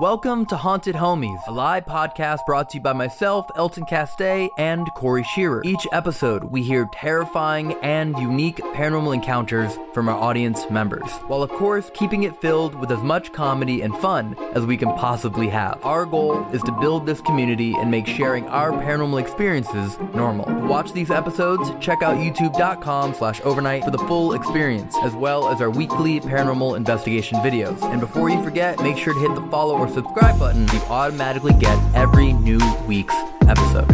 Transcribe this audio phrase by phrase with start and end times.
[0.00, 4.88] Welcome to Haunted Homies, a live podcast brought to you by myself, Elton Castee, and
[4.94, 5.60] Corey Scherer.
[5.66, 11.50] Each episode, we hear terrifying and unique paranormal encounters from our audience members, while of
[11.50, 15.78] course keeping it filled with as much comedy and fun as we can possibly have.
[15.84, 20.46] Our goal is to build this community and make sharing our paranormal experiences normal.
[20.46, 25.50] To watch these episodes, check out youtube.com slash overnight for the full experience, as well
[25.50, 27.80] as our weekly paranormal investigation videos.
[27.92, 31.52] And before you forget, make sure to hit the follow or subscribe button you automatically
[31.54, 33.14] get every new week's
[33.48, 33.90] episode.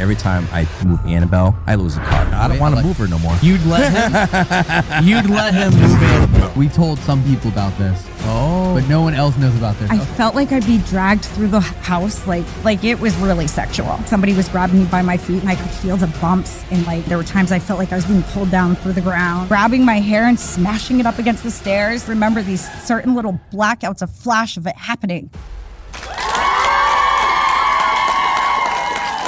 [0.00, 2.26] Every time I move Annabelle, I lose a car.
[2.32, 3.36] I don't want to move her no more.
[3.40, 5.04] You'd let him.
[5.04, 6.54] you'd let him move in.
[6.58, 9.90] We told some people about this, Oh, but no one else knows about this.
[9.90, 13.98] I felt like I'd be dragged through the house, like like it was really sexual.
[14.06, 16.64] Somebody was grabbing me by my feet, and I could feel the bumps.
[16.70, 19.00] And like there were times I felt like I was being pulled down through the
[19.00, 22.08] ground, grabbing my hair and smashing it up against the stairs.
[22.08, 25.30] Remember these certain little blackouts, a flash of it happening.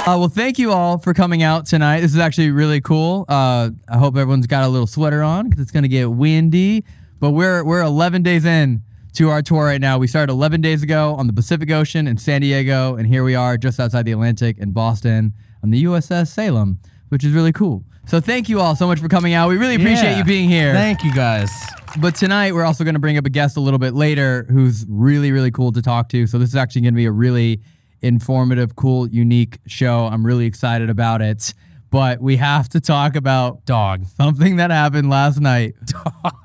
[0.05, 2.01] Uh, well, thank you all for coming out tonight.
[2.01, 3.23] This is actually really cool.
[3.29, 6.83] Uh, I hope everyone's got a little sweater on because it's going to get windy.
[7.23, 9.97] But we're we're 11 days in to our tour right now.
[9.97, 13.33] We started 11 days ago on the Pacific Ocean in San Diego, and here we
[13.33, 15.31] are just outside the Atlantic in Boston
[15.63, 17.85] on the USS Salem, which is really cool.
[18.07, 19.47] So thank you all so much for coming out.
[19.47, 20.17] We really appreciate Yeah.
[20.17, 20.73] you being here.
[20.73, 21.49] Thank you guys.
[21.97, 24.85] But tonight we're also going to bring up a guest a little bit later who's
[24.89, 26.27] really really cool to talk to.
[26.27, 27.61] So this is actually going to be a really
[28.01, 30.07] informative, cool, unique show.
[30.11, 31.53] I'm really excited about it.
[31.93, 34.07] But we have to talk about Dog.
[34.17, 35.75] something that happened last night.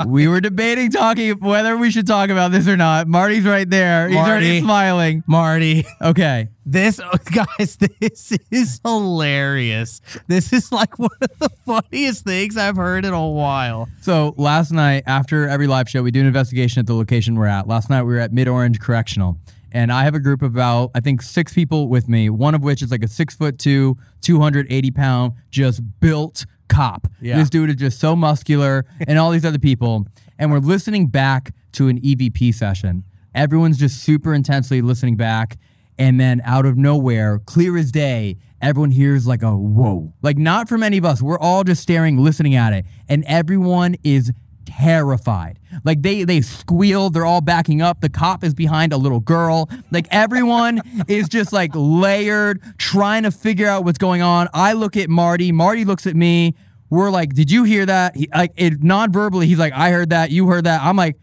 [0.07, 3.09] We were debating talking whether we should talk about this or not.
[3.09, 4.09] Marty's right there.
[4.09, 4.61] He's already Marty.
[4.61, 5.25] smiling.
[5.27, 5.87] Marty.
[6.01, 6.49] Okay.
[6.65, 7.01] This
[7.33, 10.01] guys, this is hilarious.
[10.29, 13.89] This is like one of the funniest things I've heard in a while.
[14.03, 17.47] So last night, after every live show, we do an investigation at the location we're
[17.47, 17.67] at.
[17.67, 19.39] Last night, we were at Mid Orange Correctional,
[19.73, 22.31] and I have a group of about I think six people with me.
[22.31, 26.47] One of which is like a six foot two, two hundred eighty pound, just built
[26.69, 27.07] cop.
[27.21, 27.39] Yeah.
[27.39, 30.07] This dude is just so muscular, and all these other people.
[30.39, 33.05] And we're listening back to an EVP session.
[33.35, 35.59] Everyone's just super intensely listening back.
[35.99, 40.13] And then out of nowhere, clear as day, everyone hears like a whoa.
[40.23, 41.21] Like not from any of us.
[41.21, 42.87] We're all just staring, listening at it.
[43.09, 44.33] And everyone is
[44.69, 45.59] terrified.
[45.85, 48.01] Like they they squeal, they're all backing up.
[48.01, 49.69] The cop is behind a little girl.
[49.91, 54.49] Like everyone is just like layered, trying to figure out what's going on.
[54.53, 56.55] I look at Marty, Marty looks at me.
[56.91, 60.31] We're like, "Did you hear that?" He, like it non-verbally, he's like, "I heard that.
[60.31, 61.17] You heard that." I'm like,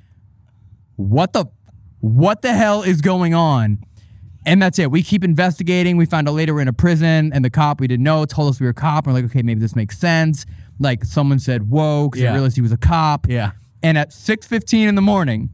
[0.95, 1.45] "What the
[2.00, 3.79] what the hell is going on?"
[4.47, 4.91] And that's it.
[4.91, 5.97] We keep investigating.
[5.97, 8.50] We found out later we're in a prison, and the cop we didn't know told
[8.50, 9.07] us we were a cop.
[9.07, 10.45] We're like, okay, maybe this makes sense.
[10.80, 12.30] Like someone said, "Whoa," because Yeah.
[12.31, 13.28] they realized he was a cop.
[13.30, 13.52] Yeah.
[13.84, 15.50] And at 6:15 in the morning,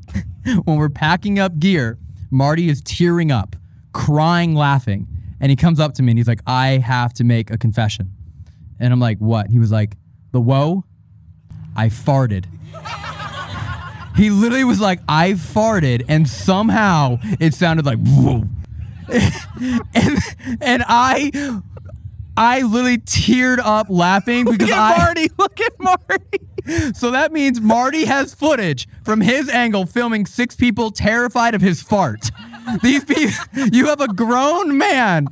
[0.64, 1.98] when we're packing up gear,
[2.30, 3.56] Marty is tearing up,
[3.92, 5.06] crying, laughing,
[5.40, 8.12] and he comes up to me and he's like, "I have to make a confession."
[8.80, 9.96] And I'm like, "What?" He was like,
[10.32, 10.84] "The whoa,
[11.74, 12.44] I farted."
[14.16, 18.44] He literally was like, I farted, and somehow it sounded like whoa.
[19.94, 20.18] and
[20.62, 21.30] and I
[22.36, 25.28] I literally teared up laughing because Look I at Marty.
[25.38, 26.92] Look at Marty.
[26.94, 31.80] so that means Marty has footage from his angle filming six people terrified of his
[31.82, 32.30] fart.
[32.82, 33.32] These people,
[33.72, 35.28] you have a grown man,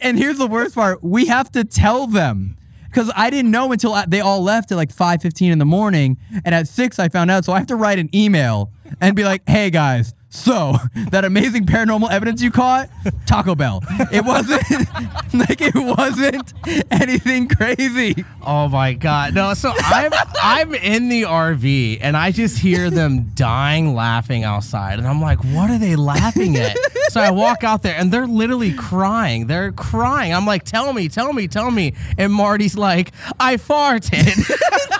[0.00, 3.92] and here's the worst part: we have to tell them because I didn't know until
[3.92, 7.30] I- they all left at like 5:15 in the morning, and at six I found
[7.30, 7.44] out.
[7.44, 10.76] So I have to write an email and be like, "Hey guys." So
[11.10, 12.90] that amazing paranormal evidence you caught,
[13.26, 13.82] Taco Bell.
[14.12, 14.62] It wasn't
[15.34, 16.52] like it wasn't
[16.90, 18.24] anything crazy.
[18.42, 19.34] Oh my god.
[19.34, 20.12] No, so I'm
[20.42, 24.98] I'm in the RV and I just hear them dying laughing outside.
[24.98, 26.76] And I'm like, what are they laughing at?
[27.08, 29.46] So I walk out there and they're literally crying.
[29.46, 30.34] They're crying.
[30.34, 31.94] I'm like, tell me, tell me, tell me.
[32.18, 34.50] And Marty's like, I farted.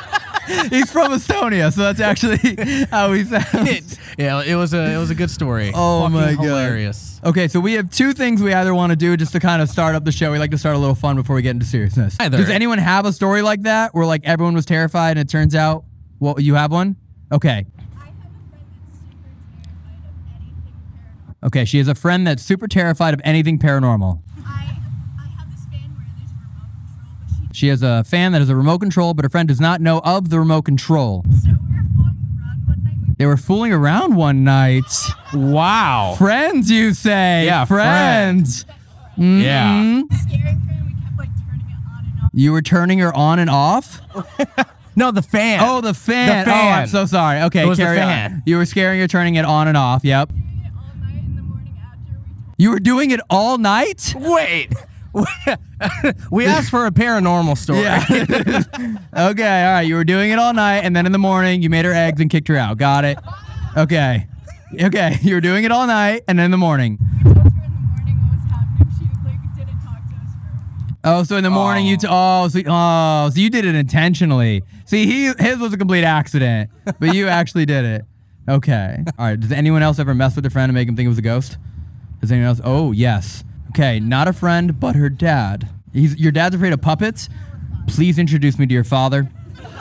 [0.70, 2.38] He's from Estonia, so that's actually
[2.90, 3.98] how he sounds.
[4.18, 5.72] yeah, it was a it was a good story.
[5.74, 6.44] Oh Fucking my God.
[6.44, 7.20] hilarious.
[7.24, 9.68] Okay, so we have two things we either want to do just to kind of
[9.68, 10.30] start up the show.
[10.32, 12.16] We like to start a little fun before we get into seriousness.
[12.20, 12.38] Either.
[12.38, 15.54] Does anyone have a story like that where like everyone was terrified and it turns
[15.54, 15.84] out,
[16.20, 16.96] well, you have one?
[17.32, 17.66] Okay.
[21.44, 24.20] Okay, she has a friend that's super terrified of anything paranormal.
[24.44, 24.76] I,
[25.20, 28.32] I have this fan where there's a remote control, but she She has a fan
[28.32, 31.24] that has a remote control, but her friend does not know of the remote control.
[31.42, 33.04] so we were flying around one night.
[33.08, 34.92] We They were fooling around one night.
[35.34, 36.14] Wow.
[36.16, 37.44] Friends, you say?
[37.46, 38.64] Yeah, friends.
[39.16, 40.02] Yeah.
[40.02, 42.30] were scaring her we kept like turning it on and off.
[42.32, 44.00] You were turning her on and off?
[44.96, 45.60] No, the fan.
[45.62, 46.44] Oh, the fan.
[46.44, 46.66] The fan.
[46.66, 47.42] Oh, I'm so sorry.
[47.42, 48.32] Okay, It was the carry fan.
[48.32, 48.42] on.
[48.46, 48.98] You were scaring.
[48.98, 50.04] You're turning it on and off.
[50.04, 50.30] Yep.
[50.30, 53.58] Doing it all night in the morning after we told You were doing it all
[53.58, 54.12] night.
[54.16, 54.74] Wait.
[56.30, 57.80] we asked for a paranormal story.
[57.80, 58.04] Yeah.
[59.30, 59.64] okay.
[59.64, 59.82] All right.
[59.82, 62.20] You were doing it all night, and then in the morning you made her eggs
[62.20, 62.78] and kicked her out.
[62.78, 63.18] Got it.
[63.76, 64.26] Okay.
[64.80, 65.18] Okay.
[65.22, 66.98] You were doing it all night, and then in the morning.
[67.24, 68.88] we told her in the morning what was happening.
[68.98, 70.98] She like didn't talk to us for a week.
[71.04, 74.62] Oh, so in the morning you t- oh so oh so you did it intentionally.
[74.84, 78.04] See, he his was a complete accident, but you actually did it.
[78.48, 79.04] Okay.
[79.18, 79.38] All right.
[79.38, 81.22] Does anyone else ever mess with a friend and make him think it was a
[81.22, 81.58] ghost?
[82.20, 82.60] Does anyone else?
[82.64, 83.44] Oh, yes.
[83.78, 85.68] Okay, not a friend, but her dad.
[85.92, 87.28] He's your dad's afraid of puppets.
[87.86, 89.30] Please introduce me to your father.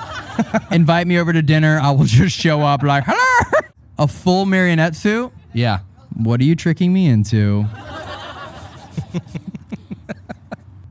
[0.71, 1.79] Invite me over to dinner.
[1.81, 3.69] I will just show up like, hello.
[3.97, 5.31] A full marionette suit.
[5.51, 5.79] Yeah.
[6.13, 7.65] What are you tricking me into?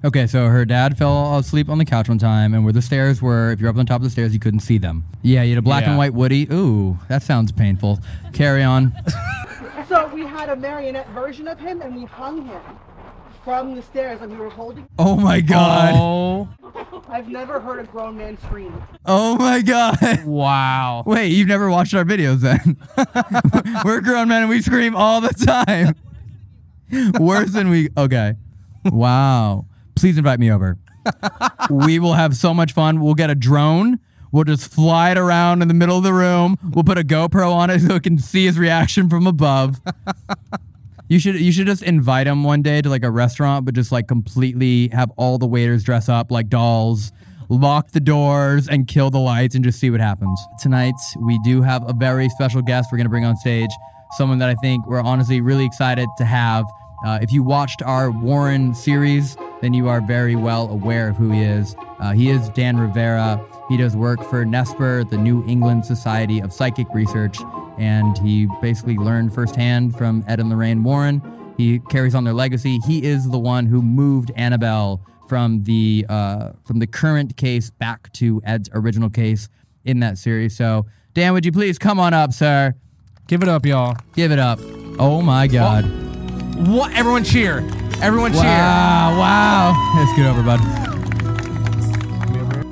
[0.05, 3.23] okay, so her dad fell asleep on the couch one time, and where the stairs
[3.23, 5.05] were, if you're up on top of the stairs, you couldn't see them.
[5.23, 6.49] Yeah, you had a black and white Woody.
[6.53, 8.01] Ooh, that sounds painful.
[8.33, 8.93] Carry on.
[9.89, 12.61] So we had a marionette version of him, and we hung him
[13.47, 14.89] from the stairs, and we were holding.
[14.99, 15.95] Oh my god.
[15.95, 16.49] Oh,
[17.09, 18.83] I've never heard a grown man scream.
[19.05, 20.25] Oh my god.
[20.25, 21.05] wow.
[21.07, 22.77] Wait, you've never watched our videos then?
[23.85, 25.95] We're grown men and we scream all the time.
[27.21, 27.89] Worse than we.
[27.97, 28.35] Okay.
[28.87, 29.67] Wow.
[29.95, 30.77] Please invite me over.
[31.71, 33.01] we will have so much fun.
[33.01, 34.01] We'll get a drone.
[34.33, 36.59] We'll just fly it around in the middle of the room.
[36.73, 39.81] We'll put a GoPro on it so it can see his reaction from above.
[41.09, 43.93] You should you should just invite him one day to like a restaurant, but just
[43.93, 47.13] like completely have all the waiters dress up like dolls,
[47.49, 50.41] lock the doors, and kill the lights, and just see what happens.
[50.61, 53.71] Tonight we do have a very special guest we're gonna bring on stage,
[54.17, 56.65] someone that I think we're honestly really excited to have.
[57.05, 61.31] Uh, if you watched our Warren series, then you are very well aware of who
[61.31, 61.77] he is.
[62.01, 63.41] Uh, he is Dan Rivera.
[63.69, 67.39] He does work for NESPR, the New England Society of Psychic Research,
[67.79, 71.23] and he basically learned firsthand from Ed and Lorraine Warren.
[71.57, 72.79] He carries on their legacy.
[72.87, 78.13] He is the one who moved Annabelle from the uh, from the current case back
[78.15, 79.49] to Ed's original case
[79.85, 80.57] in that series.
[80.57, 82.75] So, Dan, would you please come on up, sir?
[83.27, 83.97] Give it up, y'all.
[84.15, 84.61] Give it up.
[84.99, 85.85] Oh my God!
[86.69, 86.93] What?
[86.93, 87.59] Everyone cheer.
[88.01, 88.43] Everyone cheer.
[88.43, 89.19] Wow!
[89.19, 89.95] Wow!
[89.97, 90.61] Let's get over, bud.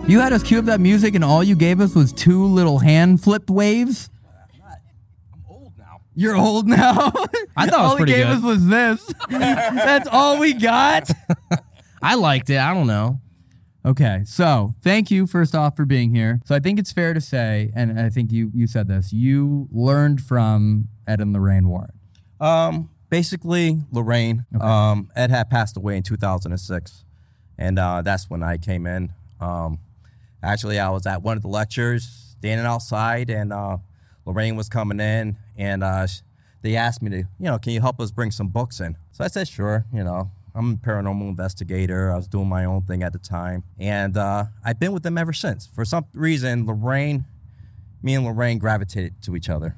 [0.08, 2.78] You had us cue up that music, and all you gave us was two little
[2.78, 4.10] hand flip waves.
[6.14, 7.12] You're old now.
[7.56, 8.36] I thought it was all pretty he gave good.
[8.36, 9.14] us was this.
[9.30, 11.10] That's all we got.
[12.02, 12.58] I liked it.
[12.58, 13.20] I don't know.
[13.86, 16.40] Okay, so thank you first off for being here.
[16.46, 19.68] So I think it's fair to say, and I think you you said this, you
[19.70, 21.92] learned from Ed and Lorraine Warren.
[22.40, 24.46] Um, basically, Lorraine.
[24.58, 27.04] Um, Ed had passed away in 2006,
[27.58, 29.12] and uh, that's when I came in.
[29.38, 29.78] Um,
[30.42, 33.76] actually, I was at one of the lectures, standing outside, and uh,
[34.24, 36.06] Lorraine was coming in, and uh,
[36.62, 38.96] they asked me to, you know, can you help us bring some books in?
[39.12, 39.86] So I said, sure.
[39.92, 42.12] You know, I'm a paranormal investigator.
[42.12, 45.18] I was doing my own thing at the time, and uh, I've been with them
[45.18, 45.66] ever since.
[45.66, 47.24] For some reason, Lorraine,
[48.02, 49.76] me and Lorraine gravitated to each other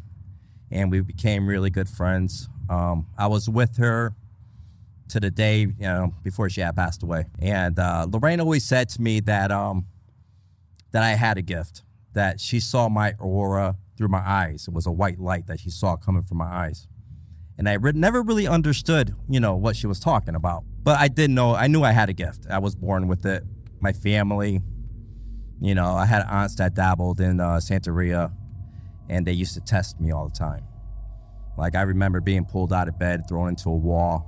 [0.70, 2.48] and we became really good friends.
[2.68, 4.14] Um, I was with her
[5.08, 7.26] to the day, you know, before she had passed away.
[7.38, 9.86] And uh, Lorraine always said to me that um,
[10.90, 11.82] that I had a gift,
[12.14, 14.66] that she saw my aura through my eyes.
[14.68, 16.86] It was a white light that she saw coming from my eyes.
[17.58, 20.64] And I re- never really understood, you know, what she was talking about.
[20.82, 22.46] But I did know, I knew I had a gift.
[22.50, 23.44] I was born with it.
[23.80, 24.60] My family,
[25.60, 28.32] you know, I had aunts that dabbled in uh, Santeria
[29.08, 30.64] and they used to test me all the time.
[31.56, 34.26] Like I remember being pulled out of bed, thrown into a wall.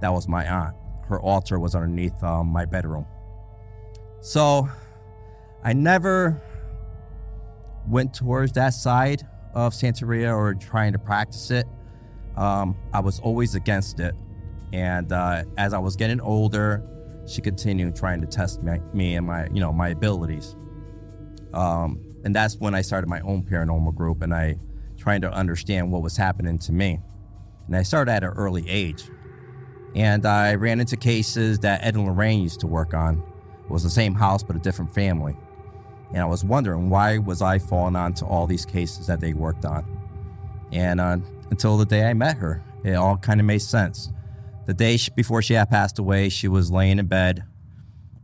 [0.00, 0.74] That was my aunt.
[1.08, 3.06] Her altar was underneath um, my bedroom.
[4.20, 4.68] So
[5.62, 6.40] I never
[7.88, 11.66] went towards that side of Santeria or trying to practice it.
[12.36, 14.14] Um, I was always against it.
[14.72, 16.84] And uh, as I was getting older,
[17.26, 20.56] she continued trying to test me, me and my, you know, my abilities.
[21.54, 24.56] Um, and that's when I started my own paranormal group and I
[24.96, 27.00] trying to understand what was happening to me.
[27.66, 29.04] And I started at an early age.
[29.94, 33.22] And I ran into cases that Ed and Lorraine used to work on.
[33.64, 35.36] It was the same house but a different family.
[36.10, 39.64] And I was wondering why was I falling onto all these cases that they worked
[39.64, 39.84] on.
[40.72, 41.18] And uh,
[41.50, 44.10] until the day I met her, it all kind of made sense.
[44.66, 47.44] The day she, before she had passed away, she was laying in bed,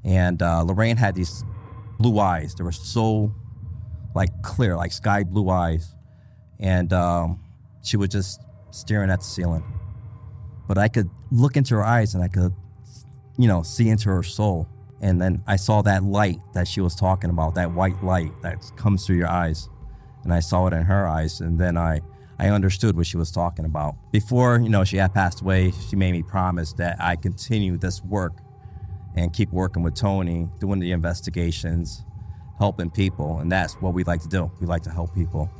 [0.05, 1.45] and uh, Lorraine had these
[1.99, 2.55] blue eyes.
[2.55, 3.33] They were so
[4.15, 5.95] like clear, like sky blue eyes,
[6.59, 7.41] and um,
[7.83, 9.65] she was just staring at the ceiling.
[10.67, 12.53] But I could look into her eyes, and I could,
[13.39, 14.69] you know, see into her soul.
[15.03, 18.63] And then I saw that light that she was talking about, that white light that
[18.77, 19.69] comes through your eyes.
[20.23, 21.41] And I saw it in her eyes.
[21.41, 22.01] And then I,
[22.39, 23.97] I understood what she was talking about.
[24.13, 28.03] Before, you know, she had passed away, she made me promise that I continue this
[28.05, 28.33] work
[29.17, 32.05] and keep working with Tony, doing the investigations,
[32.59, 33.41] helping people.
[33.41, 34.53] And that's what we like to do.
[34.61, 35.51] We like to help people.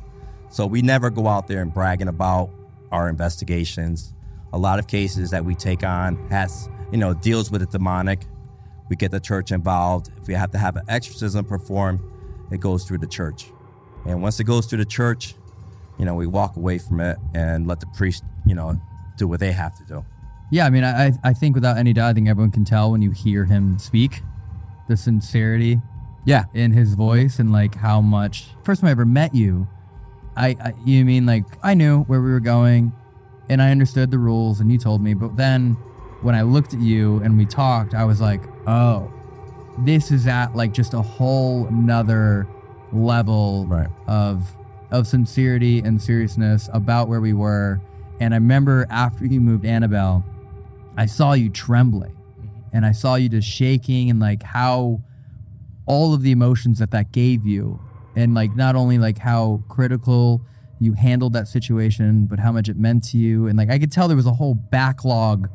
[0.49, 2.49] So we never go out there and bragging about
[2.91, 4.13] our investigations.
[4.53, 8.25] A lot of cases that we take on has, you know, deals with the demonic.
[8.93, 10.11] We get the church involved.
[10.21, 11.99] If we have to have an exorcism performed,
[12.51, 13.47] it goes through the church.
[14.05, 15.33] And once it goes through the church,
[15.97, 18.79] you know, we walk away from it and let the priest, you know,
[19.17, 20.05] do what they have to do.
[20.51, 23.01] Yeah, I mean, I I think without any doubt, I think everyone can tell when
[23.01, 24.21] you hear him speak,
[24.87, 25.81] the sincerity
[26.23, 26.43] Yeah.
[26.53, 28.49] in his voice and like how much.
[28.63, 29.67] First time I ever met you,
[30.37, 32.93] I, I you mean like I knew where we were going,
[33.49, 35.15] and I understood the rules, and you told me.
[35.15, 35.77] But then
[36.23, 39.11] when I looked at you and we talked, I was like, oh,
[39.79, 42.47] this is at like just a whole nother
[42.91, 43.87] level Right.
[44.07, 44.55] of
[44.91, 47.81] of sincerity and seriousness about where we were.
[48.19, 50.23] And I remember after you moved Annabelle,
[50.95, 52.47] I saw you trembling mm-hmm.
[52.75, 55.01] and I saw you just shaking and like how
[55.87, 57.79] all of the emotions that that gave you
[58.15, 60.41] and like not only like how critical
[60.79, 63.91] you handled that situation but how much it meant to you and like I could
[63.91, 65.49] tell there was a whole backlog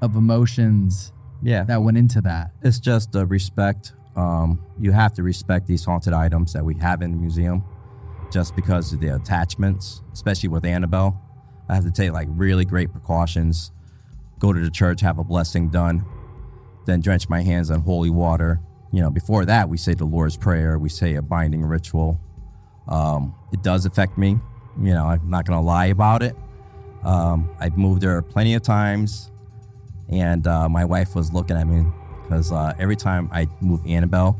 [0.00, 1.12] of emotions
[1.42, 1.64] Yeah.
[1.64, 2.52] that went into that.
[2.62, 3.92] It's just the respect.
[4.16, 7.62] Um, you have to respect these haunted items that we have in the museum
[8.30, 11.20] just because of the attachments, especially with Annabelle.
[11.68, 13.72] I have to take like really great precautions,
[14.38, 16.04] go to the church, have a blessing done,
[16.86, 18.60] then drench my hands in holy water.
[18.92, 22.20] You know, before that, we say the Lord's Prayer, we say a binding ritual.
[22.88, 24.38] Um, it does affect me.
[24.80, 26.36] You know, I'm not going to lie about it.
[27.02, 29.30] Um, I've moved there plenty of times
[30.08, 31.84] and uh, my wife was looking at me
[32.22, 34.38] because uh, every time I move Annabelle,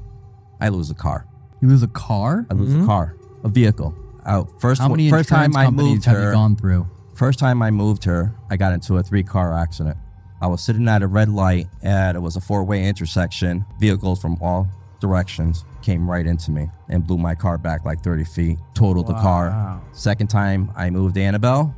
[0.61, 1.27] I lose a car.
[1.61, 2.47] You lose a car?
[2.51, 3.95] I lose a car, a vehicle.
[4.25, 6.87] Uh, first, How many first insurance time I companies moved have her, you gone through?
[7.15, 9.97] first time I moved her, I got into a three car accident.
[10.41, 13.65] I was sitting at a red light, and it was a four way intersection.
[13.81, 14.69] Vehicles from all
[15.01, 19.15] directions came right into me and blew my car back like 30 feet, totaled the
[19.15, 19.81] car.
[19.93, 21.75] Second time I moved Annabelle,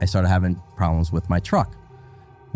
[0.00, 1.72] I started having problems with my truck.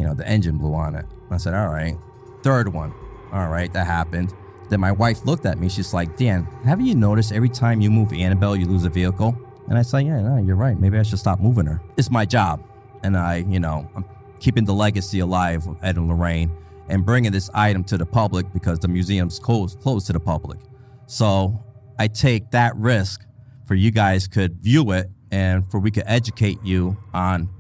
[0.01, 1.05] You know, the engine blew on it.
[1.31, 1.95] I said, all right.
[2.43, 2.95] Third one,
[3.35, 4.33] all right, that happened.
[4.71, 5.69] Then my wife looked at me.
[5.69, 9.37] She's like, Dan, haven't you noticed every time you move Annabelle, you lose a vehicle?
[9.69, 10.79] And I said, yeah, no, you're right.
[10.79, 11.83] Maybe I should stop moving her.
[11.99, 12.65] It's my job.
[13.03, 14.07] And I, you know, I'm
[14.39, 16.51] keeping the legacy alive of Ed and Lorraine
[16.89, 20.61] and bringing this item to the public because the museum's closed, closed to the public.
[21.07, 21.63] So
[21.99, 23.27] I take that risk
[23.67, 27.51] for you guys could view it and for we could educate you on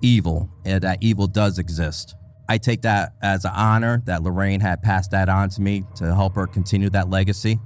[0.00, 2.14] evil and that evil does exist.
[2.48, 6.14] I take that as an honor that Lorraine had passed that on to me to
[6.14, 7.60] help her continue that legacy.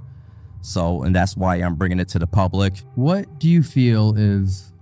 [0.61, 2.79] So, and that's why I'm bringing it to the public.
[2.95, 4.73] What do you feel is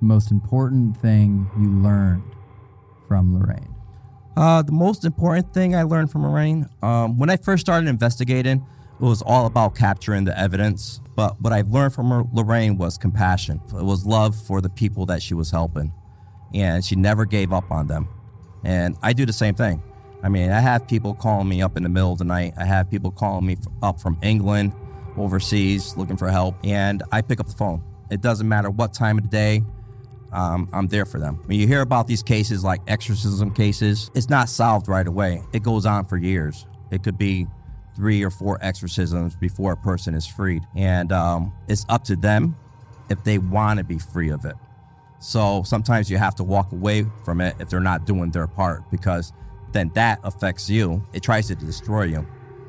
[0.00, 2.22] the most important thing you learned
[3.06, 3.74] from Lorraine?
[4.36, 8.64] Uh, the most important thing I learned from Lorraine, um, when I first started investigating,
[9.00, 11.00] it was all about capturing the evidence.
[11.16, 13.60] But what I've learned from Lorraine was compassion.
[13.68, 15.92] It was love for the people that she was helping.
[16.54, 18.08] And she never gave up on them.
[18.64, 19.82] And I do the same thing.
[20.22, 22.54] I mean, I have people calling me up in the middle of the night.
[22.58, 24.72] I have people calling me up from England,
[25.16, 26.56] overseas, looking for help.
[26.64, 27.82] And I pick up the phone.
[28.10, 29.62] It doesn't matter what time of the day,
[30.32, 31.40] um, I'm there for them.
[31.46, 35.42] When you hear about these cases like exorcism cases, it's not solved right away.
[35.52, 36.66] It goes on for years.
[36.90, 37.46] It could be
[37.96, 40.62] three or four exorcisms before a person is freed.
[40.76, 42.56] And um, it's up to them
[43.08, 44.54] if they want to be free of it.
[45.20, 48.88] So sometimes you have to walk away from it if they're not doing their part
[48.90, 49.32] because
[49.72, 51.02] then that affects you.
[51.12, 52.26] It tries to destroy you.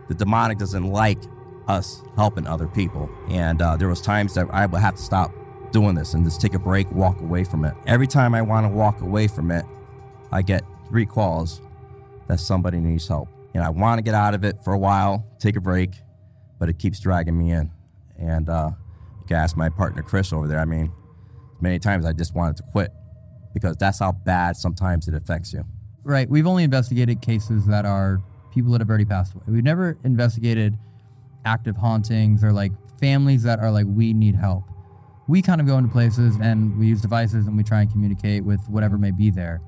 [0.07, 1.19] The demonic doesn't like
[1.67, 3.09] us helping other people.
[3.29, 5.31] And uh, there was times that I would have to stop
[5.71, 7.75] doing this and just take a break, walk away from it.
[7.85, 9.63] Every time I want to walk away from it,
[10.31, 11.61] I get three calls
[12.27, 13.29] that somebody needs help.
[13.53, 15.91] And I want to get out of it for a while, take a break,
[16.59, 17.71] but it keeps dragging me in.
[18.17, 18.71] And uh,
[19.19, 20.59] you can ask my partner Chris over there.
[20.59, 20.91] I mean,
[21.61, 22.91] many times I just wanted to quit
[23.53, 25.65] because that's how bad sometimes it affects you.
[26.03, 26.29] Right.
[26.29, 28.21] We've only investigated cases that are
[28.53, 29.43] people that have already passed away.
[29.47, 30.77] We've never investigated
[31.45, 34.63] active hauntings or like families that are like, we need help.
[35.27, 38.43] We kind of go into places and we use devices and we try and communicate
[38.43, 39.61] with whatever may be there.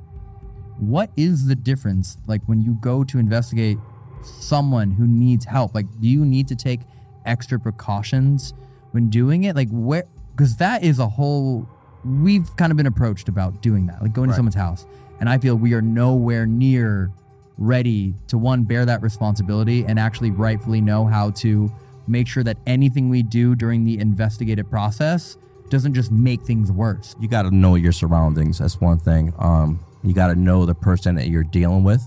[0.79, 3.77] What is the difference, like when you go to investigate
[4.23, 5.75] someone who needs help?
[5.75, 6.81] Like, do you need to take
[7.25, 8.53] extra precautions
[8.91, 9.55] when doing it?
[9.55, 11.69] Like, where, because that is a whole,
[12.03, 14.85] we've kind of been approached about doing that, like going to someone's house.
[15.19, 17.11] And I feel we are nowhere near
[17.57, 21.71] ready to one bear that responsibility and actually rightfully know how to
[22.07, 25.37] make sure that anything we do during the investigative process
[25.69, 27.15] doesn't just make things worse.
[27.19, 28.59] You got to know your surroundings.
[28.59, 29.33] That's one thing.
[29.37, 32.05] Um, you got to know the person that you're dealing with.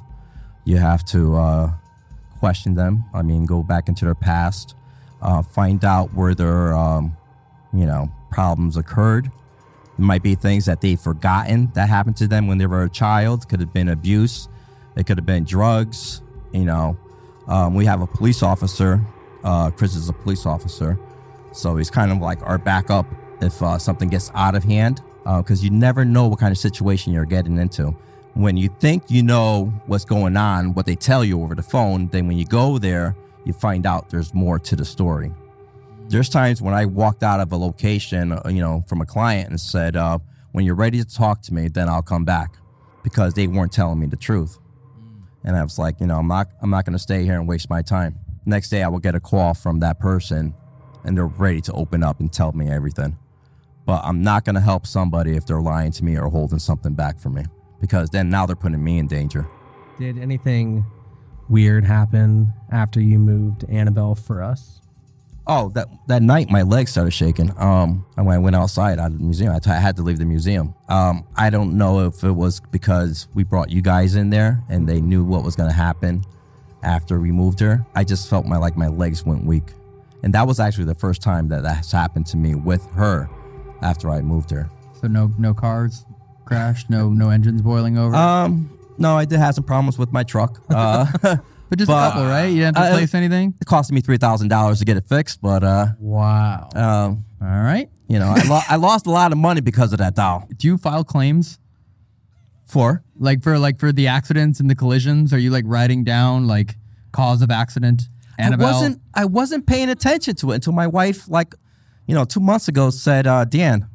[0.64, 1.72] You have to uh,
[2.38, 3.04] question them.
[3.14, 4.74] I mean, go back into their past,
[5.22, 7.16] uh, find out where their, um,
[7.72, 9.30] you know, problems occurred.
[9.96, 12.90] It might be things that they've forgotten that happened to them when they were a
[12.90, 13.48] child.
[13.48, 14.48] Could have been abuse.
[14.96, 16.20] It could have been drugs.
[16.52, 16.96] You know,
[17.48, 19.00] um, we have a police officer.
[19.42, 20.98] Uh, Chris is a police officer,
[21.52, 23.06] so he's kind of like our backup
[23.40, 25.02] if uh, something gets out of hand.
[25.24, 27.96] Because you never know what kind of situation you're getting into.
[28.34, 32.08] When you think you know what's going on, what they tell you over the phone,
[32.08, 35.32] then when you go there, you find out there's more to the story.
[36.14, 39.50] There's times when I walked out of a location, uh, you know, from a client
[39.50, 40.20] and said, uh,
[40.52, 42.56] "When you're ready to talk to me, then I'll come back,"
[43.02, 44.60] because they weren't telling me the truth.
[45.42, 47.48] And I was like, you know, I'm not, I'm not going to stay here and
[47.48, 48.14] waste my time.
[48.46, 50.54] Next day, I will get a call from that person,
[51.02, 53.18] and they're ready to open up and tell me everything.
[53.84, 56.94] But I'm not going to help somebody if they're lying to me or holding something
[56.94, 57.44] back from me,
[57.80, 59.48] because then now they're putting me in danger.
[59.98, 60.86] Did anything
[61.48, 64.80] weird happen after you moved Annabelle for us?
[65.46, 67.52] Oh, that that night my legs started shaking.
[67.58, 70.02] Um, and when I went outside out of the museum, I, t- I had to
[70.02, 70.74] leave the museum.
[70.88, 74.88] Um, I don't know if it was because we brought you guys in there and
[74.88, 76.24] they knew what was going to happen
[76.82, 77.84] after we moved her.
[77.94, 79.72] I just felt my like my legs went weak,
[80.22, 83.28] and that was actually the first time that that's happened to me with her
[83.82, 84.70] after I moved her.
[85.00, 86.06] So no no cars
[86.46, 88.16] crashed, no no engines boiling over.
[88.16, 90.62] Um, no, I did have some problems with my truck.
[90.70, 91.06] Uh,
[91.68, 92.46] but just but, a couple, right?
[92.46, 93.54] You didn't have to uh, replace anything.
[93.60, 96.68] it cost me three thousand dollars to get it fixed, but uh, Wow.
[96.74, 97.88] um, All right.
[98.08, 100.48] you know, I, lo- I lost a lot of money because of that doll.
[100.56, 101.58] Do you file claims
[102.66, 105.32] For like for like for the accidents and the collisions?
[105.32, 106.76] Are you like writing down like
[107.12, 108.02] cause of accident?
[108.38, 108.66] Annabelle.
[108.66, 111.54] I wasn't I wasn't paying attention to it until my wife, like,
[112.06, 113.88] you know, two months ago said, uh, Dan,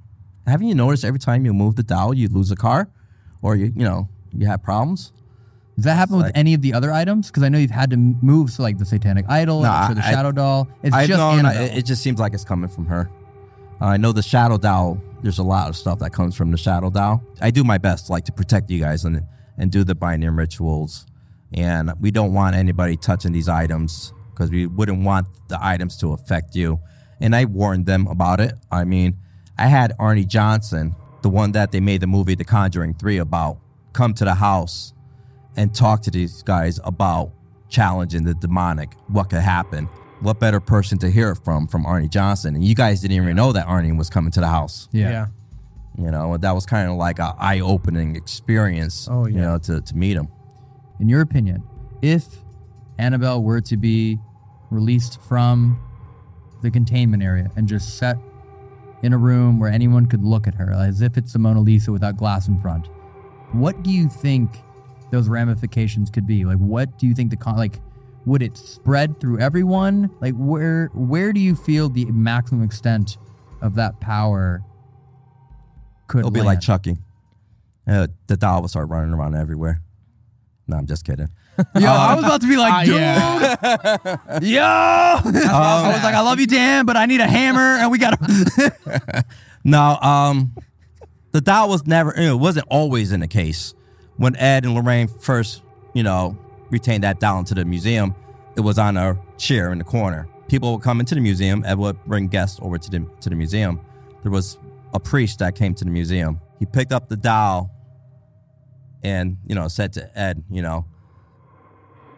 [0.47, 2.89] haven't you noticed every time you move the dial, you lose a car,
[3.41, 5.11] or you you know you have problems?
[5.79, 7.27] Does that happen with like- any of the other items?
[7.27, 10.05] Because I know you've had to move to like the Satanic Idol No, or the
[10.05, 10.67] I- Shadow Doll.
[10.83, 13.09] It's I just know no, it, just seems like it's coming from her.
[13.79, 15.01] Uh, I know the shadow doll.
[15.23, 17.23] There's a lot of stuff that comes from the shadow doll.
[17.39, 19.23] I do my best, like to protect you guys and
[19.57, 21.05] and do the binding rituals,
[21.53, 26.11] and we don't want anybody touching these items because we wouldn't want the items to
[26.11, 26.79] affect you.
[27.21, 28.53] And I warned them about it.
[28.69, 29.17] I mean,
[29.57, 33.59] I had Arne Johnson, the one that they made the movie The Conjuring Three about,
[33.93, 34.93] come to the house
[35.59, 37.31] and talk to these guys about
[37.67, 39.85] challenging the demonic, what could happen.
[40.21, 42.55] What better person to hear it from from Arne Johnson?
[42.55, 44.87] And you guys didn't even know that Arne was coming to the house.
[44.91, 45.27] yeah.
[45.97, 49.07] You know, that was kind of like a eye opening experience.
[49.11, 49.41] Oh, You yeah.
[49.41, 50.29] know, to, to meet him.
[51.01, 51.61] In your opinion,
[52.01, 52.23] if
[52.97, 54.17] Annabelle were to be
[54.71, 55.77] released from
[56.61, 58.17] the containment area and just set
[59.03, 61.91] in a room where anyone could look at her as if it's the Mona Lisa
[61.91, 62.87] without glass in front,
[63.51, 64.61] what do you think
[65.11, 66.45] those ramifications could be?
[66.45, 67.79] Like, what do you think the con like?
[68.25, 70.09] Would it spread through everyone?
[70.21, 73.17] Like, where where do you feel the maximum extent
[73.61, 74.61] of that power
[76.07, 76.19] could?
[76.19, 76.61] It'll be like land?
[76.61, 76.97] Chucky.
[77.87, 79.81] Uh, the doll will start running around everywhere.
[80.67, 81.29] No, I'm just kidding.
[81.75, 83.97] Yo, I was about to be like, Uh,
[84.37, 85.21] dude, yeah.
[85.23, 85.41] yo.
[85.51, 88.19] I was like, I love you, Dan, but I need a hammer, and we got
[88.19, 89.25] to.
[89.65, 90.55] No, um,
[91.33, 93.73] the doll was never, it wasn't always in the case.
[94.19, 96.37] When Ed and Lorraine first, you know,
[96.69, 98.13] retained that doll into the museum,
[98.57, 100.27] it was on a chair in the corner.
[100.49, 101.63] People would come into the museum.
[101.65, 103.79] Ed would bring guests over to the to the museum.
[104.23, 104.57] There was
[104.93, 106.41] a priest that came to the museum.
[106.59, 107.71] He picked up the doll
[109.03, 110.85] and you know said to Ed, you know,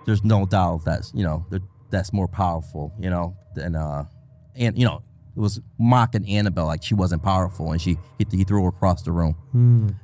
[0.08, 1.46] there's no doll that's you know
[1.92, 4.06] that's more powerful, you know, than uh,
[4.56, 5.04] and you know
[5.36, 9.12] was mocking Annabelle like she wasn't powerful, and she he, he threw her across the
[9.12, 9.36] room.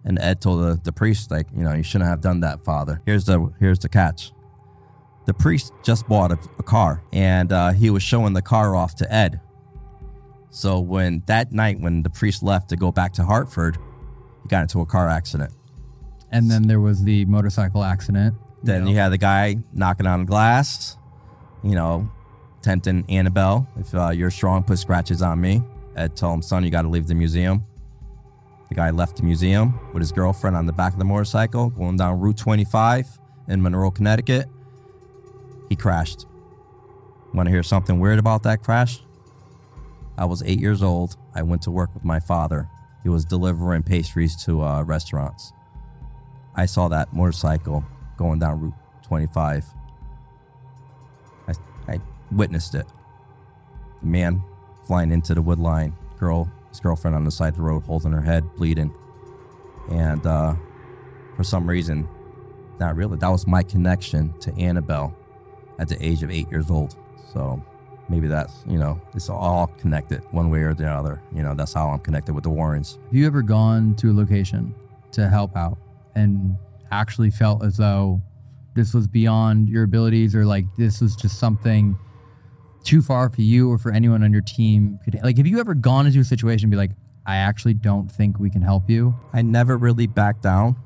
[0.03, 3.01] And Ed told the, the priest like, you know, you shouldn't have done that, Father.
[3.05, 4.31] Here's the here's the catch.
[5.25, 8.95] The priest just bought a, a car, and uh, he was showing the car off
[8.95, 9.41] to Ed.
[10.49, 13.77] So when that night, when the priest left to go back to Hartford,
[14.43, 15.53] he got into a car accident.
[16.31, 18.35] And then there was the motorcycle accident.
[18.63, 20.97] Then you had the guy knocking on glass,
[21.63, 22.09] you know,
[22.61, 23.67] tempting Annabelle.
[23.79, 25.61] If uh, you're strong, put scratches on me.
[25.95, 27.65] Ed told him, son, you got to leave the museum.
[28.69, 31.97] The guy left the museum with his girlfriend on the back of the motorcycle going
[31.97, 33.07] down Route 25
[33.47, 34.47] in Monroe, Connecticut.
[35.69, 36.25] He crashed.
[37.33, 39.01] Want to hear something weird about that crash?
[40.17, 41.15] I was eight years old.
[41.35, 42.67] I went to work with my father.
[43.03, 45.53] He was delivering pastries to uh, restaurants.
[46.55, 47.85] I saw that motorcycle
[48.17, 49.65] going down Route 25.
[52.31, 52.85] Witnessed it.
[54.01, 54.43] The man
[54.85, 58.11] flying into the wood line, girl, his girlfriend on the side of the road holding
[58.11, 58.95] her head, bleeding.
[59.89, 60.55] And uh,
[61.35, 62.07] for some reason,
[62.79, 65.15] not really, that was my connection to Annabelle
[65.79, 66.95] at the age of eight years old.
[67.33, 67.63] So
[68.09, 71.21] maybe that's, you know, it's all connected one way or the other.
[71.33, 72.99] You know, that's how I'm connected with the Warrens.
[73.05, 74.75] Have you ever gone to a location
[75.11, 75.77] to help out
[76.15, 76.55] and
[76.91, 78.21] actually felt as though
[78.73, 81.97] this was beyond your abilities or like this was just something
[82.87, 84.97] too far for you or for anyone on your team?
[85.21, 86.91] Like, have you ever gone into a situation and be like,
[87.25, 89.13] I actually don't think we can help you?
[89.33, 90.77] I never really back down.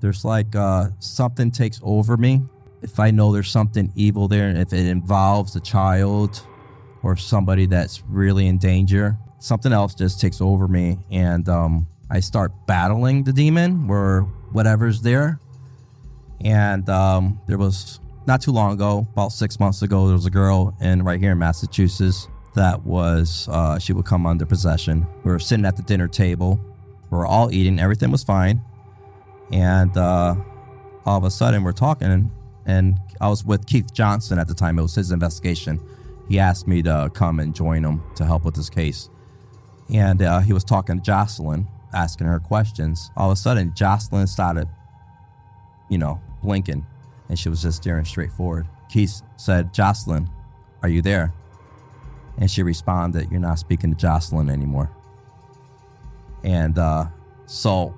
[0.00, 2.42] There's like uh, something takes over me.
[2.80, 6.40] If I know there's something evil there, and if it involves a child
[7.02, 12.20] or somebody that's really in danger, something else just takes over me, and um, I
[12.20, 15.40] start battling the demon or whatever's there.
[16.40, 20.30] And um, there was not too long ago, about six months ago, there was a
[20.30, 25.06] girl in right here in Massachusetts that was uh, she would come under possession.
[25.24, 26.60] We were sitting at the dinner table,
[27.10, 28.60] we were all eating, everything was fine,
[29.50, 30.36] and uh,
[31.06, 32.30] all of a sudden we're talking,
[32.66, 34.78] and, I was with Keith Johnson at the time.
[34.78, 35.80] It was his investigation.
[36.28, 39.08] He asked me to come and join him to help with this case,
[39.92, 43.10] and uh, he was talking to Jocelyn, asking her questions.
[43.16, 44.68] All of a sudden, Jocelyn started,
[45.88, 46.86] you know, blinking,
[47.28, 48.66] and she was just staring straight forward.
[48.88, 50.28] Keith said, "Jocelyn,
[50.82, 51.32] are you there?"
[52.38, 54.90] And she responded, You're not speaking to Jocelyn anymore.
[56.44, 57.06] And uh,
[57.46, 57.94] so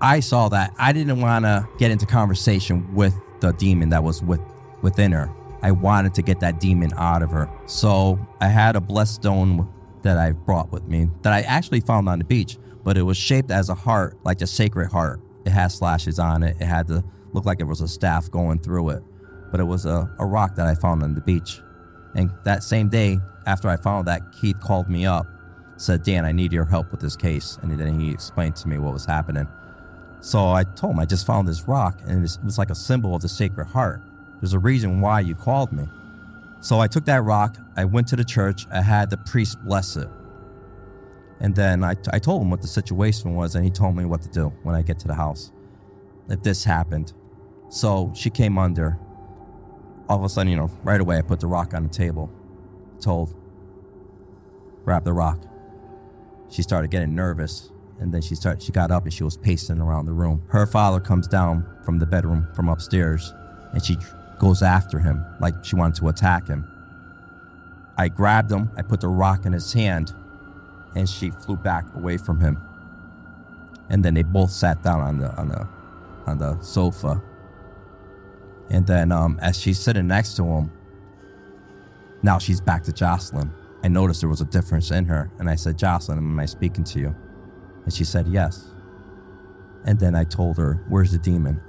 [0.00, 0.72] I saw that.
[0.78, 4.40] I didn't want to get into conversation with the demon that was with,
[4.80, 5.30] within her.
[5.62, 7.48] I wanted to get that demon out of her.
[7.66, 9.70] So I had a blessed stone
[10.02, 13.16] that I brought with me that I actually found on the beach, but it was
[13.16, 15.20] shaped as a heart, like a sacred heart.
[15.44, 16.56] It had slashes on it.
[16.58, 19.02] It had to look like it was a staff going through it,
[19.50, 21.60] but it was a, a rock that I found on the beach.
[22.14, 25.26] And that same day, after I found that, Keith called me up,
[25.76, 27.58] said, Dan, I need your help with this case.
[27.60, 29.48] And then he explained to me what was happening.
[30.20, 33.14] So I told him, I just found this rock, and it was like a symbol
[33.14, 34.00] of the Sacred Heart.
[34.40, 35.86] There's a reason why you called me.
[36.60, 39.96] So I took that rock, I went to the church, I had the priest bless
[39.96, 40.08] it.
[41.40, 44.22] And then I, I told him what the situation was, and he told me what
[44.22, 45.52] to do when I get to the house
[46.28, 47.12] if this happened.
[47.74, 49.00] So she came under.
[50.08, 52.30] All of a sudden, you know, right away, I put the rock on the table
[53.00, 53.34] told,
[54.84, 55.40] grab the rock.
[56.48, 58.62] She started getting nervous, and then she started.
[58.62, 60.42] She got up and she was pacing around the room.
[60.48, 63.34] Her father comes down from the bedroom from upstairs,
[63.72, 63.98] and she
[64.38, 66.64] goes after him like she wanted to attack him.
[67.98, 68.70] I grabbed him.
[68.76, 70.14] I put the rock in his hand,
[70.94, 72.62] and she flew back away from him.
[73.90, 75.68] And then they both sat down on the on the
[76.26, 77.20] on the sofa.
[78.70, 80.72] And then um, as she's sitting next to him,
[82.22, 83.52] now she's back to Jocelyn.
[83.82, 86.84] I noticed there was a difference in her, and I said, Jocelyn, am I speaking
[86.84, 87.14] to you?
[87.84, 88.70] And she said, Yes.
[89.84, 91.60] And then I told her, Where's the demon?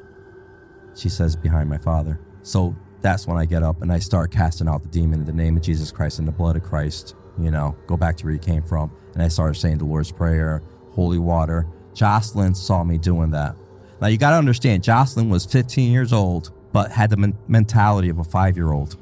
[0.96, 2.22] She says, Behind my father.
[2.42, 5.34] So that's when I get up and I start casting out the demon in the
[5.34, 7.16] name of Jesus Christ and the blood of Christ.
[7.38, 8.92] You know, go back to where you came from.
[9.14, 11.68] And I started saying the Lord's Prayer, holy water.
[11.94, 13.56] Jocelyn saw me doing that.
[14.02, 18.10] Now you got to understand, Jocelyn was 15 years old, but had the men- mentality
[18.10, 18.98] of a five year old.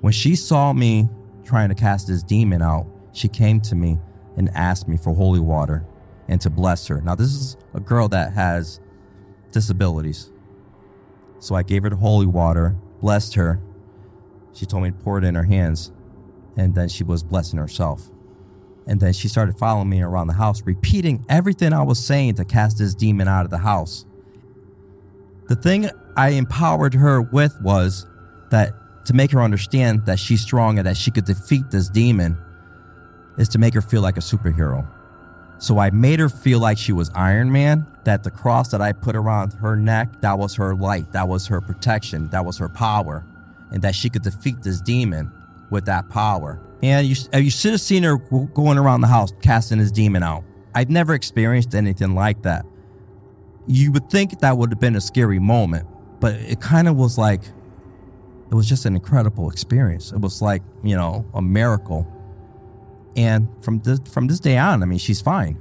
[0.00, 1.08] When she saw me
[1.44, 3.98] trying to cast this demon out, she came to me
[4.36, 5.84] and asked me for holy water
[6.28, 7.00] and to bless her.
[7.00, 8.78] Now, this is a girl that has
[9.50, 10.30] disabilities.
[11.40, 13.60] So I gave her the holy water, blessed her.
[14.52, 15.90] She told me to pour it in her hands,
[16.56, 18.08] and then she was blessing herself.
[18.86, 22.44] And then she started following me around the house, repeating everything I was saying to
[22.44, 24.04] cast this demon out of the house.
[25.48, 28.06] The thing I empowered her with was
[28.50, 28.74] that
[29.06, 32.36] to make her understand that she's strong and that she could defeat this demon
[33.38, 34.86] is to make her feel like a superhero.
[35.56, 38.92] So I made her feel like she was Iron Man, that the cross that I
[38.92, 42.68] put around her neck, that was her light, that was her protection, that was her
[42.68, 43.24] power,
[43.72, 45.32] and that she could defeat this demon
[45.70, 46.60] with that power.
[46.82, 50.44] And you, you should have seen her going around the house casting this demon out.
[50.74, 52.64] I've never experienced anything like that.
[53.68, 55.86] You would think that would have been a scary moment,
[56.20, 57.42] but it kind of was like
[58.50, 60.10] it was just an incredible experience.
[60.10, 62.06] It was like, you know, a miracle.
[63.16, 65.58] And from this from this day on, I mean, she's fine.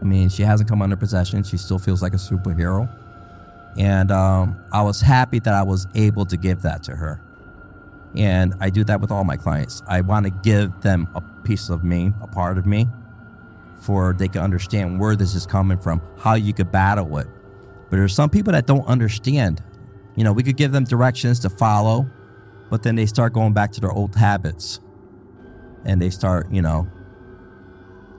[0.00, 1.42] I mean, she hasn't come under possession.
[1.42, 2.88] She still feels like a superhero.
[3.76, 7.20] And um, I was happy that I was able to give that to her.
[8.16, 9.82] And I do that with all my clients.
[9.86, 12.86] I want to give them a piece of me, a part of me,
[13.80, 17.26] for they can understand where this is coming from, how you could battle it.
[17.90, 19.62] But there's some people that don't understand
[20.18, 22.10] You know, we could give them directions to follow,
[22.70, 24.80] but then they start going back to their old habits
[25.84, 26.88] and they start, you know,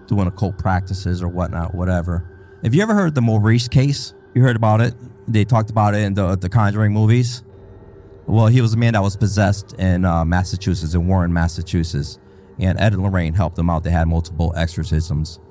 [0.08, 2.26] doing occult practices or whatnot, whatever.
[2.64, 4.14] Have you ever heard the Maurice case?
[4.34, 4.96] You heard about it?
[5.28, 7.44] They talked about it in the, the Conjuring movies.
[8.28, 12.18] Well, he was a man that was possessed in uh, Massachusetts, in Warren, Massachusetts.
[12.60, 13.84] And Ed and Lorraine helped him out.
[13.84, 15.42] They had multiple exorcisms.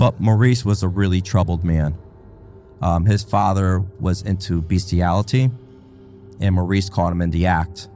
[0.00, 1.94] But Maurice was a really troubled man.
[2.80, 5.50] Um, his father was into bestiality,
[6.40, 7.90] and Maurice caught him in the act.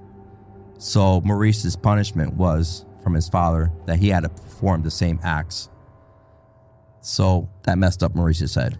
[0.76, 5.70] So Maurice's punishment was from his father that he had to perform the same acts.
[7.00, 8.78] So that messed up Maurice's head.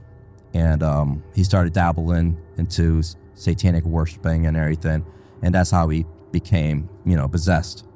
[0.53, 5.03] And um, he started dabbling into satanic worshiping and everything.
[5.41, 7.87] And that's how he became, you know, possessed.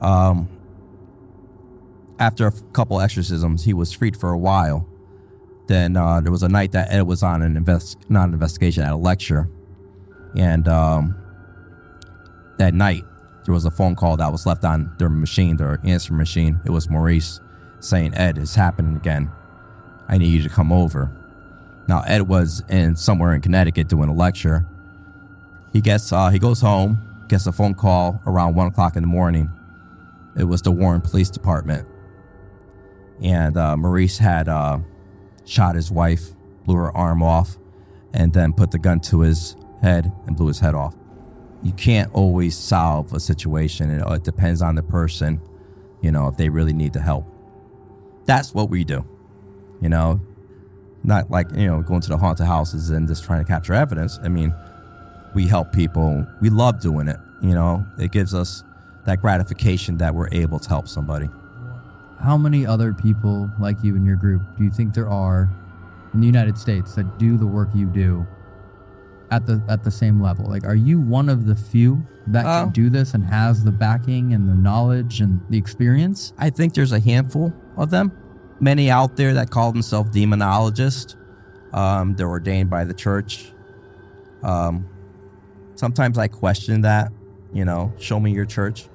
[0.00, 0.48] Um,
[2.18, 4.86] after a couple exorcisms, he was freed for a while.
[5.66, 8.82] Then uh, there was a night that Ed was on an invest not an investigation
[8.82, 9.48] at a lecture,
[10.34, 11.14] and um,
[12.58, 13.04] that night
[13.44, 16.60] there was a phone call that was left on their machine, their answer machine.
[16.64, 17.40] It was Maurice
[17.80, 19.30] saying, "Ed, it's happening again.
[20.08, 21.10] I need you to come over."
[21.86, 24.66] Now Ed was in somewhere in Connecticut doing a lecture.
[25.72, 29.08] He gets uh, he goes home, gets a phone call around one o'clock in the
[29.08, 29.50] morning.
[30.34, 31.86] It was the Warren Police Department,
[33.22, 34.78] and uh, Maurice had uh,
[35.44, 36.30] shot his wife,
[36.64, 37.58] blew her arm off,
[38.12, 40.94] and then put the gun to his head and blew his head off.
[41.62, 43.90] You can't always solve a situation.
[43.90, 45.40] It, it depends on the person,
[46.00, 47.26] you know, if they really need the help.
[48.26, 49.06] That's what we do,
[49.80, 50.20] you know.
[51.04, 54.18] Not like you know going to the haunted houses and just trying to capture evidence.
[54.22, 54.52] I mean,
[55.34, 56.26] we help people.
[56.40, 57.16] We love doing it.
[57.40, 58.64] You know, it gives us
[59.06, 61.28] that gratification that we're able to help somebody.
[62.20, 65.48] How many other people like you in your group do you think there are
[66.14, 68.26] in the United States that do the work you do
[69.30, 70.46] at the at the same level?
[70.46, 73.70] Like, are you one of the few that Uh, can do this and has the
[73.72, 76.32] backing and the knowledge and the experience?
[76.38, 78.12] I think there's a handful of them.
[78.60, 81.14] Many out there that call themselves demonologists.
[81.72, 83.52] Um, they're ordained by the church.
[84.42, 84.86] Um,
[85.76, 87.12] sometimes I question that.
[87.52, 88.88] You know, show me your church.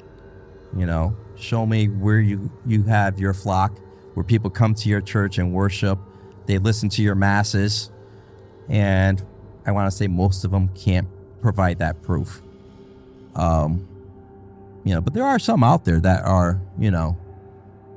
[0.75, 3.77] You know, show me where you you have your flock,
[4.13, 5.99] where people come to your church and worship.
[6.45, 7.91] They listen to your masses,
[8.69, 9.23] and
[9.65, 11.07] I want to say most of them can't
[11.41, 12.41] provide that proof.
[13.35, 13.87] Um,
[14.83, 17.17] you know, but there are some out there that are, you know,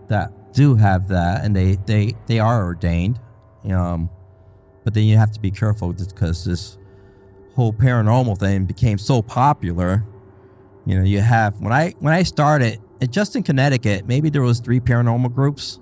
[0.08, 3.20] that do have that, and they they they are ordained.
[3.68, 4.08] Um,
[4.84, 6.78] but then you have to be careful because this
[7.54, 10.04] whole paranormal thing became so popular.
[10.84, 14.60] You know, you have when I when I started, just in Connecticut, maybe there was
[14.60, 15.80] three paranormal groups.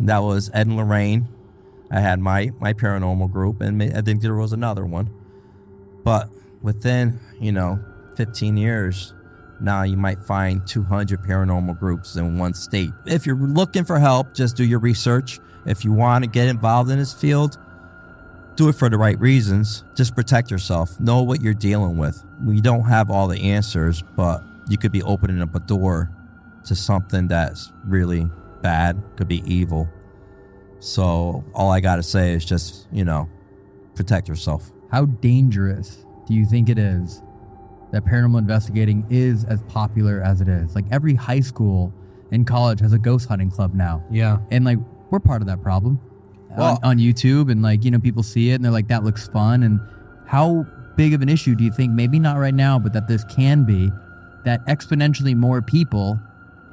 [0.00, 1.28] That was Ed and Lorraine.
[1.90, 5.10] I had my my paranormal group, and I think there was another one.
[6.04, 6.28] But
[6.62, 7.78] within you know
[8.16, 9.14] 15 years,
[9.60, 12.90] now you might find 200 paranormal groups in one state.
[13.06, 15.40] If you're looking for help, just do your research.
[15.64, 17.58] If you want to get involved in this field,
[18.56, 19.84] do it for the right reasons.
[19.94, 20.98] Just protect yourself.
[21.00, 22.22] Know what you're dealing with.
[22.44, 26.10] We don't have all the answers, but you could be opening up a door
[26.66, 28.28] to something that's really
[28.62, 29.88] bad, could be evil.
[30.80, 33.28] So all I got to say is just, you know,
[33.94, 34.70] protect yourself.
[34.90, 37.22] How dangerous do you think it is
[37.92, 40.74] that paranormal investigating is as popular as it is?
[40.74, 41.92] Like every high school
[42.32, 44.04] and college has a ghost hunting club now.
[44.10, 44.38] Yeah.
[44.50, 44.78] And like
[45.10, 46.00] we're part of that problem
[46.56, 49.04] Well- on, on YouTube and like, you know, people see it and they're like, that
[49.04, 49.62] looks fun.
[49.62, 49.80] And
[50.26, 53.22] how big of an issue do you think, maybe not right now, but that this
[53.24, 53.90] can be
[54.44, 56.18] that exponentially more people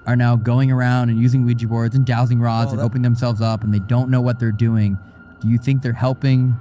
[0.05, 3.03] are now going around and using Ouija boards and dowsing rods Well, and that- opening
[3.03, 4.97] themselves up and they don't know what they're doing.
[5.41, 6.55] Do you think they're helping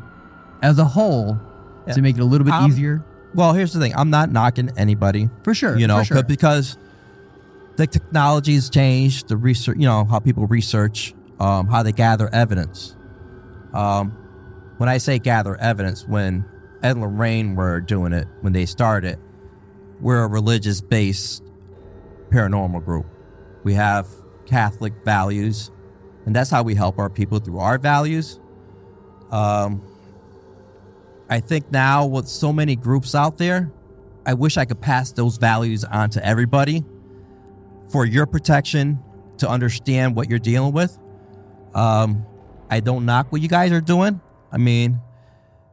[0.63, 1.39] as a whole
[1.87, 1.95] Yeah.
[1.95, 3.03] to make it a little bit easier?
[3.35, 3.93] Well, here's the thing.
[3.97, 5.31] I'm not knocking anybody.
[5.43, 5.77] For sure.
[5.77, 6.23] you know, for sure.
[6.23, 6.77] because
[7.77, 12.95] the technology's changed, the research, you know, how people research, um, how they gather evidence.
[13.73, 14.13] Um,
[14.77, 16.45] when I say gather evidence, when
[16.83, 19.19] Ed and Lorraine were doing it, when they started,
[20.01, 21.43] we're a religious based
[22.31, 23.07] paranormal group.
[23.65, 24.07] We have
[24.47, 25.71] Catholic values,
[26.27, 28.39] and that's how we help our people through our values.
[29.31, 29.83] Um,
[31.29, 33.73] I think now with so many groups out there,
[34.27, 36.85] I wish I could pass those values on to everybody
[37.89, 39.03] for your protection
[39.39, 40.99] to understand what you're dealing with.
[41.75, 42.27] Um,
[42.71, 44.21] I don't knock what you guys are doing.
[44.53, 45.01] I mean,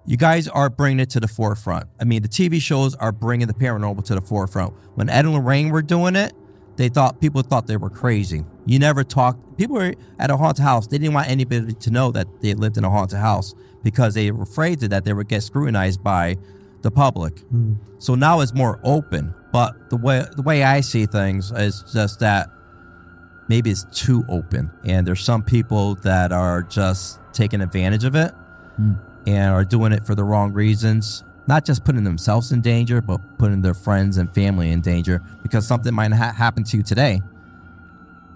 [0.05, 1.87] you guys are bringing it to the forefront.
[1.99, 4.73] I mean, the TV shows are bringing the paranormal to the forefront.
[4.95, 6.33] When Ed and Lorraine were doing it,
[6.79, 8.45] they thought people thought they were crazy.
[8.65, 9.57] You never talked.
[9.57, 10.87] People were at a haunted house.
[10.87, 14.31] They didn't want anybody to know that they lived in a haunted house because they
[14.31, 16.37] were afraid that they would get scrutinized by
[16.81, 17.41] the public.
[17.41, 17.73] Hmm.
[17.97, 19.35] So now it's more open.
[19.51, 22.47] But the way the way I see things is just that
[23.49, 28.31] maybe it's too open, and there's some people that are just taking advantage of it
[28.77, 28.93] hmm.
[29.27, 31.25] and are doing it for the wrong reasons.
[31.49, 35.65] Not just putting themselves in danger, but putting their friends and family in danger because
[35.65, 37.23] something might ha- happen to you today.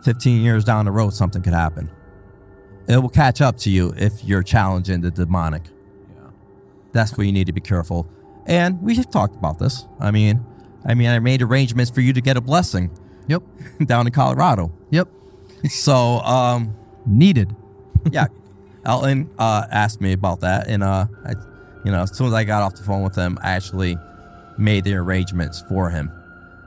[0.03, 1.91] 15 years down the road, something could happen.
[2.87, 5.61] It will catch up to you if you're challenging the demonic.
[6.09, 6.31] Yeah.
[6.91, 8.09] That's where you need to be careful.
[8.47, 9.85] And we have talked about this.
[9.99, 10.43] I mean,
[10.83, 12.89] I mean, I made arrangements for you to get a blessing
[13.27, 13.43] Yep.
[13.85, 14.71] down in Colorado.
[14.89, 15.07] Yep.
[15.69, 17.55] So, um, Needed.
[18.11, 18.25] yeah,
[18.83, 21.33] Elton uh, asked me about that, and uh, I,
[21.83, 23.97] you know, as soon as I got off the phone with him, I actually
[24.57, 26.11] made the arrangements for him,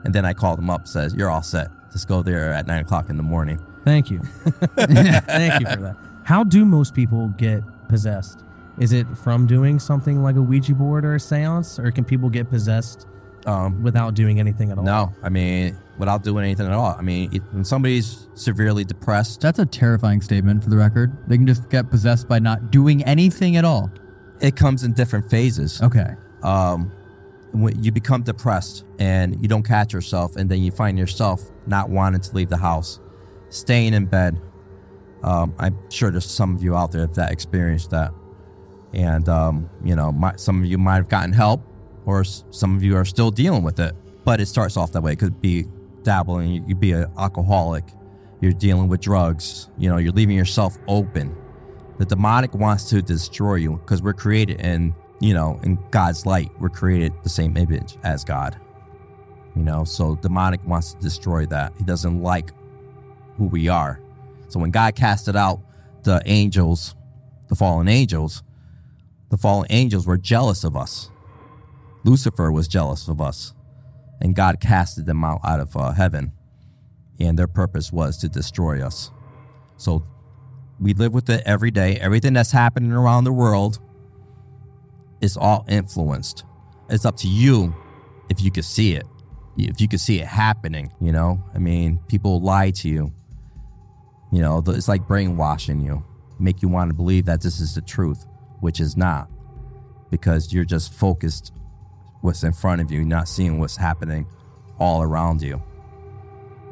[0.03, 1.69] and then I called him up, says, "You're all set.
[1.91, 4.19] Just go there at nine o'clock in the morning." Thank you.
[4.75, 5.95] Thank you for that.
[6.23, 8.43] How do most people get possessed?
[8.77, 12.29] Is it from doing something like a Ouija board or a seance, or can people
[12.29, 13.07] get possessed
[13.45, 14.83] Um, without doing anything at all?
[14.83, 16.95] no, I mean, without doing anything at all.
[16.99, 21.11] I mean, if, when somebody's severely depressed, That's a terrifying statement for the record.
[21.27, 23.89] They can just get possessed by not doing anything at all.
[24.41, 25.81] It comes in different phases.
[25.81, 26.15] Okay.
[26.43, 26.91] um,
[27.53, 31.89] when you become depressed and you don't catch yourself, and then you find yourself not
[31.89, 32.99] wanting to leave the house,
[33.49, 34.39] staying in bed.
[35.23, 38.11] Um, I'm sure there's some of you out there that experienced that,
[38.93, 41.61] and um, you know, my, some of you might have gotten help,
[42.05, 43.95] or s- some of you are still dealing with it.
[44.25, 45.13] But it starts off that way.
[45.13, 45.65] It could be
[46.03, 46.51] dabbling.
[46.51, 47.85] You could be an alcoholic.
[48.41, 49.69] You're dealing with drugs.
[49.77, 51.35] You know, you're leaving yourself open.
[51.97, 56.51] The demonic wants to destroy you because we're created in, you know, in God's light.
[56.59, 58.59] We're created the same image as God.
[59.55, 61.73] You know, so demonic wants to destroy that.
[61.77, 62.51] He doesn't like
[63.37, 63.99] who we are.
[64.49, 65.61] So when God casted out
[66.03, 66.95] the angels,
[67.47, 68.43] the fallen angels,
[69.29, 71.09] the fallen angels were jealous of us.
[72.03, 73.53] Lucifer was jealous of us,
[74.21, 76.31] and God casted them out out of uh, heaven,
[77.19, 79.11] and their purpose was to destroy us.
[79.75, 80.03] So
[80.79, 81.95] we live with it every day.
[81.95, 83.79] Everything that's happening around the world
[85.21, 86.43] is all influenced.
[86.89, 87.75] It's up to you
[88.29, 89.05] if you could see it,
[89.57, 90.93] if you could see it happening.
[91.01, 93.11] You know, I mean, people lie to you.
[94.31, 96.03] You know, it's like brainwashing you,
[96.39, 98.25] make you want to believe that this is the truth,
[98.59, 99.29] which is not,
[100.11, 101.53] because you're just focused
[102.21, 104.27] what's in front of you, not seeing what's happening
[104.79, 105.61] all around you.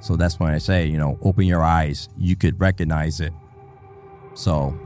[0.02, 2.10] So that's when I say, you know, open your eyes.
[2.18, 3.34] You could recognize it.
[4.36, 4.78] So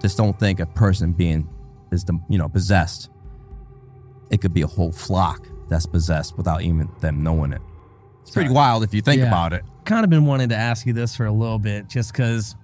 [0.00, 1.48] just don't think a person being
[1.90, 3.10] is the you know possessed.
[4.30, 7.60] It could be a whole flock that's possessed without even them knowing it.
[8.22, 9.28] It's pretty wild if you think Yeah.
[9.28, 9.62] about it.
[9.84, 12.54] kind of been wanting to ask you this for a little bit just because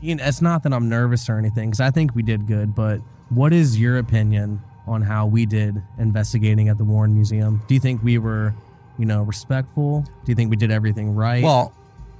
[0.00, 2.74] you know it's not that i'm nervous or anything because i think we did good
[2.76, 7.74] but what is your opinion on how we did investigating at the warren museum do
[7.74, 8.54] you think we were
[8.98, 11.72] you know respectful do you think we did everything right Well,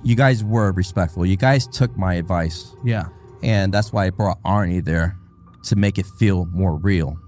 [0.02, 1.24] you guys were respectful.
[1.24, 3.04] You guys took my advice, yeah
[3.44, 5.18] and that's why I brought Arne there
[5.64, 7.18] to make it feel more real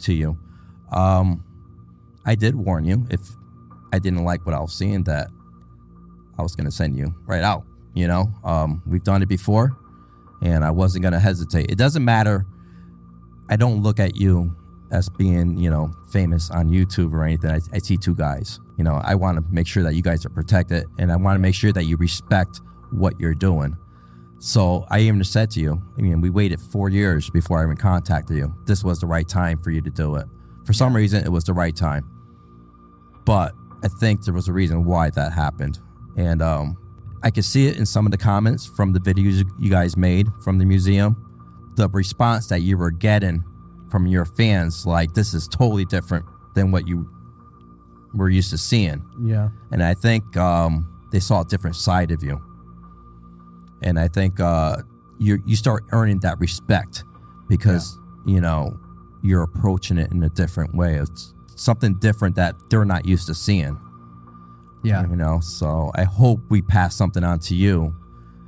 [0.00, 0.38] to you.
[0.92, 1.44] Um,
[2.24, 3.20] I did warn you if
[3.92, 5.28] I didn't like what I was seeing that
[6.38, 7.64] I was going to send you right out.
[7.94, 9.76] You know, um, we've done it before,
[10.42, 11.70] and I wasn't going to hesitate.
[11.70, 12.46] It doesn't matter.
[13.50, 14.54] I don't look at you
[14.90, 17.50] as being, you know, famous on YouTube or anything.
[17.50, 18.60] I, I see two guys.
[18.78, 21.36] You know, I want to make sure that you guys are protected, and I want
[21.36, 23.76] to make sure that you respect what you're doing.
[24.38, 27.76] So I even said to you, I mean, we waited four years before I even
[27.76, 28.54] contacted you.
[28.66, 30.26] This was the right time for you to do it.
[30.64, 32.08] For some reason, it was the right time.
[33.24, 35.80] But I think there was a reason why that happened.
[36.16, 36.76] And um,
[37.22, 40.28] I could see it in some of the comments from the videos you guys made
[40.44, 41.24] from the museum.
[41.76, 43.44] The response that you were getting
[43.90, 46.24] from your fans, like, this is totally different
[46.54, 47.08] than what you
[48.14, 52.22] were used to seeing yeah and I think um, they saw a different side of
[52.22, 52.42] you.
[53.82, 54.78] And I think uh,
[55.18, 57.04] you you start earning that respect
[57.48, 58.78] because you know
[59.22, 60.94] you're approaching it in a different way.
[60.96, 63.78] It's something different that they're not used to seeing.
[64.84, 65.06] Yeah.
[65.08, 67.94] You know, so I hope we pass something on to you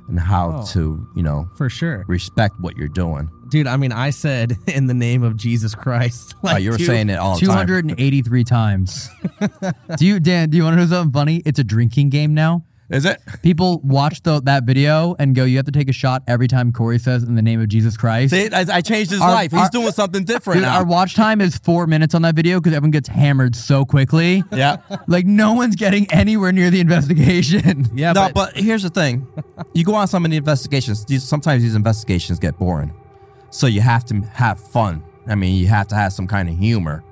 [0.07, 0.65] and how Oh.
[0.73, 3.29] to you know for sure respect what you're doing.
[3.49, 6.87] dude i mean i said in the name of jesus christ Uh, you were dude,
[6.87, 7.67] saying it all the time.
[7.67, 9.09] 283 times.
[9.97, 11.41] do you, Dan, do you want to know something funny?
[11.45, 12.65] It's a drinking game now.
[12.91, 13.21] Is it?
[13.41, 16.71] People watch the, that video and go, you have to take a shot every time
[16.73, 18.31] Corey says in the name of Jesus Christ.
[18.33, 19.51] See, I, I changed his Our- life.
[19.51, 20.77] He's our- doing something different Dude, now.
[20.77, 24.43] our watch time is four minutes on that video because everyone gets hammered so quickly.
[24.51, 24.77] yeah.
[25.07, 27.87] Like no one's getting anywhere near the investigation.
[27.95, 29.25] yeah no, but, but, here's the thing:
[29.73, 31.05] you go on some of the investigations.
[31.05, 32.93] These, sometimes these investigations get boring,
[33.49, 35.03] so you have to have fun.
[35.27, 37.03] I mean, you have to have some kind of humor.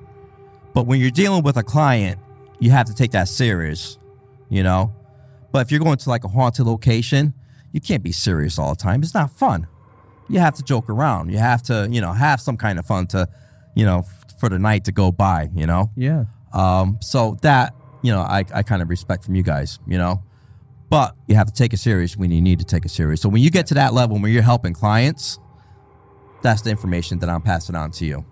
[0.73, 2.19] But when you're dealing with a client,
[2.59, 3.97] you have to take that serious,
[4.49, 4.93] you know?
[5.51, 7.33] But if you're going to like a haunted location,
[7.71, 9.01] you can't be serious all the time.
[9.01, 9.67] It's not fun.
[10.27, 11.31] You have to joke around.
[11.31, 13.27] You have to, you know, have some kind of fun to,
[13.75, 14.05] you know,
[14.39, 15.91] for the night to go by, you know?
[15.95, 16.25] Yeah.
[16.53, 20.23] Um, so that, you know, I, I kind of respect from you guys, you know?
[20.89, 23.21] But you have to take it serious when you need to take it serious.
[23.21, 25.39] So when you get to that level where you're helping clients,
[26.41, 28.25] that's the information that I'm passing on to you.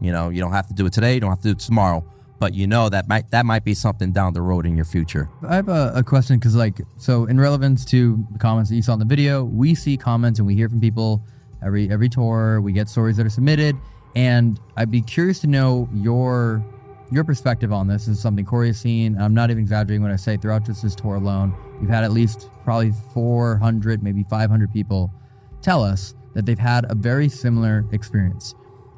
[0.00, 1.58] You know, you don't have to do it today, you don't have to do it
[1.58, 2.04] tomorrow,
[2.40, 5.28] but you know that might that might be something down the road in your future.
[5.46, 8.82] I have a, a question because, like, so in relevance to the comments that you
[8.82, 11.22] saw in the video, we see comments and we hear from people
[11.62, 12.60] every every tour.
[12.62, 13.76] We get stories that are submitted,
[14.16, 16.64] and I'd be curious to know your
[17.12, 18.06] your perspective on this.
[18.06, 19.20] this is something Corey has seen.
[19.20, 22.12] I'm not even exaggerating when I say throughout just this tour alone, we've had at
[22.12, 25.12] least probably 400, maybe 500 people
[25.60, 28.54] tell us that they've had a very similar experience.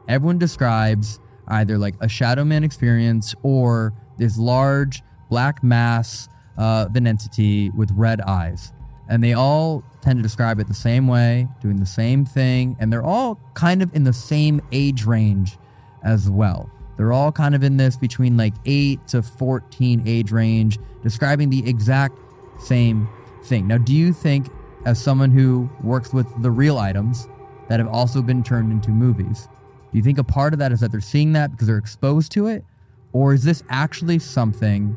[0.09, 1.21] Everyone describes
[1.53, 6.29] either like a shadow man experience or this large black mass
[6.59, 8.73] uh, of an entity with red eyes.
[9.09, 12.93] And they all tend to describe it the same way, doing the same thing, and
[12.93, 15.59] they're all kind of in the same age range
[16.03, 16.71] as well.
[16.97, 21.69] They're all kind of in this between like 8 to 14 age range, describing the
[21.69, 22.19] exact
[22.61, 23.09] same
[23.45, 23.67] thing.
[23.67, 24.49] Now, do you think,
[24.85, 27.29] as someone who works with the real items
[27.69, 29.49] that have also been turned into movies,
[29.93, 32.33] do you think a part of that is that they're seeing that because they're exposed
[32.33, 32.65] to it?
[33.13, 34.97] Or is this actually something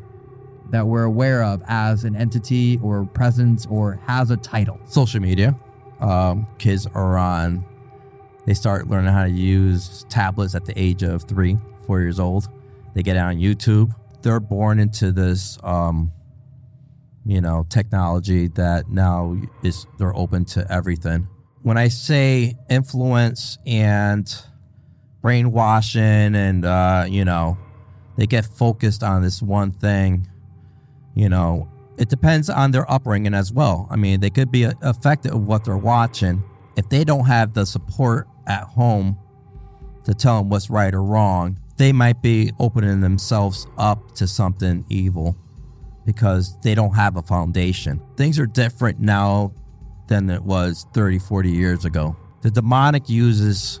[0.70, 4.80] that we're aware of as an entity or presence or has a title?
[4.86, 5.54] Social media.
[6.00, 7.64] Um, kids are on,
[8.46, 12.48] they start learning how to use tablets at the age of three, four years old.
[12.94, 13.94] They get on YouTube.
[14.22, 16.10] They're born into this, um,
[17.26, 21.28] you know, technology that now is, they're open to everything.
[21.62, 24.34] When I say influence and
[25.26, 27.58] brainwashing and uh, you know
[28.16, 30.24] they get focused on this one thing
[31.16, 31.68] you know.
[31.98, 33.88] It depends on their upbringing as well.
[33.90, 36.44] I mean they could be affected of what they're watching.
[36.76, 39.18] If they don't have the support at home
[40.04, 44.84] to tell them what's right or wrong they might be opening themselves up to something
[44.88, 45.36] evil
[46.04, 48.00] because they don't have a foundation.
[48.16, 49.52] Things are different now
[50.06, 52.16] than it was 30 40 years ago.
[52.42, 53.80] The demonic uses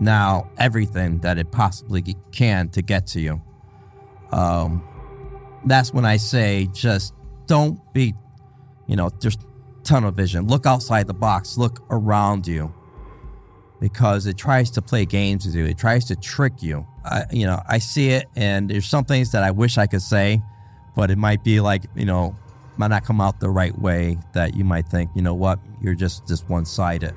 [0.00, 3.42] now everything that it possibly can to get to you.
[4.32, 4.86] Um,
[5.64, 7.14] that's when I say just
[7.46, 8.14] don't be,
[8.86, 9.40] you know, just
[9.84, 10.46] tunnel vision.
[10.46, 11.58] Look outside the box.
[11.58, 12.72] Look around you,
[13.80, 15.64] because it tries to play games with you.
[15.64, 16.86] It tries to trick you.
[17.04, 20.02] I, you know, I see it, and there's some things that I wish I could
[20.02, 20.42] say,
[20.94, 22.36] but it might be like, you know,
[22.76, 24.18] might not come out the right way.
[24.34, 27.14] That you might think, you know what, you're just just one sided.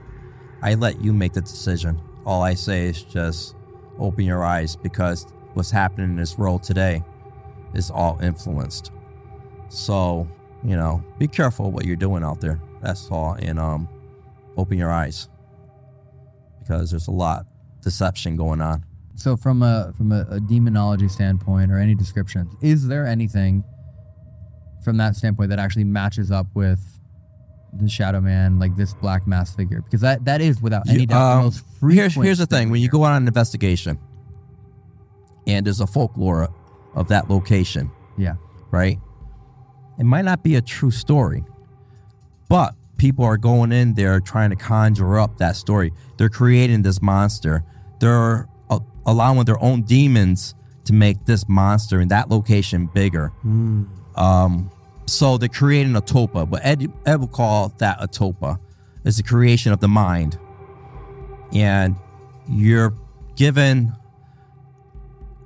[0.62, 3.56] I let you make the decision all I say is just
[4.00, 7.04] open your eyes because what's happening in this world today
[7.74, 8.92] is all influenced.
[9.70, 10.28] So,
[10.64, 12.60] you know, be careful what you're doing out there.
[12.82, 13.34] That's all.
[13.40, 13.88] And um,
[14.58, 15.30] open your eyes
[16.60, 17.46] because there's a lot
[17.82, 18.86] deception going on.
[19.16, 23.64] So, from a from a, a demonology standpoint or any description, is there anything
[24.84, 27.00] from that standpoint that actually matches up with
[27.74, 31.18] the Shadow Man, like this black mass figure, because that that is without any doubt
[31.18, 33.98] the Um, most here's frequent here's the thing: when you go on an investigation,
[35.48, 36.50] and there's a folklore
[36.96, 38.36] of that location, yeah,
[38.72, 39.00] right?
[39.98, 41.44] It might not be a true story,
[42.50, 45.92] but people are going in there trying to conjure up that story.
[46.18, 47.64] They're creating this monster.
[48.00, 50.56] They're uh, allowing their own demons
[50.86, 53.32] to make this monster in that location bigger.
[54.16, 54.72] Um,
[55.12, 56.48] so they're creating a tulpa.
[56.48, 58.60] What Ed, Ed would call that a tulpa
[59.04, 60.40] is the creation of the mind.
[61.54, 61.98] And
[62.48, 62.96] you're
[63.36, 63.94] given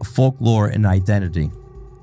[0.04, 1.52] folklore and identity.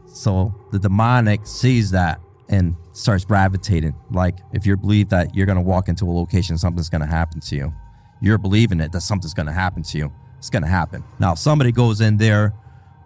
[0.06, 3.94] So the demonic sees that and starts gravitating.
[4.10, 7.06] Like if you believe that you're going to walk into a location, something's going to
[7.06, 7.72] happen to you.
[8.20, 10.12] You're believing it that something's going to happen to you.
[10.38, 11.04] It's going to happen.
[11.20, 12.54] Now, if somebody goes in there,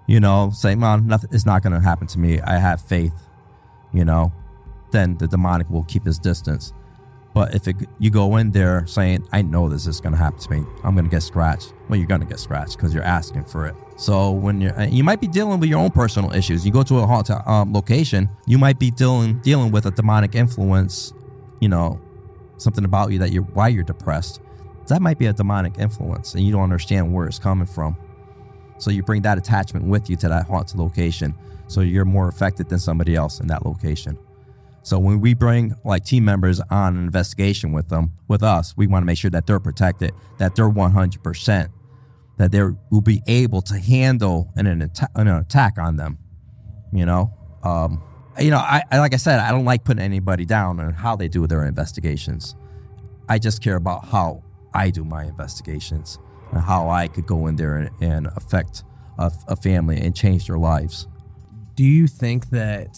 [0.06, 2.40] you know, saying, "Man, nothing, it's not going to happen to me.
[2.40, 3.14] I have faith,"
[3.92, 4.32] you know,
[4.96, 6.72] then the demonic will keep his distance.
[7.34, 10.40] But if it, you go in there saying, I know this is going to happen
[10.40, 11.74] to me, I'm going to get scratched.
[11.86, 13.74] Well, you're going to get scratched because you're asking for it.
[13.98, 16.64] So when you're, you might be dealing with your own personal issues.
[16.64, 20.34] You go to a haunted um, location, you might be dealing dealing with a demonic
[20.34, 21.12] influence.
[21.60, 22.00] You know,
[22.56, 24.40] something about you that you're why you're depressed.
[24.88, 27.96] That might be a demonic influence, and you don't understand where it's coming from.
[28.78, 31.34] So you bring that attachment with you to that haunted location.
[31.66, 34.16] So you're more affected than somebody else in that location.
[34.86, 38.86] So when we bring like team members on an investigation with them, with us, we
[38.86, 41.68] want to make sure that they're protected, that they're 100%,
[42.36, 42.62] that they
[42.92, 46.18] will be able to handle an, an, an attack on them.
[46.92, 47.34] You know,
[47.64, 48.00] um,
[48.38, 51.16] you know, I, I like I said, I don't like putting anybody down on how
[51.16, 52.54] they do their investigations.
[53.28, 56.20] I just care about how I do my investigations
[56.52, 58.84] and how I could go in there and, and affect
[59.18, 61.08] a, a family and change their lives.
[61.74, 62.96] Do you think that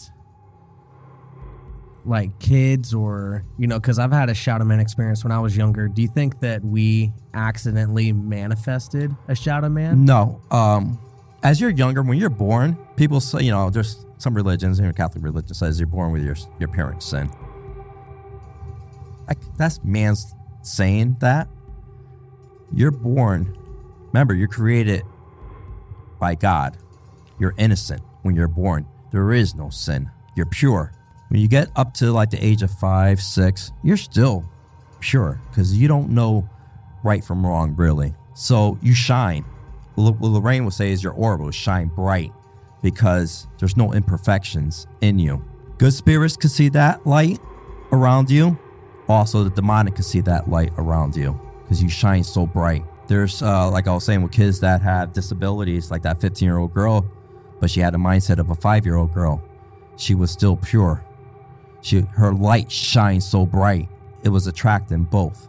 [2.09, 5.55] like kids or you know because i've had a shadow man experience when i was
[5.55, 10.41] younger do you think that we accidentally manifested a shadow man No.
[10.51, 10.97] Um,
[11.43, 14.91] as you're younger, when you're born, people say, you know, there's some religions, you know,
[14.91, 17.31] Catholic religion says you're born with your your parents' sin.
[19.27, 20.33] Like, that's man's
[20.63, 21.47] saying that.
[22.73, 23.55] You're born.
[24.11, 25.03] Remember, you're created
[26.19, 26.77] by God.
[27.39, 28.85] You're innocent when you're born.
[29.11, 30.11] There is no sin.
[30.35, 30.91] You're pure.
[31.29, 34.43] When you get up to like the age of five, six, you're still
[34.99, 36.49] pure because you don't know
[37.03, 38.15] right from wrong, really.
[38.33, 39.45] So you shine.
[39.95, 42.31] What Lorraine will say is your aura will shine bright
[42.81, 45.43] because there's no imperfections in you.
[45.77, 47.39] Good spirits can see that light
[47.91, 48.57] around you.
[49.07, 52.85] Also, the demonic can see that light around you because you shine so bright.
[53.07, 56.57] There's, uh, like I was saying, with kids that have disabilities, like that 15 year
[56.57, 57.05] old girl,
[57.59, 59.43] but she had a mindset of a five year old girl.
[59.97, 61.03] She was still pure.
[61.81, 63.87] She, her light shines so bright.
[64.23, 65.47] It was attracting both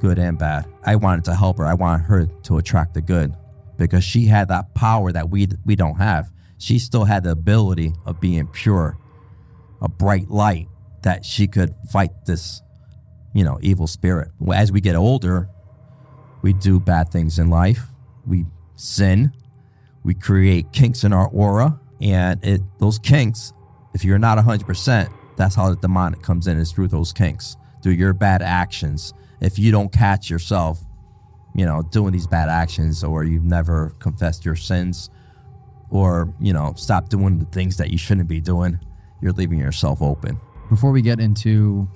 [0.00, 0.66] good and bad.
[0.84, 1.66] I wanted to help her.
[1.66, 3.34] I wanted her to attract the good
[3.76, 6.30] because she had that power that we we don't have.
[6.58, 8.98] She still had the ability of being pure,
[9.80, 10.68] a bright light
[11.02, 12.62] that she could fight this,
[13.32, 14.30] you know, evil spirit.
[14.52, 15.48] As we get older,
[16.42, 17.86] we do bad things in life.
[18.26, 19.32] We sin.
[20.04, 23.52] We create kinks in our aura, and it those kinks,
[23.94, 27.92] if you're not 100%, that's how the demonic comes in is through those kinks, through
[27.92, 29.14] your bad actions.
[29.40, 30.80] If you don't catch yourself,
[31.54, 35.08] you know, doing these bad actions or you've never confessed your sins
[35.90, 38.78] or, you know, stop doing the things that you shouldn't be doing,
[39.22, 40.38] you're leaving yourself open.
[40.68, 41.88] Before we get into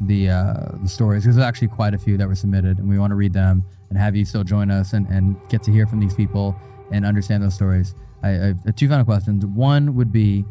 [0.00, 2.98] the uh, the stories, because there's actually quite a few that were submitted, and we
[2.98, 5.86] want to read them and have you still join us and, and get to hear
[5.86, 6.56] from these people
[6.92, 7.94] and understand those stories.
[8.22, 9.44] I, I have two final questions.
[9.44, 10.44] One would be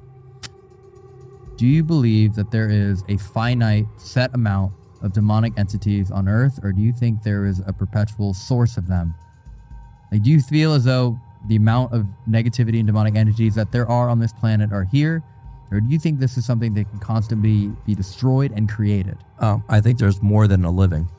[1.57, 6.59] Do you believe that there is a finite set amount of demonic entities on Earth,
[6.63, 9.13] or do you think there is a perpetual source of them?
[10.11, 13.87] Like, do you feel as though the amount of negativity and demonic entities that there
[13.87, 15.23] are on this planet are here,
[15.71, 19.17] or do you think this is something that can constantly be destroyed and created?
[19.39, 21.09] Um, I think there's more than a living.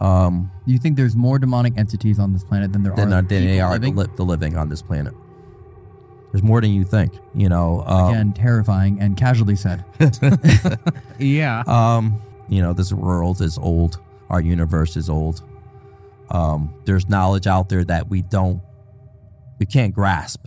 [0.00, 3.22] Um, Do you think there's more demonic entities on this planet than there than, are
[3.22, 5.12] than they are the, li- the living on this planet.
[6.30, 7.14] There's more than you think.
[7.34, 9.84] You know, um, Again, terrifying and casually said.
[11.18, 13.98] yeah Um, you know, this world is old.
[14.30, 15.42] Our universe is old.
[16.30, 18.60] Um, there's knowledge out there that we don't,
[19.58, 20.46] we can't grasp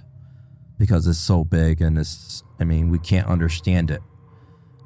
[0.77, 4.01] because it's so big and it's, I mean, we can't understand it.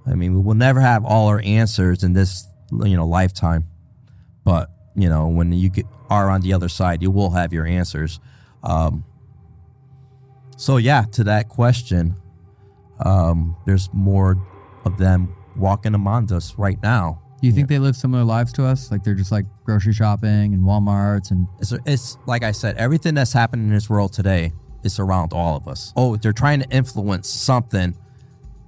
[0.07, 3.65] I mean, we will never have all our answers in this, you know, lifetime.
[4.43, 7.65] But, you know, when you get, are on the other side, you will have your
[7.65, 8.19] answers.
[8.63, 9.03] Um,
[10.55, 12.15] so, yeah, to that question,
[12.99, 14.35] um, there's more
[14.85, 17.21] of them walking among us right now.
[17.41, 18.89] Do you think they live similar lives to us?
[18.91, 23.13] Like they're just like grocery shopping and Walmarts and It's, it's like I said, everything
[23.13, 24.53] that's happening in this world today
[24.83, 25.91] is around all of us.
[25.95, 27.95] Oh, they're trying to influence something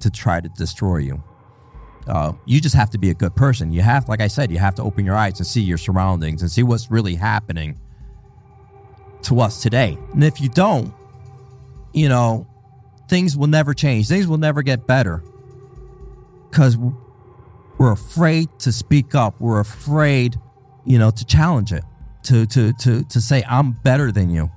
[0.02, 1.24] to try to destroy you.
[2.08, 3.72] Uh, you just have to be a good person.
[3.72, 6.42] You have, like I said, you have to open your eyes and see your surroundings
[6.42, 7.80] and see what's really happening
[9.24, 9.98] to us today.
[10.14, 10.94] And if you don't,
[11.94, 12.48] you know,
[13.08, 14.08] things will never change.
[14.08, 15.24] Things will never get better
[16.50, 16.78] because
[17.78, 19.40] we're afraid to speak up.
[19.40, 20.40] We're afraid,
[20.86, 21.84] you know, to challenge it,
[22.24, 24.52] to to to to say I'm better than you.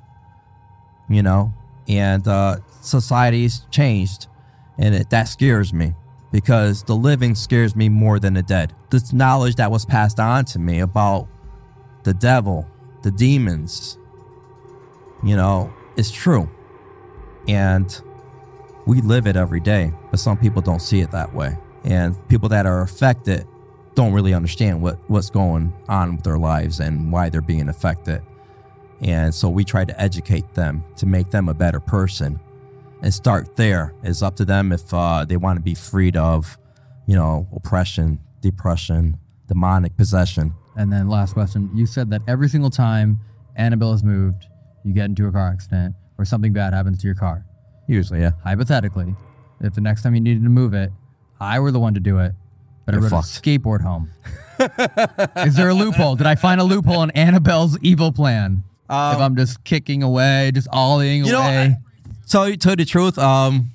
[1.08, 1.52] You know,
[1.88, 4.28] and uh, society's changed,
[4.78, 5.94] and it, that scares me
[6.32, 8.72] because the living scares me more than the dead.
[8.90, 11.26] This knowledge that was passed on to me about
[12.04, 12.66] the devil,
[13.02, 13.98] the demons,
[15.24, 16.48] you know, is true,
[17.50, 18.00] and
[18.86, 19.92] we live it every day.
[20.10, 23.46] But some people don't see it that way and people that are affected
[23.94, 28.22] don't really understand what what's going on with their lives and why they're being affected
[29.00, 32.38] and so we try to educate them to make them a better person
[33.02, 36.58] and start there it's up to them if uh, they want to be freed of
[37.06, 39.16] you know oppression depression
[39.48, 41.68] demonic possession and then last question.
[41.74, 43.20] You said that every single time
[43.56, 44.46] Annabelle is moved,
[44.84, 47.44] you get into a car accident or something bad happens to your car.
[47.88, 49.14] usually yeah Hypothetically,
[49.60, 50.92] if the next time you needed to move it,
[51.40, 52.32] I were the one to do it,
[52.86, 54.10] but I You're rode a skateboard home.
[55.46, 56.16] Is there a loophole?
[56.16, 58.62] Did I find a loophole in Annabelle's evil plan?
[58.88, 61.76] Um, if I'm just kicking away, just ollieing You know, away.
[62.28, 63.18] tell you tell you the truth.
[63.18, 63.70] Um,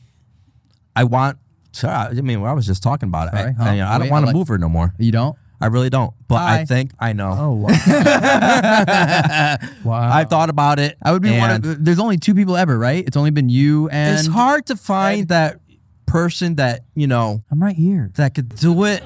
[0.96, 1.38] I want.
[1.72, 3.38] Sorry, I mean, I was just talking about it.
[3.38, 3.64] Sorry, I, huh?
[3.64, 4.94] I, you know, I don't Wait, want to like- move her no more.
[5.00, 5.36] you don't?
[5.62, 6.14] I really don't.
[6.28, 6.66] But I Hi.
[6.66, 7.34] think I know.
[7.38, 7.70] Oh wow.
[9.86, 10.12] Wow.
[10.12, 10.98] I've thought about it.
[11.04, 11.86] I would be one of.
[11.86, 13.06] There's only two people ever, right?
[13.06, 14.18] It's only been you and.
[14.18, 15.60] It's hard to find that
[16.06, 18.12] person that you know I'm right here.
[18.16, 19.04] that could do it.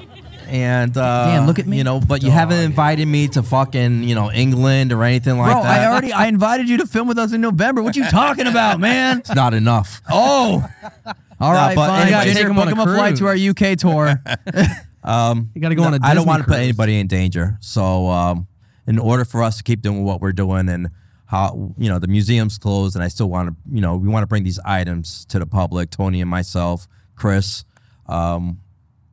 [0.48, 1.78] And uh, Damn, look at me.
[1.78, 5.52] You know, but you haven't invited me to fucking you know England or anything like
[5.52, 5.80] Bro, that.
[5.80, 7.82] I already I invited you to film with us in November.
[7.82, 9.18] What you talking about, man?
[9.20, 10.02] It's not enough.
[10.10, 10.66] Oh.
[11.40, 12.08] All right, but fine.
[12.24, 14.20] Ginger, Take 'em book on a him a flight to our UK tour.
[15.02, 17.56] Um, You gotta go on a I don't want to put anybody in danger.
[17.60, 18.46] So, um,
[18.86, 20.88] in order for us to keep doing what we're doing and
[21.26, 24.22] how you know the museum's closed, and I still want to, you know, we want
[24.24, 25.90] to bring these items to the public.
[25.90, 27.64] Tony and myself, Chris,
[28.06, 28.60] um,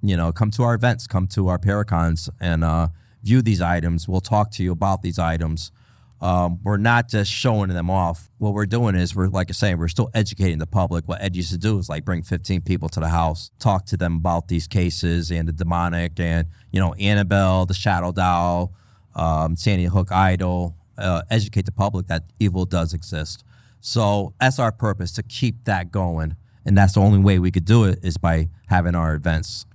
[0.01, 2.87] you know, come to our events, come to our Paracons, and uh,
[3.23, 4.07] view these items.
[4.07, 5.71] We'll talk to you about these items.
[6.19, 8.31] Um, we're not just showing them off.
[8.39, 11.07] What we're doing is we're like I say, we're still educating the public.
[11.07, 13.97] What Ed used to do is like bring 15 people to the house, talk to
[13.97, 18.73] them about these cases and the demonic and you know Annabelle, the Shadow Doll,
[19.15, 23.43] um, Sandy Hook Idol, uh, educate the public that evil does exist.
[23.79, 27.65] So that's our purpose to keep that going, and that's the only way we could
[27.65, 29.67] do it is by having our events.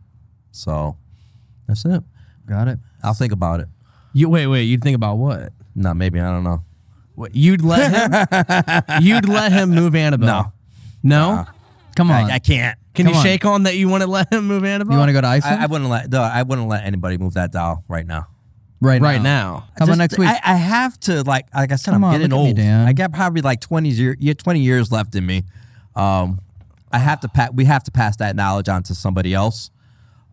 [0.51, 0.97] So
[1.69, 2.03] that's it.
[2.47, 2.81] Got it.
[3.05, 3.69] I'll think about it.
[4.13, 4.65] You wait, wait.
[4.65, 5.53] You'd think about what?
[5.75, 6.65] No, maybe I don't know.
[7.15, 7.35] What?
[7.35, 9.03] You'd let him?
[9.03, 10.53] you'd let him move Annabelle?
[11.03, 11.37] No.
[11.37, 11.45] No.
[11.97, 12.31] Come on.
[12.31, 12.79] I, I can't.
[12.95, 13.25] Can Come you on.
[13.25, 13.77] shake on that?
[13.77, 14.95] You want to let him move Annabelle?
[14.95, 16.11] you want to go to Iceland I, I wouldn't let.
[16.11, 18.29] No, I wouldn't let anybody move that doll right now.
[18.81, 19.23] right right now?
[19.23, 19.69] now?
[19.79, 20.29] How about next week?
[20.29, 22.71] I, I have to like like I said, Come I'm on, getting look at me,
[22.71, 22.89] old.
[22.89, 25.45] I got probably like 20 years, yeah, 20 years left in me.
[25.95, 26.41] Um,
[26.91, 29.71] I have to pa- we have to pass that knowledge on to somebody else.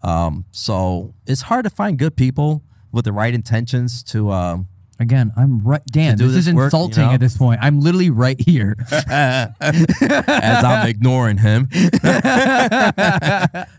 [0.01, 4.67] Um, so it's hard to find good people with the right intentions to um,
[4.99, 5.81] Again, I'm right.
[5.85, 7.11] Dan, do this, is this work, you insulting know?
[7.13, 7.59] at this point.
[7.63, 8.75] I'm literally right here.
[8.91, 9.53] as
[10.63, 11.69] I'm ignoring him.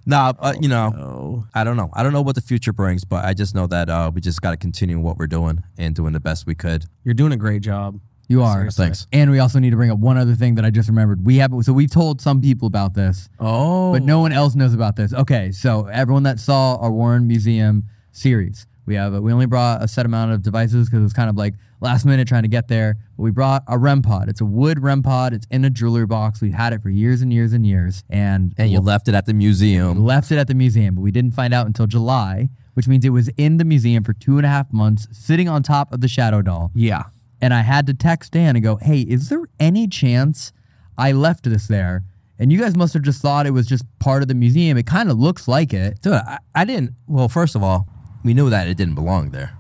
[0.07, 1.91] nah, but you know, I don't know.
[1.93, 4.41] I don't know what the future brings, but I just know that uh, we just
[4.41, 6.87] got to continue what we're doing and doing the best we could.
[7.05, 8.01] You're doing a great job.
[8.29, 8.59] You are.
[8.59, 8.85] Seriously.
[8.87, 9.07] Thanks.
[9.13, 11.27] And we also need to bring up one other thing that I just remembered.
[11.27, 14.73] We have so we've told some people about this, Oh, but no one else knows
[14.73, 15.13] about this.
[15.13, 19.83] Okay, so everyone that saw our Warren Museum series, we have a, we only brought
[19.83, 22.49] a set amount of devices because it was kind of like last minute trying to
[22.49, 22.97] get there.
[23.17, 24.29] But we brought a REM pod.
[24.29, 25.33] It's a wood REM pod.
[25.33, 26.41] It's in a jewelry box.
[26.41, 29.27] We've had it for years and years and years, and And you left it at
[29.27, 30.05] the museum.
[30.05, 33.11] left it at the museum, but we didn't find out until July, which means it
[33.11, 36.09] was in the museum for two and a half months, sitting on top of the
[36.09, 36.73] shadow doll.
[36.75, 37.05] yeah.
[37.43, 40.53] And I had to text Dan and go, hey, is there any chance
[40.99, 42.05] I left this there?
[42.39, 44.77] And you guys must have just thought it was just part of the museum.
[44.77, 46.03] It kind of looks like it.
[46.03, 46.93] Dude, I, I didn't.
[47.07, 47.89] Well, first of all,
[48.25, 49.57] we knew that it didn't belong there,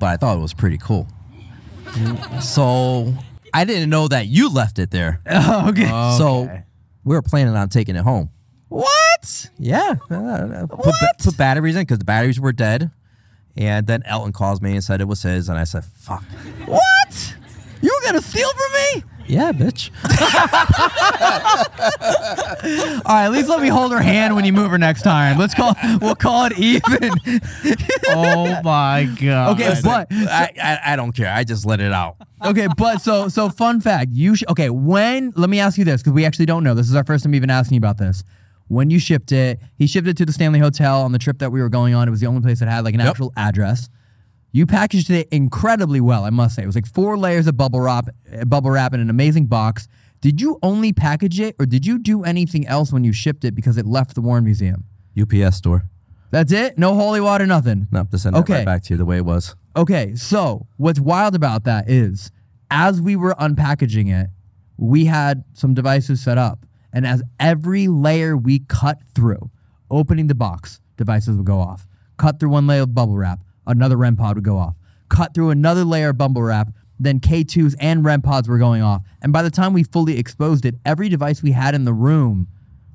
[0.00, 1.06] but I thought it was pretty cool.
[2.40, 3.14] So
[3.54, 5.20] I didn't know that you left it there.
[5.26, 5.88] okay.
[6.18, 6.50] So
[7.04, 8.30] we were planning on taking it home.
[8.68, 9.50] what?
[9.58, 9.94] Yeah.
[10.10, 12.90] uh, Put, ba- put batteries in because the batteries were dead.
[13.56, 16.22] And then Elton calls me and said it was his, and I said, "Fuck."
[16.66, 17.34] What?
[17.80, 19.02] You were going to steal from me?
[19.28, 19.90] Yeah, bitch.
[23.06, 25.38] All right, at least let me hold her hand when you move her next time.
[25.38, 27.10] Let's call we'll call it even.
[28.08, 29.54] Oh my god.
[29.60, 31.32] Okay, but I, I I don't care.
[31.32, 32.16] I just let it out.
[32.44, 34.10] okay, but so so fun fact.
[34.12, 34.70] You sh- okay?
[34.70, 35.32] When?
[35.36, 36.74] Let me ask you this because we actually don't know.
[36.74, 38.22] This is our first time even asking you about this.
[38.68, 41.50] When you shipped it, he shipped it to the Stanley Hotel on the trip that
[41.52, 42.08] we were going on.
[42.08, 43.10] It was the only place that had like an Yep.
[43.10, 43.88] actual address.
[44.56, 46.62] You packaged it incredibly well, I must say.
[46.62, 48.08] It was like four layers of bubble wrap,
[48.46, 49.86] bubble wrap in an amazing box.
[50.22, 53.54] Did you only package it, or did you do anything else when you shipped it
[53.54, 54.84] because it left the Warren Museum?
[55.20, 55.84] UPS store.
[56.30, 56.78] That's it.
[56.78, 57.86] No holy water, nothing.
[57.90, 58.54] Nope, to send Okay.
[58.54, 59.54] right back to you the way it was.
[59.76, 62.30] Okay, so what's wild about that is
[62.70, 64.30] as we were unpackaging it,
[64.78, 66.64] we had some devices set up.
[66.94, 69.50] And as every layer we cut through,
[69.90, 71.86] opening the box, devices would go off.
[72.16, 74.74] Cut through one layer of bubble wrap, another REM pod would go off.
[75.08, 79.02] Cut through another layer of bubble wrap, then K2s and REM pods were going off.
[79.22, 82.48] And by the time we fully exposed it, every device we had in the room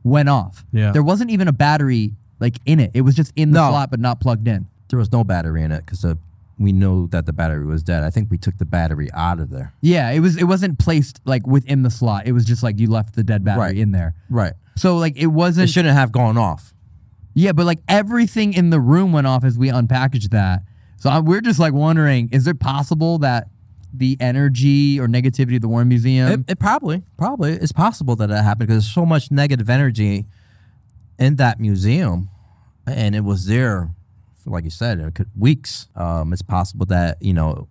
[0.03, 0.65] went off.
[0.71, 0.91] Yeah.
[0.91, 2.91] There wasn't even a battery like in it.
[2.93, 3.69] It was just in the No.
[3.69, 4.67] slot but not plugged in.
[4.89, 6.15] There was no battery in it because uh,
[6.57, 8.03] we knew that the battery was dead.
[8.03, 9.73] I think we took the battery out of there.
[9.81, 12.25] Yeah, it was it wasn't placed like within the slot.
[12.25, 13.77] It was just like you left the dead battery Right.
[13.77, 14.15] in there.
[14.29, 14.53] Right.
[14.75, 16.73] So like it It wasn't shouldn't have gone off.
[17.33, 20.63] Yeah, but like everything in the room went off as we unpackaged that.
[20.97, 23.47] So I, we're just like wondering, is it possible that
[23.93, 28.27] the energy or negativity of the Warren Museum It, it probably, probably, it's possible that
[28.27, 30.25] that happened because there's so much negative energy
[31.19, 32.29] in that museum,
[32.87, 33.89] and it was there,
[34.43, 35.87] for, like you said, it could, weeks.
[35.95, 37.67] Um, it's possible that you know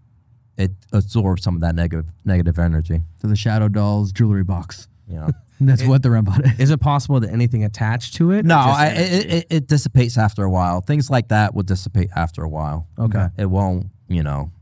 [0.56, 3.00] it absorbs some of that negative negative energy.
[3.20, 4.88] To the Shadow Dolls jewelry box.
[5.08, 5.66] You know.
[5.66, 6.60] That's what the REM pod is.
[6.60, 8.44] Is it possible that anything attached to it?
[8.44, 10.80] No, I, it, it, it dissipates after a while.
[10.80, 12.88] Things like that will dissipate after a while.
[12.98, 13.28] Okay.
[13.36, 14.52] It won't, you know,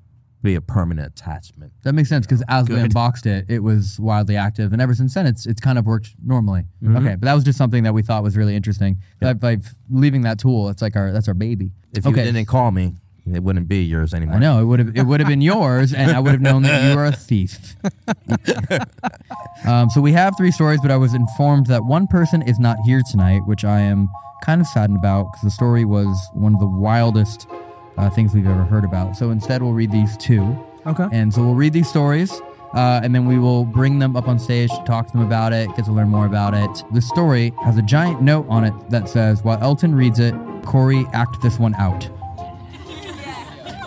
[0.42, 1.72] be a permanent attachment.
[1.82, 5.14] That makes sense because as we unboxed it, it was wildly active, and ever since
[5.14, 6.62] then, it's it's kind of worked normally.
[6.82, 6.96] Mm-hmm.
[6.96, 8.98] Okay, but that was just something that we thought was really interesting.
[9.20, 11.72] By like leaving that tool, it's like our that's our baby.
[11.92, 12.94] If you okay, didn't call me,
[13.34, 14.36] it wouldn't be yours anymore.
[14.36, 16.62] I know it would have it would have been yours, and I would have known
[16.62, 17.76] that you were a thief.
[19.66, 22.76] um, so we have three stories, but I was informed that one person is not
[22.84, 24.08] here tonight, which I am
[24.42, 27.46] kind of saddened about because the story was one of the wildest
[27.96, 29.16] uh, things we've ever heard about.
[29.16, 30.56] So instead, we'll read these two.
[30.86, 31.08] Okay.
[31.12, 32.40] And so we'll read these stories,
[32.72, 35.52] uh, and then we will bring them up on stage, to talk to them about
[35.52, 36.84] it, get to learn more about it.
[36.92, 41.06] The story has a giant note on it that says, "While Elton reads it, Corey
[41.12, 42.08] act this one out."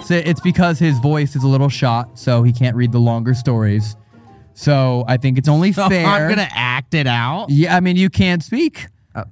[0.04, 3.34] So it's because his voice is a little shot, so he can't read the longer
[3.34, 3.96] stories.
[4.54, 6.06] So I think it's only So fair.
[6.06, 7.50] I'm not gonna act it out.
[7.50, 8.88] Yeah, I mean, you can't speak.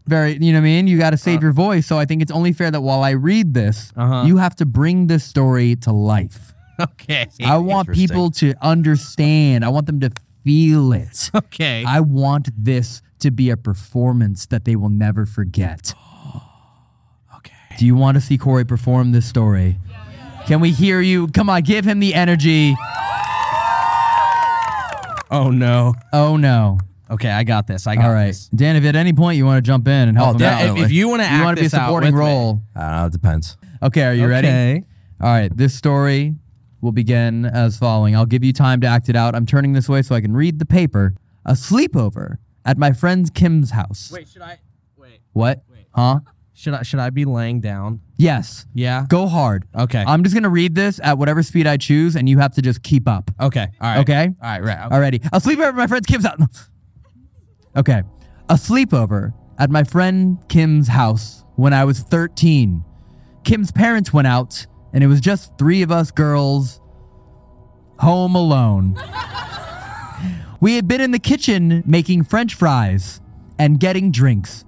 [0.08, 0.88] Very, you know what I mean?
[0.88, 1.88] You got to save your voice.
[1.88, 4.24] So I think it's only fair that while I read this, Uh-huh.
[4.28, 6.54] you have to bring this story to life.
[6.82, 7.28] Okay.
[7.44, 9.66] I want people to understand.
[9.66, 10.12] I want them to
[10.46, 11.30] feel it.
[11.36, 11.84] Okay.
[11.86, 15.94] I want this to be a performance that they will never forget.
[17.36, 17.54] okay.
[17.78, 19.78] Do you want to see Corey perform this story?
[20.50, 21.28] Can we hear you?
[21.28, 22.76] Come on, give him the energy.
[25.30, 25.94] Oh no.
[26.12, 26.80] Oh no.
[27.12, 27.86] Okay, I got this.
[27.86, 28.28] I got All right.
[28.30, 28.48] this.
[28.50, 30.70] Dan, if at any point you want to jump in and help Oh, him yeah,
[30.72, 30.78] out.
[30.80, 32.20] If, if you want to act this out, you want to be a supporting with
[32.24, 32.28] me.
[32.28, 32.62] role.
[32.76, 33.06] I don't know.
[33.06, 33.58] It depends.
[33.84, 34.48] Okay, are you ready?
[34.48, 34.84] Okay.
[35.22, 36.34] All right, this story
[36.82, 38.16] will begin as following.
[38.16, 39.36] I'll give you time to act it out.
[39.36, 41.14] I'm turning this way so I can read the paper.
[41.46, 44.12] A sleepover at my friend Kim's house.
[44.12, 44.58] Wait, should I?
[44.98, 45.20] Wait.
[45.34, 45.64] What?
[45.72, 45.86] Wait.
[45.94, 46.22] Huh?
[46.60, 46.84] Should I?
[46.84, 48.02] Should I be laying down?
[48.18, 48.66] Yes.
[48.74, 49.06] Yeah.
[49.08, 49.66] Go hard.
[49.74, 50.04] Okay.
[50.06, 52.62] I'm just going to read this at whatever speed I choose, and you have to
[52.62, 53.32] just keep up.
[53.40, 53.68] okay.
[53.80, 54.00] All right.
[54.00, 54.30] Okay?
[54.44, 54.62] All right.
[54.62, 54.90] Right.
[54.92, 55.26] Alrighty.
[55.28, 56.70] A sleepover at my friend Kim's house.
[57.78, 58.02] Okay.
[58.50, 62.84] A sleepover at my friend Kim's house when I was 13.
[63.44, 66.82] Kim's parents went out, and it was just three of us girls
[68.00, 69.00] home alone.
[70.60, 73.22] we had been in the kitchen making french fries
[73.60, 74.66] and getting drinks.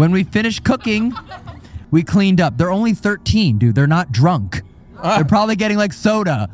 [0.00, 1.12] When we finished cooking,
[1.90, 2.56] we cleaned up.
[2.56, 3.74] They're only 13, dude.
[3.74, 4.62] They're not drunk.
[4.96, 5.16] Ah.
[5.16, 6.48] They're probably getting like soda.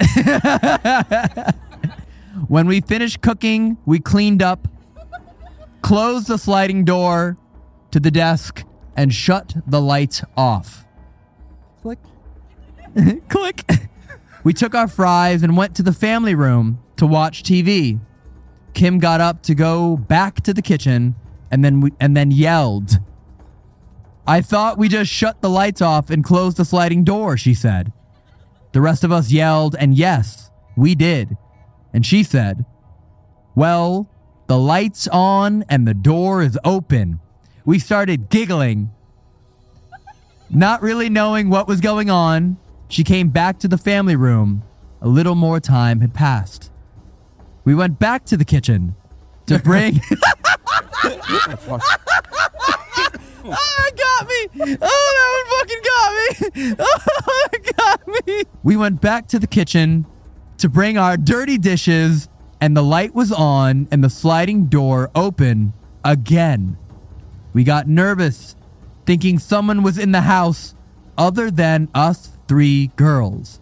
[2.46, 4.68] When we finished cooking, we cleaned up,
[5.80, 7.36] closed the sliding door
[7.90, 8.62] to the desk,
[8.96, 10.86] and shut the lights off.
[11.82, 11.98] Click.
[13.28, 13.64] Click.
[14.44, 17.98] We took our fries and went to the family room to watch TV.
[18.72, 21.16] Kim got up to go back to the kitchen
[21.52, 22.98] and then we, and then yelled.
[24.26, 27.92] I thought we just shut the lights off and closed the sliding door, she said.
[28.72, 31.36] The rest of us yelled, and yes, we did.
[31.92, 32.64] And she said,
[33.54, 34.08] Well,
[34.46, 37.20] the light's on and the door is open.
[37.64, 38.90] We started giggling.
[40.48, 42.56] Not really knowing what was going on,
[42.88, 44.62] she came back to the family room.
[45.00, 46.70] A little more time had passed.
[47.64, 48.94] We went back to the kitchen
[49.46, 50.00] to bring.
[53.44, 54.78] Oh, it got me!
[54.80, 56.74] Oh, that one fucking got me!
[57.24, 58.44] Oh, it got me!
[58.62, 60.06] We went back to the kitchen
[60.58, 62.28] to bring our dirty dishes,
[62.60, 65.72] and the light was on and the sliding door open
[66.04, 66.78] again.
[67.52, 68.54] We got nervous,
[69.06, 70.74] thinking someone was in the house
[71.18, 73.60] other than us three girls.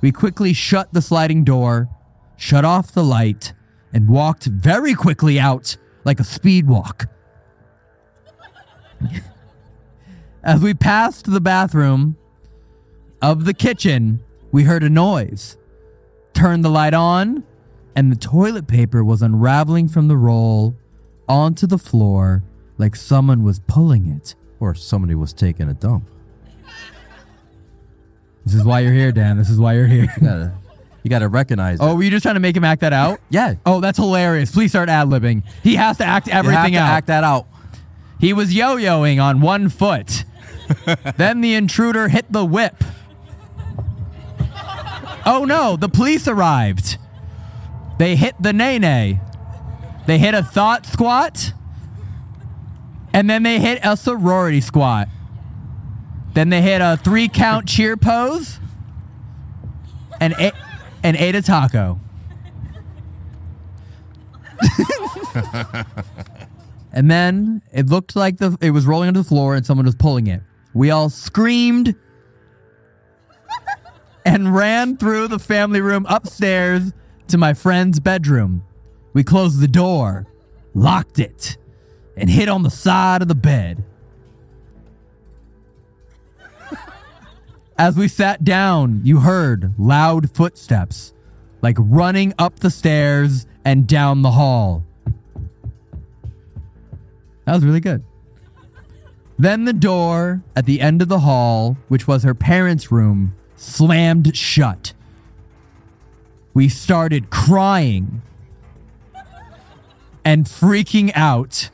[0.00, 1.88] We quickly shut the sliding door,
[2.36, 3.52] shut off the light,
[3.92, 5.76] and walked very quickly out
[6.08, 7.06] like a speed walk.
[10.42, 12.16] As we passed the bathroom
[13.20, 15.58] of the kitchen, we heard a noise.
[16.32, 17.44] Turned the light on,
[17.94, 20.74] and the toilet paper was unraveling from the roll
[21.28, 22.42] onto the floor
[22.78, 24.34] like someone was pulling it.
[24.60, 26.08] Or somebody was taking a dump.
[28.46, 29.36] This is why you're here, Dan.
[29.36, 30.06] This is why you're here.
[30.18, 30.54] Gotta,
[31.08, 31.78] you gotta recognize.
[31.80, 31.94] Oh, it.
[31.96, 33.18] were you just trying to make him act that out?
[33.30, 33.54] yeah.
[33.64, 34.50] Oh, that's hilarious.
[34.50, 35.42] Please start ad libbing.
[35.62, 36.90] He has to act everything to out.
[36.90, 37.46] act that out.
[38.20, 40.24] He was yo yoing on one foot.
[41.16, 42.84] then the intruder hit the whip.
[45.24, 46.98] Oh no, the police arrived.
[47.98, 49.20] They hit the nay nay.
[50.06, 51.52] They hit a thought squat.
[53.14, 55.08] And then they hit a sorority squat.
[56.34, 58.60] Then they hit a three count cheer pose.
[60.20, 60.52] And, a-
[61.02, 62.00] and ate a taco.
[66.92, 69.94] And then it looked like the it was rolling onto the floor and someone was
[69.94, 70.42] pulling it.
[70.74, 71.94] We all screamed
[74.24, 76.92] and ran through the family room upstairs
[77.28, 78.64] to my friend's bedroom.
[79.12, 80.26] We closed the door,
[80.74, 81.56] locked it,
[82.16, 83.84] and hid on the side of the bed.
[87.78, 91.14] As we sat down, you heard loud footsteps,
[91.62, 94.84] like running up the stairs and down the hall.
[97.44, 98.02] That was really good.
[99.38, 104.36] Then the door at the end of the hall, which was her parents' room, slammed
[104.36, 104.92] shut.
[106.52, 108.22] We started crying
[110.24, 111.70] and freaking out.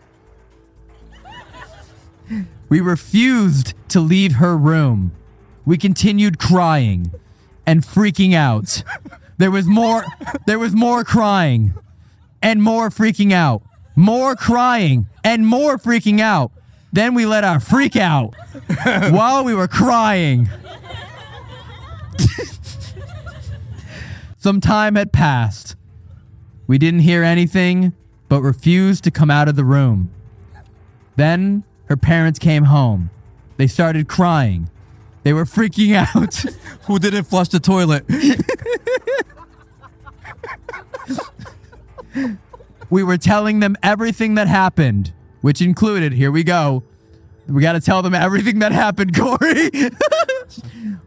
[2.69, 5.13] We refused to leave her room.
[5.65, 7.13] We continued crying
[7.67, 8.83] and freaking out.
[9.39, 10.05] There was more
[10.47, 11.75] there was more crying
[12.43, 13.63] and more freaking out.
[13.97, 16.53] More crying and more freaking out.
[16.93, 18.35] Then we let our freak out
[19.11, 20.49] while we were crying.
[24.37, 25.75] Some time had passed.
[26.67, 27.95] We didn't hear anything,
[28.29, 30.11] but refused to come out of the room.
[31.17, 33.11] Then her parents came home.
[33.57, 34.69] They started crying.
[35.25, 36.37] They were freaking out.
[36.87, 38.05] Who didn't flush the toilet?
[42.91, 46.85] we were telling them everything that happened, which included, here we go.
[47.49, 49.71] We got to tell them everything that happened, Corey.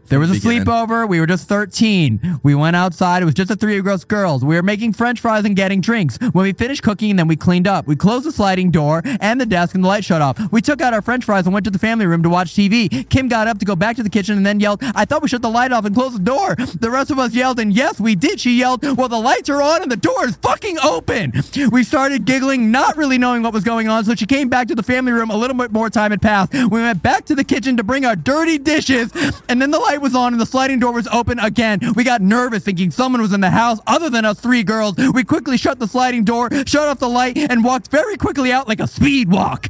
[0.08, 0.64] There was a Beginning.
[0.64, 1.08] sleepover.
[1.08, 2.40] We were just 13.
[2.42, 3.22] We went outside.
[3.22, 4.44] It was just the three of us girls.
[4.44, 6.18] We were making french fries and getting drinks.
[6.32, 7.86] When we finished cooking, then we cleaned up.
[7.86, 10.38] We closed the sliding door and the desk and the light shut off.
[10.52, 13.08] We took out our french fries and went to the family room to watch TV.
[13.10, 15.28] Kim got up to go back to the kitchen and then yelled, I thought we
[15.28, 16.54] shut the light off and closed the door.
[16.56, 18.40] The rest of us yelled, and yes, we did.
[18.40, 21.32] She yelled, Well, the lights are on and the door is fucking open.
[21.70, 24.04] We started giggling, not really knowing what was going on.
[24.04, 25.30] So she came back to the family room.
[25.30, 26.52] A little bit more time had passed.
[26.52, 29.12] We went back to the kitchen to bring our dirty dishes,
[29.48, 31.80] and then the light was on and the sliding door was open again.
[31.94, 34.96] We got nervous thinking someone was in the house other than us three girls.
[34.96, 38.68] We quickly shut the sliding door, shut off the light, and walked very quickly out
[38.68, 39.68] like a speed walk.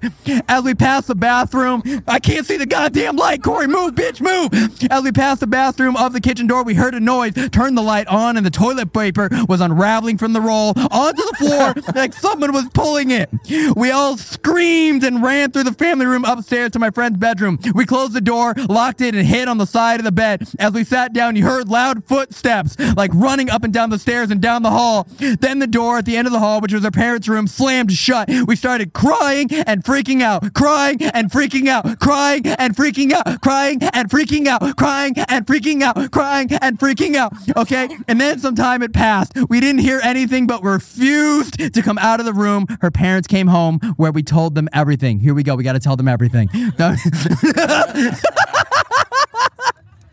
[0.48, 3.42] As we passed the bathroom, I can't see the goddamn light.
[3.42, 4.52] Corey, move, bitch, move.
[4.90, 7.82] As we passed the bathroom of the kitchen door, we heard a noise, turned the
[7.82, 12.12] light on, and the toilet paper was unraveling from the roll onto the floor like
[12.12, 13.30] someone was pulling it.
[13.76, 17.58] We all screamed and ran through the family room upstairs to my friend's bedroom.
[17.74, 20.48] We closed the door, locked it, and hid on the side of the bed.
[20.58, 24.32] As we sat down, you heard loud footsteps, like running up and down the stairs
[24.32, 25.06] and down the hall.
[25.18, 27.92] Then the door at the end of the hall, which was our parents' room, slammed
[27.92, 28.28] shut.
[28.46, 33.80] We started crying and freaking out, crying and freaking out, crying and freaking out, crying
[33.82, 37.32] and freaking out, crying and freaking out, crying and freaking out.
[37.56, 37.88] Okay?
[38.08, 39.34] And then some time had passed.
[39.48, 42.66] We didn't hear anything but refused to come out of the room.
[42.80, 45.20] Her parents came home where we told them everything.
[45.20, 45.54] Here we go.
[45.54, 46.48] We got to tell them everything.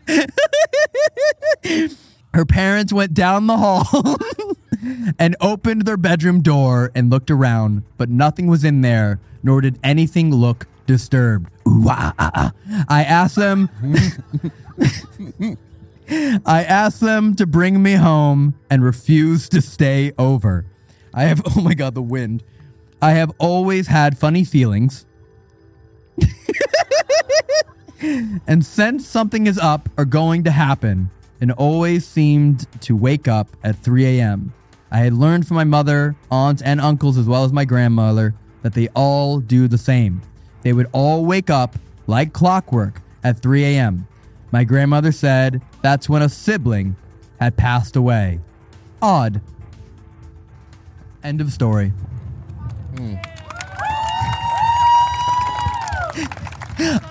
[2.34, 4.16] Her parents went down the hall
[5.18, 9.78] and opened their bedroom door and looked around, but nothing was in there, nor did
[9.82, 11.50] anything look disturbed.
[11.66, 12.52] Ah, ah, ah.
[12.88, 13.70] I asked them.
[16.46, 20.66] I asked them to bring me home and refused to stay over.
[21.12, 22.44] I have, oh my God, the wind.
[23.00, 25.06] I have always had funny feelings.
[28.00, 33.48] And sense something is up or going to happen, and always seemed to wake up
[33.62, 34.52] at 3 a.m.
[34.90, 38.74] I had learned from my mother, aunts, and uncles, as well as my grandmother, that
[38.74, 40.22] they all do the same.
[40.62, 41.76] They would all wake up
[42.06, 44.06] like clockwork at 3 a.m.
[44.52, 46.96] My grandmother said that's when a sibling
[47.40, 48.40] had passed away.
[49.02, 49.40] Odd.
[51.22, 51.92] End of story.
[52.96, 53.16] Hmm.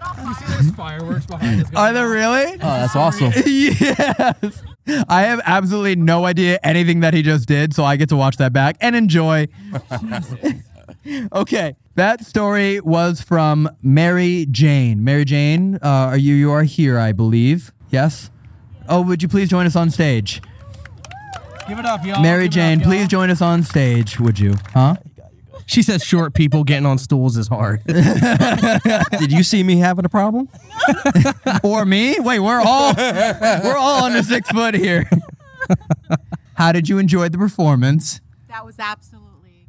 [0.76, 1.70] fireworks behind us.
[1.76, 2.54] Are there really?
[2.54, 3.32] Oh, that's awesome.
[3.46, 4.64] yes.
[5.10, 8.38] I have absolutely no idea anything that he just did, so I get to watch
[8.38, 9.48] that back and enjoy.
[11.34, 15.04] okay, that story was from Mary Jane.
[15.04, 15.80] Mary Jane, uh,
[16.12, 17.72] are you you are here, I believe.
[17.90, 18.30] Yes.
[18.88, 20.42] Oh, would you please join us on stage?
[21.68, 22.22] Give it up, y'all.
[22.22, 22.92] Mary Give it Jane, up, y'all.
[22.92, 24.54] please join us on stage, would you?
[24.74, 24.98] Huh?
[25.68, 27.84] She says short people getting on stools is hard.
[27.88, 30.48] Did you see me having a problem?
[31.64, 32.18] or me?
[32.20, 35.10] Wait, we're all we're all under six foot here.
[36.54, 38.22] How did you enjoy the performance?
[38.48, 39.68] That was absolutely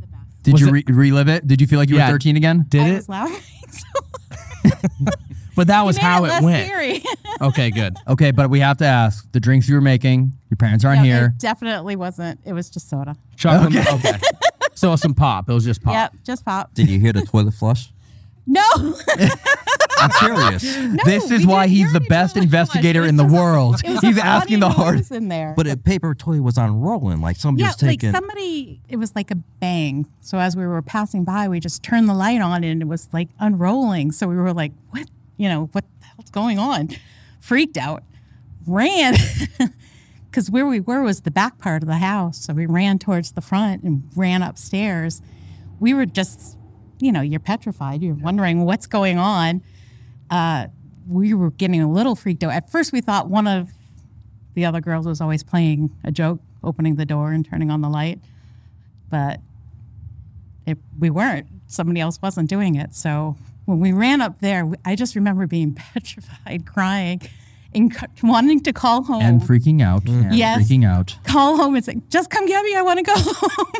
[0.00, 0.42] the best.
[0.42, 1.46] Did Was you it- re- relive it?
[1.46, 2.06] Did you feel like you Yeah.
[2.08, 2.64] were 13 again?
[2.68, 2.94] Did I it?
[2.94, 3.42] was laughing.
[5.54, 6.66] But that was how it it went.
[6.66, 7.02] Scary.
[7.40, 7.96] Okay, good.
[8.06, 10.32] Okay, but we have to ask the drinks you were making.
[10.50, 11.32] Your parents aren't No, here.
[11.34, 12.38] It definitely wasn't.
[12.44, 13.16] It was just soda.
[13.36, 13.74] Chocolate.
[13.94, 14.18] Okay.
[14.78, 15.48] So it was some pop.
[15.50, 15.94] It was just pop.
[15.94, 16.72] Yep, just pop.
[16.74, 17.92] Did you hear the toilet flush?
[18.46, 18.62] No.
[19.98, 20.62] I'm serious.
[21.04, 22.44] this is we why didn't he's hear the any best noise.
[22.44, 23.80] investigator It in the was just- world.
[23.84, 24.94] it was a He's asking the funny hard.
[24.96, 25.54] noise in there.
[25.56, 28.12] But a paper toy was unrolling, like somebody yeah, was taking.
[28.12, 28.80] like somebody.
[28.88, 30.06] It was like a bang.
[30.20, 33.08] So as we were passing by, we just turned the light on, and it was
[33.12, 34.12] like unrolling.
[34.12, 35.08] So we were like, "What?
[35.36, 36.90] You know, what the hell's going on?"
[37.40, 38.04] Freaked out,
[38.66, 39.14] ran.
[40.30, 42.44] Because where we were was the back part of the house.
[42.44, 45.22] So we ran towards the front and ran upstairs.
[45.80, 46.58] We were just,
[47.00, 48.02] you know, you're petrified.
[48.02, 49.62] You're wondering what's going on.
[50.30, 50.66] Uh,
[51.08, 52.52] we were getting a little freaked out.
[52.52, 53.70] At first, we thought one of
[54.54, 57.88] the other girls was always playing a joke, opening the door and turning on the
[57.88, 58.20] light.
[59.08, 59.40] But
[60.66, 61.46] it, we weren't.
[61.66, 62.94] Somebody else wasn't doing it.
[62.94, 67.22] So when we ran up there, I just remember being petrified, crying,
[67.74, 69.22] and c- wanting to call home.
[69.22, 70.06] And freaking out.
[70.08, 70.62] And Yes.
[70.68, 71.16] Freaking out.
[71.24, 72.74] call home and say, just come get me.
[72.74, 73.72] I want to go home.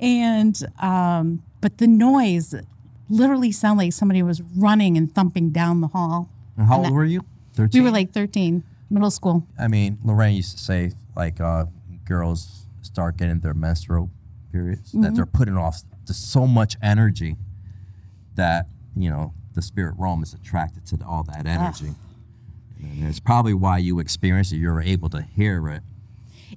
[0.00, 2.54] and, um, but the noise
[3.08, 6.28] literally sounded like somebody was running and thumping down the hall.
[6.56, 7.24] And How and old that- were you?
[7.54, 7.82] 13?
[7.82, 9.46] We were like 13, middle school.
[9.58, 11.66] I mean, Lorraine used to say, like, uh,
[12.04, 14.10] girls start getting their menstrual
[14.50, 15.02] periods, Mm-hmm.
[15.02, 17.36] that they're putting off just so much energy
[18.34, 21.50] that, you know, the spirit realm is attracted to all that ah.
[21.50, 21.94] energy.
[22.80, 24.56] And it's probably why you experienced it.
[24.56, 25.82] You were able to hear it.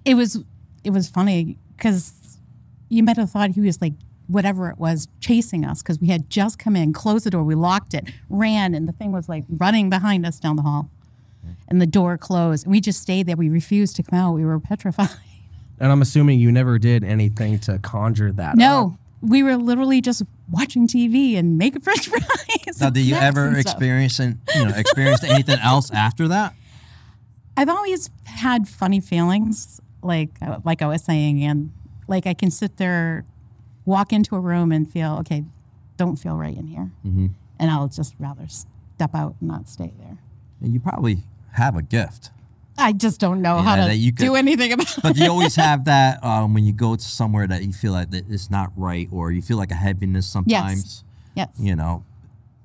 [0.03, 0.43] it was
[0.83, 2.37] it was funny because
[2.89, 3.93] you might have thought he was like
[4.27, 7.55] whatever it was chasing us because we had just come in closed the door we
[7.55, 10.89] locked it ran and the thing was like running behind us down the hall
[11.69, 14.43] and the door closed and we just stayed there we refused to come out we
[14.45, 15.09] were petrified
[15.79, 18.57] And I'm assuming you never did anything to conjure that.
[18.93, 18.97] up.
[19.21, 24.19] We were literally just watching tv and making french fries Now, did you ever experience,
[24.19, 26.53] and, you know, experience anything else after that?
[27.55, 31.71] I've always had funny feelings, like uh, like I was saying, and
[32.07, 33.25] like I can sit there,
[33.85, 35.43] walk into a room and feel okay,
[35.97, 37.27] don't feel right in here, Mm-hmm.
[37.59, 40.19] and I'll just rather step out and not stay there.
[40.61, 42.29] And you probably have a gift.
[42.77, 45.03] I just don't know how to that you do anything about But it.
[45.03, 48.11] But you always have that um, when you go to somewhere that you feel like
[48.11, 51.03] that it's not right, or you feel like a heaviness sometimes.
[51.35, 51.49] Yes.
[51.59, 52.03] You know,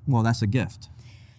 [0.06, 0.88] well, that's a gift.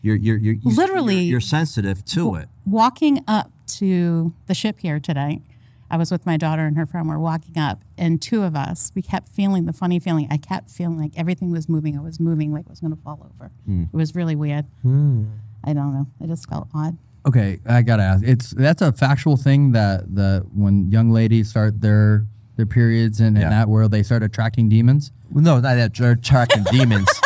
[0.02, 2.50] You're you're you're Literally- you're, you're sensitive to it.
[2.66, 5.42] Walking up to the ship here today,
[5.90, 7.08] I was with my daughter and her friend.
[7.08, 10.28] We're walking up, and two of us, we kept feeling the funny feeling.
[10.32, 11.98] I kept feeling like everything was moving.
[11.98, 13.52] I was moving like it was going to fall over.
[13.66, 13.84] Hmm.
[13.94, 14.66] It was really weird.
[14.84, 16.08] I don't know.
[16.20, 16.98] It just felt odd.
[17.26, 18.24] Okay, I gotta ask.
[18.26, 22.26] It's that's a factual thing that the when young ladies start their
[22.58, 23.50] their periods and in Yeah.
[23.50, 25.12] that world they start attracting demons.
[25.32, 27.08] Well, no, not that they're attracting demons.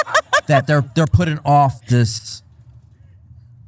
[0.47, 2.41] That they're they're putting off this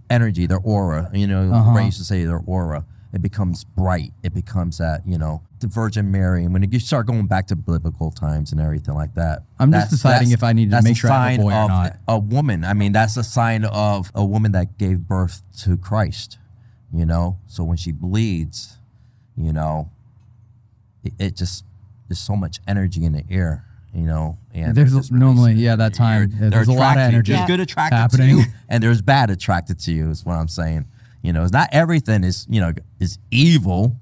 [0.09, 1.09] energy, their aura.
[1.13, 1.71] You know, Uh-huh.
[1.71, 2.86] Ray used to say their aura.
[3.12, 4.14] It becomes bright.
[4.22, 6.43] It becomes that you know the Virgin Mary.
[6.43, 9.89] And when you start going back to biblical times and everything like that, I'm just
[9.91, 11.97] deciding if I need to make sure I have a boy or not.
[12.07, 12.64] A woman.
[12.64, 16.38] I mean, that's a sign of a woman that gave birth to Christ.
[16.93, 18.78] You know, so when she bleeds,
[19.36, 19.89] you know,
[21.03, 21.66] it, it just
[22.07, 23.66] there's so much energy in the air.
[23.93, 26.28] You know, and There's it's normally- yeah, that time, air.
[26.32, 28.30] yeah, They're there's a lot of energy There's good attracted happening.
[28.30, 30.12] to you, and there's bad attracted to you.
[30.12, 30.86] Is what I'm saying.
[31.22, 33.95] You know, it's not everything is you know is evil,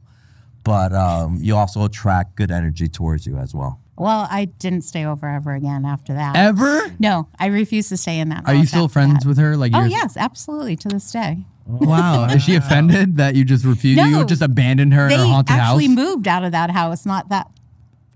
[0.63, 3.79] but um, you also attract good energy towards you as well.
[3.97, 6.35] Well, I didn't stay over ever again after that.
[6.35, 6.93] Ever?
[6.99, 8.43] No, I refuse to stay in that.
[8.45, 9.27] Are you still friends that.
[9.27, 9.57] with her?
[9.57, 11.45] Like Oh yes, absolutely to this day.
[11.65, 12.25] Wow.
[12.29, 13.97] Is she offended that you just refused?
[13.97, 15.95] No, You just abandoned her in They her haunted actually house?
[15.95, 17.05] moved out of that house.
[17.05, 17.49] Not that.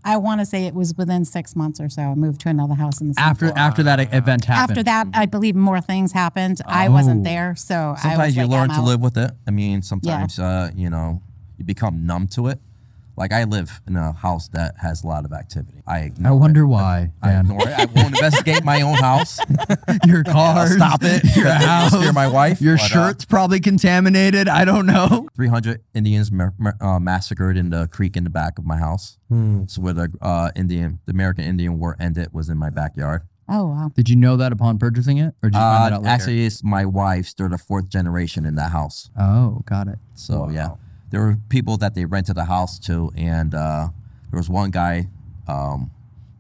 [0.04, 2.02] I want to say it was within six months or so.
[2.02, 3.58] I moved to another house in the same after floor.
[3.60, 4.78] after that event happened.
[4.78, 6.60] After that, I believe more things happened.
[6.66, 7.24] I wasn't Oh.
[7.24, 8.86] there, so I was sometimes you like, learn I'm to out.
[8.86, 9.32] live with it.
[9.48, 11.22] I mean, sometimes uh, you know
[11.58, 12.60] you become numb to it.
[13.18, 15.84] Like I live in a house that has a lot of activity.
[15.86, 16.68] I I wonder it.
[16.68, 17.12] why.
[17.22, 17.46] I Dan.
[17.46, 17.74] ignore it.
[17.80, 19.40] I won't investigate my own house.
[20.06, 21.24] your I'll stop it.
[21.36, 21.92] Your house.
[21.92, 22.62] Scare my wife.
[22.62, 24.48] Your but, uh, shirt's probably contaminated.
[24.48, 25.28] I don't know.
[25.36, 29.18] 300 Indians ma- ma- uh, massacred in the creek in the back of my house.
[29.68, 33.22] So where the uh, Indian, the American Indian War ended was in my backyard.
[33.48, 33.92] Oh wow.
[33.96, 36.14] Did you know that upon purchasing it, or did you find that Uh, out later?
[36.14, 37.34] actually, it's my wife's.
[37.34, 39.10] They're the fourth generation in that house.
[39.20, 40.00] oh, got it.
[40.16, 40.72] So yeah,
[41.12, 43.90] there were people that they rented the house to, and uh,
[44.32, 45.10] there was one guy
[45.48, 45.92] um,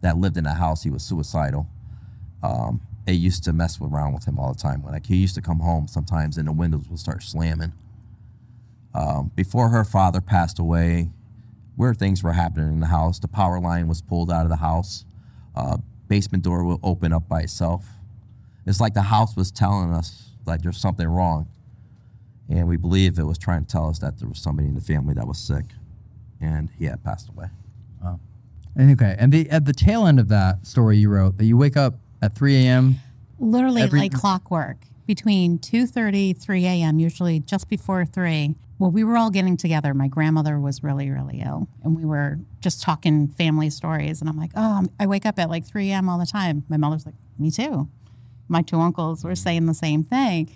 [0.01, 0.83] that lived in the house.
[0.83, 1.67] He was suicidal.
[2.41, 4.83] Um, they used to mess around with him all the time.
[4.83, 7.73] Like he used to come home sometimes, and the windows would start slamming.
[8.95, 11.09] Um, before her father passed away,
[11.75, 13.19] weird things were happening in the house.
[13.19, 15.05] The power line was pulled out of the house.
[15.53, 17.85] Uh, basement door would open up by itself.
[18.65, 21.47] It's like the house was telling us like there's something wrong
[22.51, 24.81] and we believe it was trying to tell us that there was somebody in the
[24.81, 25.65] family that was sick
[26.41, 27.47] and he had passed away.
[28.73, 31.57] And, okay, and the at the tail end of that story you wrote that you
[31.57, 32.95] wake up at 3 a.m.
[33.37, 34.77] literally Every- like clockwork.
[35.05, 39.93] Between 2.30 3 a.m usually just before 3 well we were all getting together.
[39.93, 44.37] My grandmother was really really ill and we were just talking family stories and i'm
[44.37, 46.63] like oh i wake up at like 3 a.m all the time.
[46.69, 47.89] My mother's like me too.
[48.47, 50.49] My two uncles were saying the same thing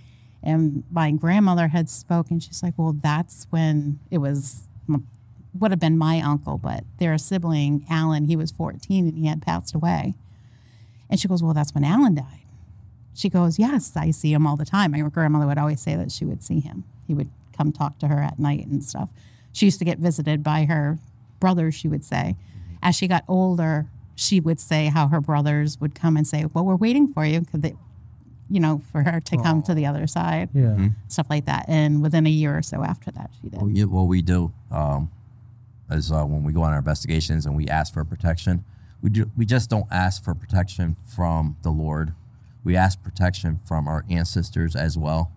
[0.45, 4.67] and my grandmother had spoken she's like well that's when it was
[5.57, 9.41] would have been my uncle but their sibling alan he was 14 and he had
[9.41, 10.13] passed away
[11.09, 12.45] and she goes well that's when alan died
[13.15, 14.91] she goes, Yes, I see him all the time.
[14.91, 16.83] My grandmother would always say that she would see him.
[17.07, 19.09] He would come talk to her at night and stuff.
[19.53, 20.99] She used to get visited by her
[21.39, 22.35] brothers, she would say.
[22.35, 22.75] Mm-hmm.
[22.83, 26.65] As she got older, she would say how her brothers would come and say, Well,
[26.65, 27.61] we're waiting for you because
[28.49, 30.89] you know, for her to come to the other side, Yeah.
[31.07, 31.65] stuff like that.
[31.67, 33.59] And within a year or so after that, she did.
[33.61, 35.09] Well, yeah, what we do um,
[35.89, 38.63] is uh, when we go on our investigations and we ask for protection,
[39.01, 42.13] we do we just don't ask for protection from the Lord.
[42.63, 45.31] We ask protection from our ancestors as well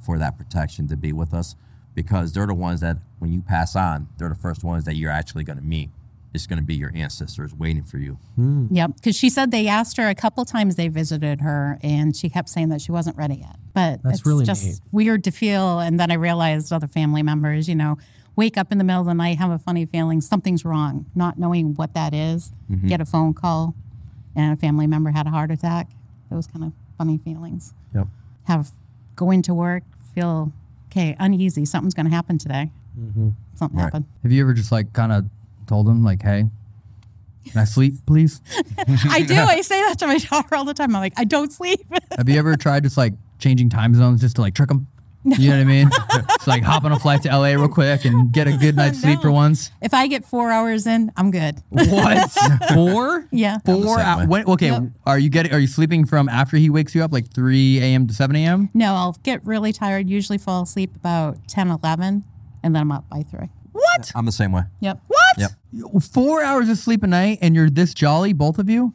[0.00, 1.54] for that protection to be with us,
[1.94, 5.10] because they're the ones that when you pass on, they're the first ones that you're
[5.12, 5.90] actually going to meet.
[6.34, 8.18] It's going to be your ancestors waiting for you.
[8.36, 12.28] Yep, because she said they asked her a couple times they visited her, and she
[12.28, 13.56] kept saying that she wasn't ready yet.
[13.72, 14.80] But That's it's really just neat.
[14.92, 15.78] weird to feel.
[15.78, 17.98] And then I realized other family members, you know,
[18.36, 21.38] wake up in the middle of the night, have a funny feeling something's wrong, not
[21.38, 22.88] knowing what that is, Mm-hmm.
[22.88, 23.74] Get a phone call,
[24.34, 25.90] and a family member had a heart attack.
[26.30, 27.74] Those kind of funny feelings.
[27.94, 28.08] Yep.
[28.44, 28.72] Have
[29.14, 30.50] go into work, feel
[30.90, 31.64] okay, uneasy.
[31.64, 32.70] Something's going to happen today.
[32.98, 33.28] Mm-hmm.
[33.54, 33.84] Something Right.
[33.84, 34.06] happened.
[34.24, 35.26] Have you ever just like kind of
[35.66, 36.44] told him like, "Hey,
[37.50, 38.40] can I sleep, please?"
[39.08, 39.34] I do.
[39.36, 40.94] I say that to my daughter all the time.
[40.94, 41.80] I'm like, I don't sleep.
[42.16, 44.86] Have you ever tried just like changing time zones just to like trick them?
[45.26, 45.88] You know what I mean?
[46.34, 49.00] it's like hop on a flight to LA real quick and get a good night's
[49.00, 49.70] sleep for once.
[49.80, 51.62] if I get four hours in, I'm good.
[51.70, 52.30] What?
[52.74, 53.26] Four?
[53.32, 53.56] Yeah.
[53.64, 54.28] Four hours.
[54.48, 54.82] okay, Yep.
[55.06, 55.54] are you getting?
[55.54, 58.06] Are you sleeping from after he wakes you up, like three a.m.
[58.06, 58.68] to seven a.m.?
[58.74, 62.22] No, I'll get really tired, usually fall asleep about 10, 11,
[62.62, 63.48] and then I'm up by 3.
[63.72, 64.12] What?
[64.14, 64.64] I'm the same way.
[64.80, 65.00] Yep.
[65.06, 65.23] What?
[65.38, 65.50] Yep.
[66.12, 68.92] Four hours of sleep a night, and you're this jolly, both of you?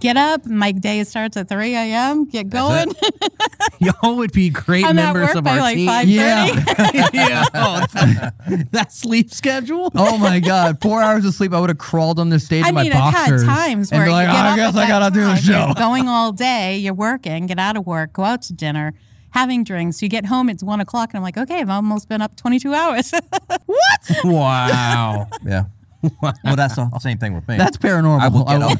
[0.00, 0.46] Get up.
[0.46, 2.24] My day starts at 3 a.m.
[2.26, 2.90] Get going.
[3.80, 5.88] Y'all would be great I'm at members work of by our like team.
[5.88, 6.04] 5:30.
[6.06, 7.08] Yeah.
[7.12, 7.44] yeah.
[7.54, 9.90] Oh, that, that sleep schedule.
[9.94, 11.52] oh my god, four hours of sleep.
[11.52, 13.92] I would have crawled on the stage I in my mean, I've had boxers times
[13.92, 15.66] and where be like, you "Oh, get I guess I gotta do the show.
[15.66, 16.78] You're going all day.
[16.78, 17.46] You're working.
[17.46, 18.14] Get out of work.
[18.14, 18.94] Go out to dinner.
[19.34, 20.00] Having drinks.
[20.00, 20.48] You get home.
[20.48, 23.12] It's one o'clock, and I'm like, okay, I've almost been up 22 hours.
[23.66, 24.10] What?
[24.24, 25.28] Wow.
[25.44, 25.64] Yeah.
[26.22, 27.56] Well, that's the same thing with me.
[27.56, 28.20] That's paranormal.
[28.20, 28.78] I will get up.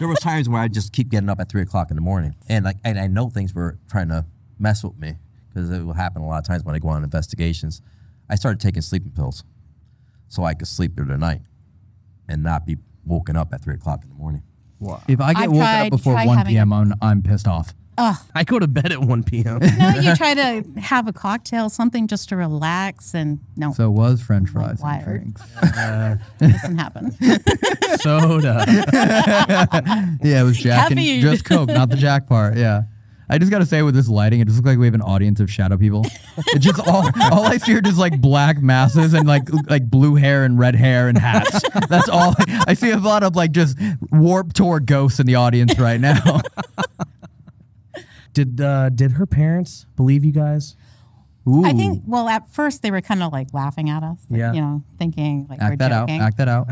[0.00, 2.34] there was times where I just keep getting up at three o'clock in the morning,
[2.48, 4.24] and like, and I know things were trying to
[4.58, 5.16] mess with me
[5.48, 7.82] because it will happen a lot of times when I go on investigations.
[8.30, 9.44] I started taking sleeping pills
[10.28, 11.42] so I could sleep through the night
[12.28, 14.42] and not be woken up at three o'clock in the morning.
[15.08, 17.46] If I get I've woken tried- up before tried 1 having- p.m., I'm, I'm pissed
[17.46, 17.74] off.
[17.98, 19.58] I go to bed at 1 p.m.
[19.60, 23.92] no, you try to have a cocktail, something just to relax, and no, So it
[23.94, 25.04] was French fries and wired.
[25.04, 25.42] drinks.
[26.38, 27.10] doesn't happen.
[27.98, 28.64] Soda.
[30.22, 31.14] Yeah, it was Jack Caffeine.
[31.14, 32.56] and just Coke, not the Jack part.
[32.56, 32.82] Yeah.
[33.28, 35.40] I just gotta say, with this lighting, it just looks like we have an audience
[35.40, 36.06] of shadow people.
[36.54, 40.14] It just all, all I see are just like black masses and like like blue
[40.14, 41.60] hair and red hair and hats.
[41.88, 42.36] That's all.
[42.68, 43.76] I see a lot of like just
[44.12, 46.40] Warped Tour ghosts in the audience right now.
[48.36, 50.76] Did uh, did her parents believe you guys?
[51.48, 52.02] Ooh, I think.
[52.06, 54.18] Well, at first they were kind of like laughing at us.
[54.28, 54.52] like, Yeah.
[54.52, 56.08] You know, thinking like act we're that out.
[56.08, 56.20] joking.
[56.20, 56.68] Act that out.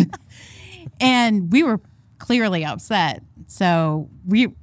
[1.00, 1.80] and we were
[2.18, 3.24] clearly upset.
[3.48, 4.54] So we,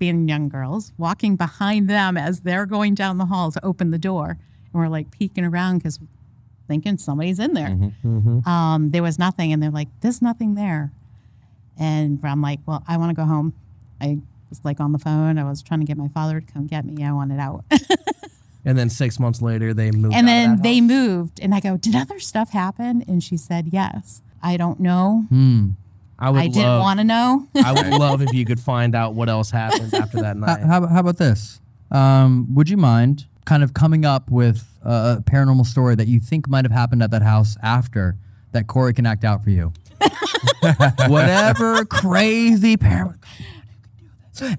[0.00, 3.98] being young girls, walking behind them as they're going down the hall to open the
[3.98, 6.00] door, and we're like peeking around because
[6.66, 7.92] thinking somebody's in there.
[8.46, 10.90] Um, there was nothing, and they're like, "There's nothing there,"
[11.78, 13.52] and I'm like, "Well, I want to go home."
[14.00, 14.18] I
[14.50, 15.38] was like on the phone.
[15.38, 17.04] I was trying to get my father to come get me.
[17.04, 17.64] I wanted out.
[18.64, 20.14] And then six months later, they moved.
[20.14, 20.88] and out of then that they house?
[20.88, 25.24] moved, and I go, "Did other stuff happen?" And she said, "Yes." I don't know.
[25.30, 25.68] Hmm.
[26.18, 27.46] I would I didn't want to know.
[27.54, 30.60] I would love if you could find out what else happened after that How, night.
[30.60, 31.60] how, how about this?
[31.90, 36.20] Um, would you mind kind of coming up with a a paranormal story that you
[36.20, 38.16] think might have happened at that house after
[38.52, 39.72] that Corey can act out for you?
[41.08, 43.16] Whatever crazy paranormal.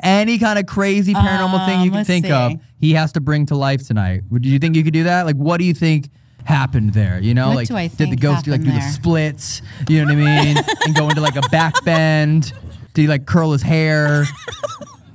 [0.02, 2.32] Any kind of crazy paranormal thing you Um, can think see.
[2.32, 4.22] of, he has to bring to life tonight.
[4.30, 5.26] Would you think you could do that?
[5.26, 6.10] Like, what do you think
[6.46, 7.20] happened there?
[7.20, 9.62] You know, What like do did the ghost do, like do the splits?
[9.88, 10.58] You know what I mean?
[10.86, 12.54] and go into like a back bend.
[12.94, 14.26] Did he like curl his hair?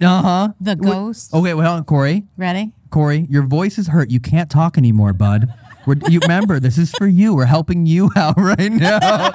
[0.02, 0.48] Uh huh.
[0.60, 1.32] The ghost.
[1.32, 2.72] Okay, well, Corey, Ready?
[2.90, 4.10] Corey, your voice is hurt.
[4.10, 5.48] You can't talk anymore, bud.
[5.86, 7.32] We're, you remember, this is for you.
[7.34, 9.30] We're helping you out right now.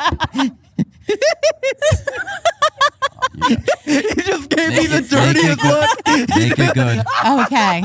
[3.86, 5.72] he just gave me the it- make it dirtiest good.
[5.72, 5.90] look.
[6.36, 6.99] Make it good.
[7.44, 7.82] Okay.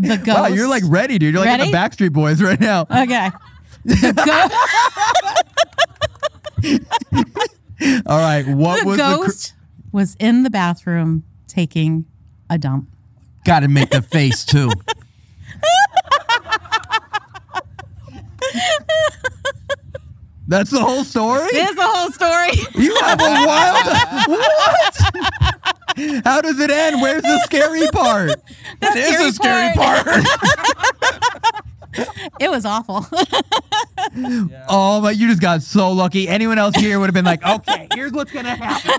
[0.00, 0.38] The ghost.
[0.38, 1.34] Wow, you're like ready, dude.
[1.34, 2.82] You're like in the Backstreet Boys right now.
[2.90, 3.30] Okay.
[3.84, 4.12] The,
[7.82, 9.02] go- All right, what the was the?
[9.02, 9.54] ghost
[9.92, 12.04] was in the bathroom taking
[12.50, 12.88] a dump.
[13.44, 14.70] Got to make the face too.
[20.48, 21.46] That's the whole story.
[21.52, 22.50] There's the whole story.
[22.82, 23.86] You have a wild.
[24.28, 24.96] what?
[26.24, 27.02] How does it end?
[27.02, 28.30] Where's the scary part?
[28.80, 30.06] That is a scary part.
[32.40, 33.04] It was awful.
[34.68, 36.28] Oh, but you just got so lucky.
[36.28, 38.92] Anyone else here would have been like, okay, here's what's gonna happen.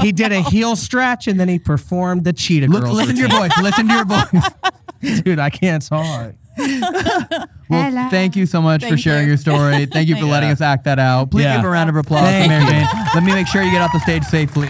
[0.00, 2.96] He did a heel stretch and then he performed the cheetah Look, girls.
[2.96, 3.50] listen to your voice.
[3.60, 5.22] Listen to your voice.
[5.22, 5.38] dude.
[5.38, 6.34] I can't talk.
[7.68, 9.28] Well, thank you so much for sharing you.
[9.28, 9.86] your story.
[9.90, 11.30] Thank you for letting us act that out.
[11.30, 11.56] Please Yeah.
[11.56, 12.66] give a round of applause Thank to Mary.
[12.70, 12.86] Jane.
[13.14, 14.68] Let me make sure you get off the stage safely.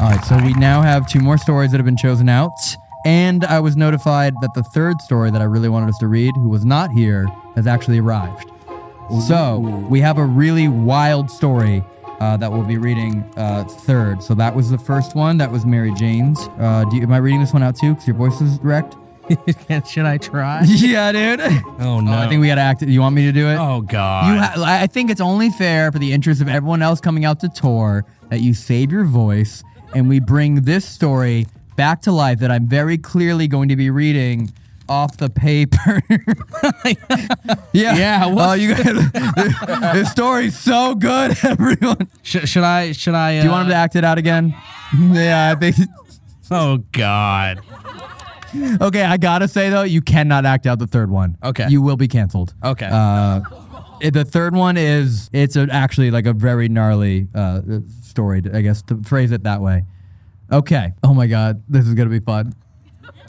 [0.00, 2.52] All right, so we now have two more stories that have been chosen out.
[3.04, 6.32] And I was notified that the third story that I really wanted us to read,
[6.36, 7.26] who was not here,
[7.56, 8.48] has actually arrived.
[9.26, 9.58] So
[9.90, 11.82] we have a really wild story
[12.20, 14.22] uh, that we'll be reading uh, third.
[14.22, 15.38] So that was the first one.
[15.38, 16.38] That was Mary Jane's.
[16.58, 17.94] Uh, do you, am I reading this one out too?
[17.94, 18.94] Because your voice is wrecked.
[19.88, 20.62] Should I try?
[20.66, 21.40] yeah, dude.
[21.80, 22.12] Oh no.
[22.12, 22.82] I think we gotta act.
[22.82, 23.56] You want me to do it?
[23.56, 24.26] Oh god.
[24.32, 27.40] You ha- I think it's only fair for the interest of everyone else coming out
[27.40, 29.62] to tour that you save your voice
[29.94, 31.46] and we bring this story
[31.76, 34.52] back to life that I'm very clearly going to be reading
[34.88, 36.02] off the paper.
[37.72, 37.96] yeah.
[37.96, 39.10] Yeah, Oh, what- you guys,
[39.94, 42.08] this story's so good, everyone.
[42.22, 42.92] Sh- should I?
[42.92, 43.38] Should I?
[43.38, 44.54] Uh, Do you want him to act it out again?
[44.98, 45.76] yeah, I think.
[46.50, 47.60] Oh god.
[48.80, 51.36] Okay, I gotta say though, you cannot act out the third one.
[51.42, 51.66] Okay.
[51.68, 52.54] You will be canceled.
[52.64, 52.88] Okay.
[52.90, 53.40] Uh,
[54.00, 57.60] it- the third one is it's a, actually like a very gnarly uh,
[58.02, 59.84] story, I guess to phrase it that way.
[60.50, 60.92] Okay.
[61.04, 62.54] Oh my god, this is gonna be fun.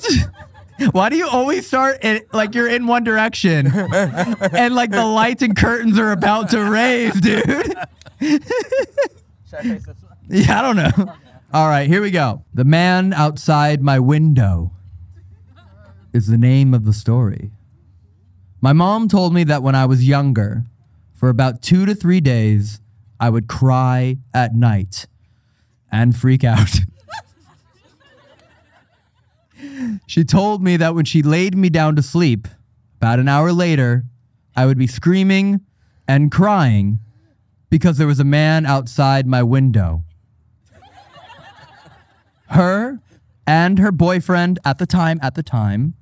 [0.94, 3.68] Why do you always start in, like you're in one direction
[4.52, 7.76] and like the lights and curtains are about to raise, dude?
[10.30, 11.14] yeah, I don't know.
[11.54, 12.44] All right, here we go.
[12.54, 14.72] The man outside my window
[16.14, 17.52] is the name of the story.
[18.60, 20.66] My mom told me that when I was younger,
[21.14, 22.82] for about two to three days,
[23.20, 25.08] I would cry at night
[25.92, 26.80] and freak out.
[30.08, 32.48] she told me that when she laid me down to sleep,
[32.98, 34.06] about an hour later,
[34.56, 35.62] I would be screaming
[36.08, 37.00] and crying
[37.70, 40.04] because there was a man outside my window.
[42.50, 43.00] Her
[43.48, 45.96] and her boyfriend at the time, at the time,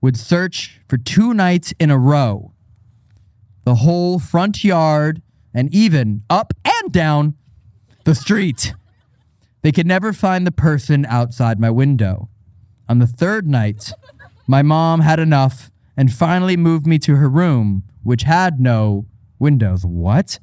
[0.00, 2.52] would search for two nights in a row
[3.64, 5.20] the whole front yard
[5.52, 7.34] and even up and down
[8.04, 8.72] the street.
[9.60, 12.30] They could never find the person outside my window.
[12.88, 13.92] On the third night,
[14.46, 19.04] my mom had enough and finally moved me to her room, which had no
[19.38, 19.84] windows.
[19.84, 20.38] What?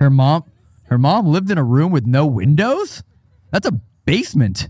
[0.00, 0.44] Her mom
[0.86, 3.04] her mom lived in a room with no windows?
[3.52, 4.68] That's a basement.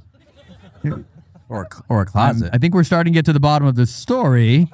[1.48, 2.50] Or, a- or a closet.
[2.52, 4.70] I think we're starting to get to the bottom of this story.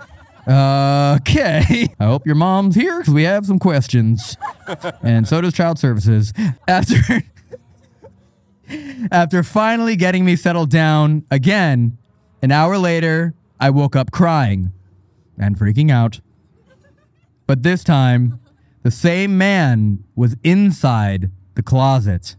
[0.46, 1.88] Uh, okay.
[2.01, 4.36] I hope your mom's here because we have some questions.
[5.02, 6.32] and so does Child Services.
[6.68, 6.96] After
[9.10, 11.96] after finally getting me settled down again,
[12.42, 14.72] an hour later, I woke up crying
[15.38, 16.20] and freaking out.
[17.46, 18.40] But this time,
[18.82, 22.36] the same man was inside the closet.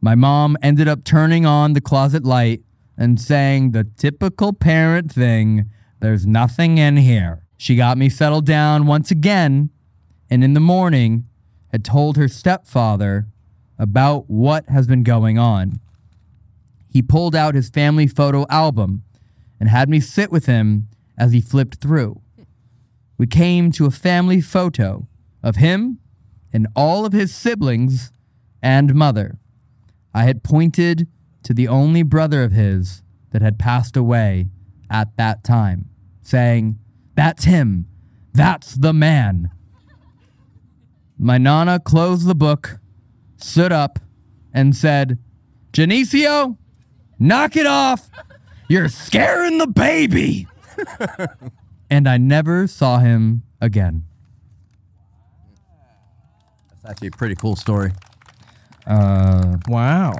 [0.00, 2.62] My mom ended up turning on the closet light
[2.98, 5.70] and saying the typical parent thing
[6.00, 7.44] there's nothing in here.
[7.56, 9.70] She got me settled down once again,
[10.28, 11.26] and in the morning
[11.72, 13.28] had told her stepfather
[13.78, 15.80] about what has been going on.
[16.88, 19.04] He pulled out his family photo album
[19.60, 22.20] and had me sit with him as he flipped through.
[23.16, 25.08] We came to a family photo
[25.42, 25.98] of him
[26.52, 28.12] and all of his siblings
[28.62, 29.38] and mother.
[30.14, 31.08] I had pointed
[31.48, 34.50] to the only brother of his that had passed away
[34.90, 35.88] at that time,
[36.20, 36.78] saying,
[37.14, 37.86] That's him.
[38.34, 39.50] That's the man.
[41.18, 42.80] My Nana closed the book,
[43.38, 43.98] stood up,
[44.52, 45.18] and said,
[45.72, 46.58] Janicio,
[47.18, 48.10] knock it off.
[48.68, 50.46] You're scaring the baby.
[51.90, 54.04] and I never saw him again.
[56.82, 57.92] That's actually a pretty cool story.
[58.86, 60.12] Uh, Wow.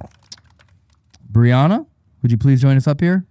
[1.38, 1.86] Brianna,
[2.20, 3.24] would you please join us up here?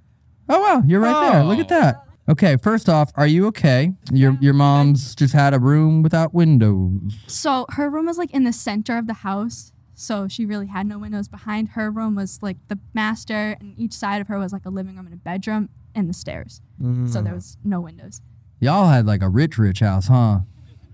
[0.47, 1.43] Oh wow, you're right there.
[1.43, 1.79] Look at oh.
[1.79, 2.03] that.
[2.29, 3.91] Okay, first off, are you okay?
[4.13, 7.17] Your your mom's just had a room without windows.
[7.27, 9.73] So her room was like in the center of the house.
[9.93, 11.27] so she really had no windows.
[11.27, 14.69] Behind her room was like the master, and each side of her was like a
[14.69, 16.61] living room and a bedroom and the stairs.
[16.79, 17.35] So there mm.
[17.35, 18.21] was no windows.
[18.61, 20.39] Y'all had like a rich, rich house, huh?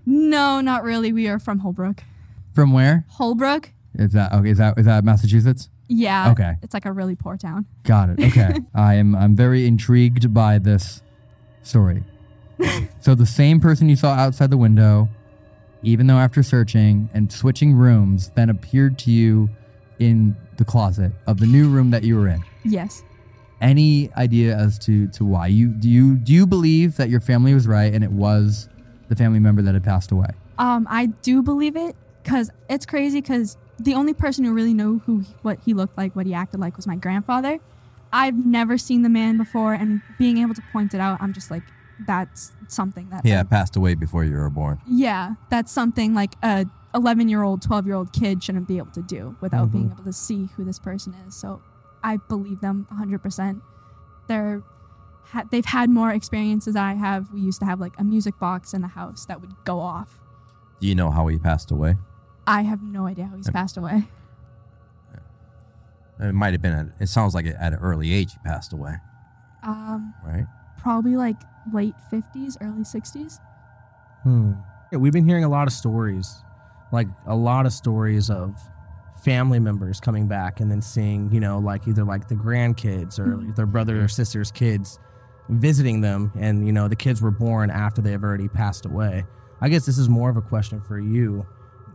[0.04, 1.12] No, not really.
[1.12, 2.02] We are from Holbrook.
[2.54, 3.04] From where?
[3.10, 3.70] Holbrook?
[3.94, 4.50] Is that okay?
[4.50, 5.68] Is that is that Massachusetts?
[5.88, 6.30] Yeah.
[6.30, 6.54] Okay.
[6.62, 7.66] It's like a really poor town.
[7.82, 8.20] Got it.
[8.20, 8.54] Okay.
[8.74, 11.02] I am I'm very intrigued by this
[11.62, 12.04] story.
[13.00, 15.08] so the same person you saw outside the window,
[15.82, 19.50] even though after searching and switching rooms, then appeared to you
[19.98, 22.42] in the closet of the new room that you were in.
[22.64, 23.02] Yes.
[23.60, 27.54] Any idea as to to why you do you do you believe that your family
[27.54, 28.68] was right and it was
[29.08, 30.28] the family member that had passed away?
[30.58, 35.00] Um, I do believe it because it's crazy because the only person who really knew
[35.00, 37.58] who what he looked like, what he acted like, was my grandfather.
[38.12, 41.50] I've never seen the man before, and being able to point it out, I'm just
[41.50, 41.64] like,
[42.06, 44.80] that's something that Yeah, passed away before you were born.
[44.86, 48.92] yeah, that's something like a 11 year old, 12 year old kid shouldn't be able
[48.92, 49.94] to do without being mm-hmm.
[49.94, 51.34] able to see who this person is.
[51.34, 51.60] So
[52.04, 53.60] I believe them 100%.
[54.28, 54.62] They're
[55.24, 57.32] ha- they've had more experiences than I have.
[57.32, 60.20] We used to have like a music box in the house that would go off.
[60.80, 61.96] Do you know how he passed away?
[62.46, 64.04] I have no idea how he's passed away.
[66.20, 66.72] It might have been.
[66.74, 68.94] At, it sounds like at an early age he passed away,
[69.64, 70.46] Um, right?
[70.78, 71.36] probably like
[71.72, 73.40] late 50s, early 60s.
[74.22, 74.52] Hmm.
[74.92, 76.36] Yeah, we've been hearing a lot of stories,
[76.92, 78.54] like a lot of stories of
[79.24, 83.52] family members coming back and then seeing, you know, like either like the grandkids or
[83.54, 84.98] their brother or sister's kids
[85.48, 89.24] visiting them, and you know the kids were born after they have already passed away.
[89.60, 91.44] I guess this is more of a question for you.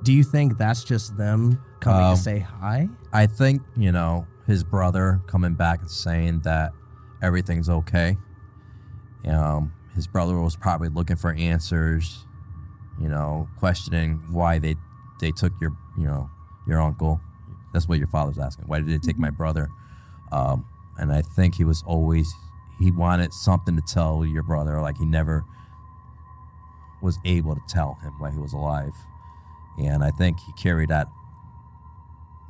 [0.03, 2.89] Do you think that's just them coming Um, to say hi?
[3.11, 6.73] I think you know his brother coming back and saying that
[7.21, 8.17] everything's okay.
[9.27, 12.25] Um, his brother was probably looking for answers,
[12.99, 14.75] you know, questioning why they
[15.19, 16.29] they took your you know
[16.67, 17.19] your uncle.
[17.73, 18.65] That's what your father's asking.
[18.65, 19.69] Why did they take my brother?
[20.31, 20.65] Um,
[20.97, 22.33] and I think he was always
[22.79, 25.43] he wanted something to tell your brother, like he never
[27.01, 28.93] was able to tell him while he was alive.
[29.79, 31.07] And I think he carried that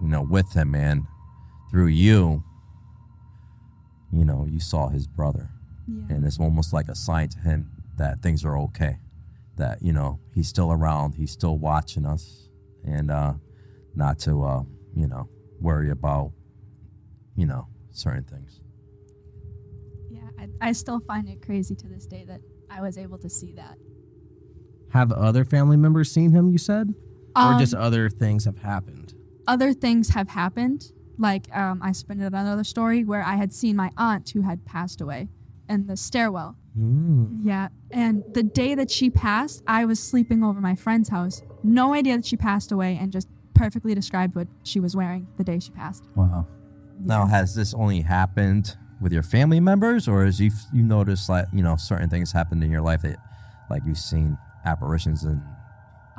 [0.01, 1.05] you know, with him, and
[1.69, 2.41] through you,
[4.11, 5.49] you know, you saw his brother,
[5.87, 6.15] Yeah.
[6.15, 8.97] and it's almost like a sign to him that things are okay,
[9.57, 12.47] that you know he's still around, he's still watching us,
[12.85, 13.33] and uh,
[13.93, 14.63] not to uh,
[14.95, 15.27] you know
[15.59, 16.31] worry about
[17.35, 18.61] you know certain things.
[20.09, 22.39] Yeah, I, I still find it crazy to this day that
[22.71, 23.75] I was able to see that.
[24.93, 26.49] Have other family members seen him?
[26.49, 26.95] You said,
[27.39, 29.13] or Um, just other things have happened?
[29.47, 30.91] other things have happened.
[31.17, 35.01] Like um, I spent another story where I had seen my aunt who had passed
[35.01, 35.27] away
[35.67, 36.55] in the stairwell.
[36.77, 37.39] Mm.
[37.43, 41.41] Yeah, and the day that she passed, I was sleeping over my friend's house.
[41.63, 45.43] No idea that she passed away, and just perfectly described what she was wearing the
[45.43, 46.03] day she passed.
[46.15, 46.47] Wow.
[47.03, 51.47] Now, has this only happened with your family members, or has you you noticed like
[51.51, 53.17] you know certain things happened in your life that
[53.69, 55.41] like you've seen apparitions and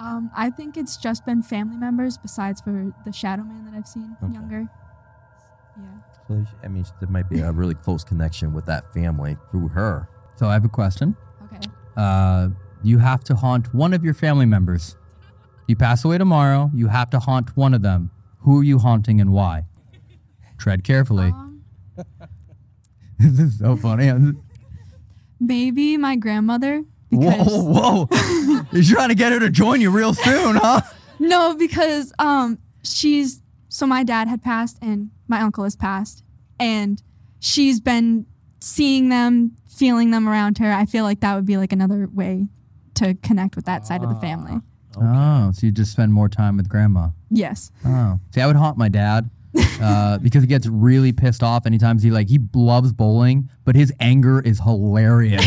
[0.00, 3.86] Um, I think it's just been family members, besides for the Shadow Man that I've
[3.86, 4.32] seen Okay.
[4.32, 4.68] younger.
[5.76, 5.84] Yeah.
[6.26, 10.08] So I mean, there might be a really close connection with that family through her.
[10.36, 11.16] So I have a question.
[11.44, 11.68] Okay.
[11.96, 12.48] Uh,
[12.82, 14.96] you have to haunt one of your family members.
[15.66, 16.70] You pass away tomorrow.
[16.74, 18.10] You have to haunt one of them.
[18.40, 19.66] Who are you haunting and why?
[20.56, 21.26] Tread carefully.
[21.26, 21.62] Um,
[23.18, 24.10] this is so funny.
[25.40, 26.84] maybe my grandmother.
[27.10, 28.64] Because Whoa, whoa!
[28.72, 30.80] You're trying to get her to join you real soon, huh?
[31.18, 36.22] No, because um she's so my dad had passed and my uncle has passed
[36.58, 37.02] and
[37.38, 38.26] she's been
[38.60, 40.72] seeing them, feeling them around her.
[40.72, 42.46] I feel like that would be like another way
[42.94, 44.60] to connect with that side of the family.
[44.96, 47.08] Oh, so you just spend more time with grandma.
[47.30, 47.70] Yes.
[47.84, 49.30] Oh, see, I would haunt my dad
[49.82, 53.92] uh, because he gets really pissed off anytime he like he loves bowling, but his
[54.00, 55.44] anger is hilarious.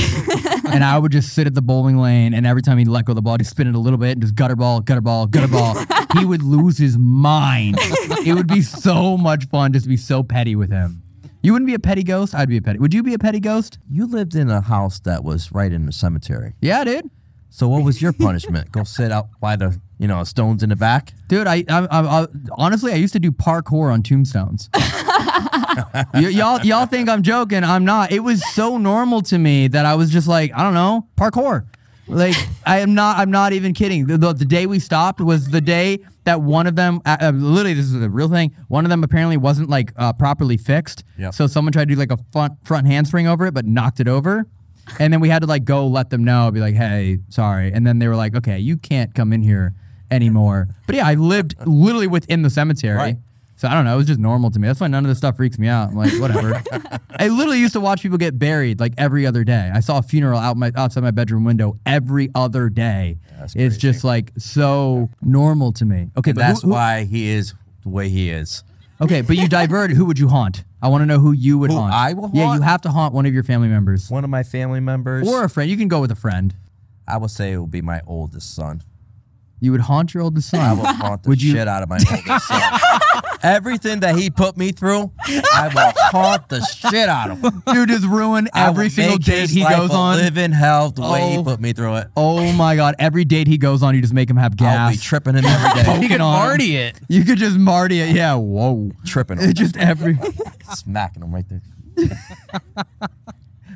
[0.65, 3.11] and I would just sit at the bowling lane, and every time he'd let go
[3.11, 5.27] of the ball, he'd spin it a little bit and just gutter ball, gutter ball,
[5.27, 5.75] gutter ball.
[6.17, 7.77] he would lose his mind.
[7.80, 11.03] It would be so much fun just to be so petty with him.
[11.41, 12.34] You wouldn't be a petty ghost.
[12.34, 12.80] I'd be a petty.
[12.80, 13.77] Would you be a petty ghost?
[13.89, 16.53] You lived in a house that was right in the cemetery.
[16.61, 17.09] Yeah, dude.
[17.49, 18.71] So what was your punishment?
[18.71, 21.13] Go sit out by the you know stones in the back.
[21.27, 24.69] Dude, I, I, I, I honestly I used to do parkour on tombstones.
[26.13, 27.63] y- y'all, y'all think I'm joking?
[27.63, 28.11] I'm not.
[28.11, 31.65] It was so normal to me that I was just like, I don't know, parkour.
[32.07, 33.17] Like I am not.
[33.17, 34.07] I'm not even kidding.
[34.07, 37.31] The, the, the day we stopped was the day that one of them, uh, uh,
[37.31, 38.53] literally, this is a real thing.
[38.67, 41.05] One of them apparently wasn't like uh, properly fixed.
[41.17, 41.33] Yep.
[41.33, 44.07] So someone tried to do like a front front handspring over it, but knocked it
[44.09, 44.45] over.
[44.99, 47.71] And then we had to like go let them know, be like, hey, sorry.
[47.71, 49.73] And then they were like, okay, you can't come in here
[50.14, 50.68] anymore.
[50.88, 52.95] But yeah, I lived literally within the cemetery.
[52.98, 53.18] Right.
[53.56, 53.94] So I don't know.
[53.94, 54.68] It was just normal to me.
[54.68, 55.90] That's why none of this stuff freaks me out.
[55.90, 56.61] I'm like, whatever.
[57.19, 59.72] I literally used to watch people get buried like every other day.
[59.73, 63.19] I saw a funeral out my outside my bedroom window every other day.
[63.41, 63.77] It's crazy.
[63.80, 66.10] just like so normal to me.
[66.18, 67.53] Okay, And but that's who- who- why he is
[67.84, 68.64] the way he is.
[69.02, 69.98] Okay, but you diverted.
[69.98, 70.64] Who would you haunt?
[70.81, 71.94] I want to know who you would Who haunt.
[71.94, 72.35] I will Haunt?
[72.35, 75.27] Yeah, you have to haunt one of your family members One of my family members,
[75.27, 75.69] or a friend.
[75.69, 76.53] You can go with a friend.
[77.07, 78.81] I would say it would be my oldest son.
[79.64, 80.60] You would haunt your oldest son.
[80.60, 82.80] I will haunt the Would you- shit out of my oldest son.
[83.44, 87.64] Everything that he put me through, I will haunt the shit out of him.
[87.72, 90.18] Dude, just ruin I every single make date his he life goes a on.
[90.18, 91.38] Live in hell the way Oh.
[91.38, 92.07] he put me through it.
[92.18, 92.95] Oh my god!
[92.99, 94.77] Every date he goes on, you just make him have gas.
[94.77, 95.88] I'll be tripping him every day.
[95.94, 96.45] You Poking could on him.
[96.48, 96.99] Marty it.
[97.07, 98.14] You could just Marty it.
[98.15, 98.35] Yeah.
[98.35, 98.91] Whoa.
[99.06, 99.53] tripping It him.
[99.53, 100.18] just every.
[100.73, 101.61] smacking him right there.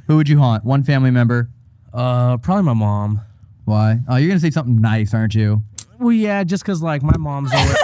[0.07, 0.63] Who would you haunt?
[0.65, 1.49] One family member.
[1.93, 3.21] Uh, probably my mom.
[3.65, 3.99] Why?
[4.07, 5.63] Oh, you're gonna say something nice, aren't you?
[5.99, 7.75] Well, yeah, just because like my mom's always,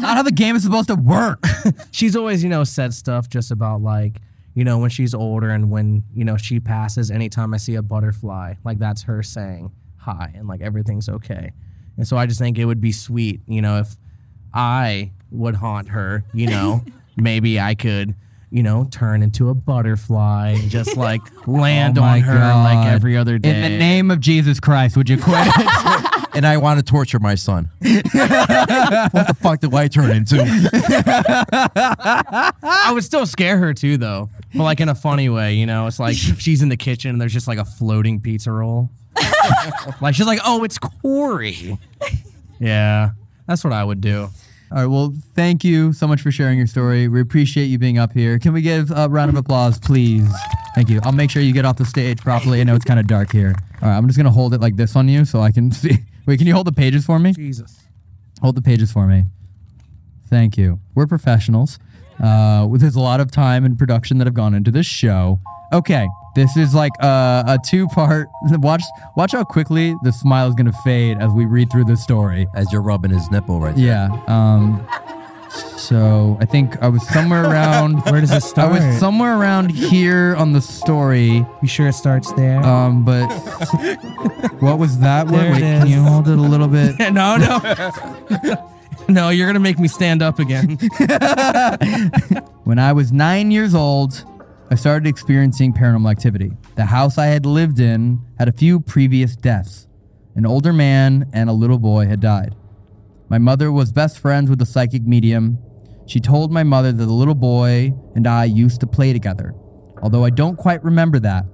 [0.00, 1.44] Not how the game is supposed to work.
[1.90, 4.20] she's always you know said stuff just about like
[4.54, 7.10] you know when she's older and when you know she passes.
[7.10, 11.52] Anytime I see a butterfly, like that's her saying hi and like everything's okay.
[11.96, 13.96] And so I just think it would be sweet, you know, if
[14.52, 16.84] I would haunt her, you know,
[17.16, 18.14] maybe I could.
[18.54, 22.38] You know, turn into a butterfly and just like oh land Oh my on her
[22.38, 23.52] like every other day.
[23.52, 25.48] In the name of Jesus Christ, would you quit?
[26.36, 27.70] And I want to torture my son.
[27.78, 30.44] what the fuck do I turn into?
[31.62, 35.54] I would still scare her too, though, but like in a funny way.
[35.54, 38.50] You know, it's like she's in the kitchen and there's just like a floating pizza
[38.50, 38.90] roll.
[40.00, 41.78] like she's like, "Oh, it's Corey."
[42.58, 43.10] Yeah,
[43.46, 44.28] that's what I would do.
[44.70, 44.86] All right.
[44.86, 47.06] Well, thank you so much for sharing your story.
[47.06, 48.38] We appreciate you being up here.
[48.38, 50.28] Can we give a round of applause, please?
[50.74, 51.00] Thank you.
[51.04, 52.60] I'll make sure you get off the stage properly.
[52.60, 53.54] I know it's kind of dark here.
[53.82, 53.96] All right.
[53.96, 55.98] I'm just gonna hold it like this on you so I can see.
[56.26, 57.32] Wait, can you hold the pages for me?
[57.32, 57.80] Jesus.
[58.42, 59.24] Hold the pages for me.
[60.28, 60.80] Thank you.
[60.94, 61.78] We're professionals.
[62.20, 65.38] Uh, there's a lot of time and production that have gone into this show.
[65.72, 68.30] Okay, this is like a, a two-part.
[68.58, 68.82] Watch,
[69.16, 72.48] watch how quickly the smile is gonna fade as we read through this story.
[72.54, 73.84] As you're rubbing his nipple right there.
[73.86, 74.22] Yeah.
[74.26, 74.86] Um.
[75.76, 78.02] So I think I was somewhere around.
[78.10, 78.72] Where does it start?
[78.72, 78.90] I start?
[78.90, 81.46] was somewhere around here on the story.
[81.62, 82.60] You sure it starts there?
[82.64, 83.28] Um, but
[84.60, 85.34] what was that word?
[85.40, 85.90] There it Wait, can is.
[85.94, 86.98] you hold it a little bit?
[87.12, 88.60] no, no,
[89.08, 89.28] no.
[89.28, 90.78] You're gonna make me stand up again.
[92.64, 94.24] When I was nine years old,
[94.74, 96.50] I started experiencing paranormal activity.
[96.74, 99.86] The house I had lived in had a few previous deaths.
[100.34, 102.56] An older man and a little boy had died.
[103.28, 105.58] My mother was best friends with a psychic medium.
[106.06, 109.54] She told my mother that the little boy and I used to play together.
[110.02, 111.44] Although I don't quite remember that,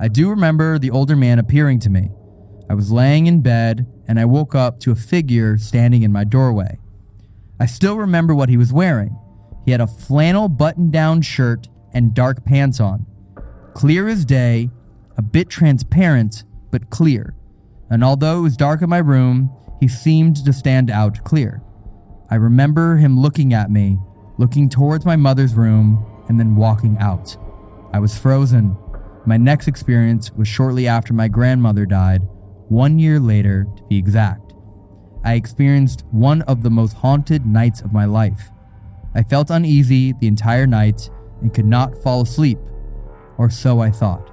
[0.00, 2.10] I do remember the older man appearing to me.
[2.68, 6.24] I was laying in bed and I woke up to a figure standing in my
[6.24, 6.80] doorway.
[7.60, 9.16] I still remember what he was wearing.
[9.64, 13.06] He had a flannel button down shirt and dark pants on.
[13.74, 14.70] Clear as day,
[15.16, 17.34] a bit transparent, but clear.
[17.90, 19.50] And although it was dark in my room,
[19.80, 21.62] he seemed to stand out clear.
[22.30, 23.98] I remember him looking at me,
[24.38, 27.36] looking towards my mother's room, and then walking out.
[27.92, 28.76] I was frozen.
[29.26, 32.22] My next experience was shortly after my grandmother died,
[32.68, 34.52] one year later to be exact.
[35.24, 38.50] I experienced one of the most haunted nights of my life.
[39.14, 41.08] I felt uneasy the entire night
[41.44, 42.58] and could not fall asleep,
[43.36, 44.30] or so I thought.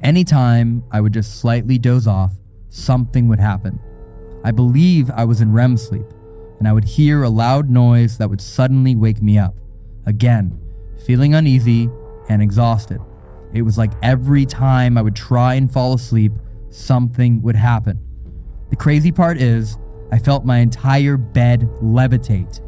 [0.00, 2.34] Anytime I would just slightly doze off,
[2.68, 3.80] something would happen.
[4.44, 6.06] I believe I was in REM sleep,
[6.60, 9.56] and I would hear a loud noise that would suddenly wake me up.
[10.06, 10.56] Again,
[11.04, 11.90] feeling uneasy
[12.28, 13.00] and exhausted.
[13.52, 16.32] It was like every time I would try and fall asleep,
[16.70, 17.98] something would happen.
[18.70, 19.78] The crazy part is,
[20.12, 22.60] I felt my entire bed levitate.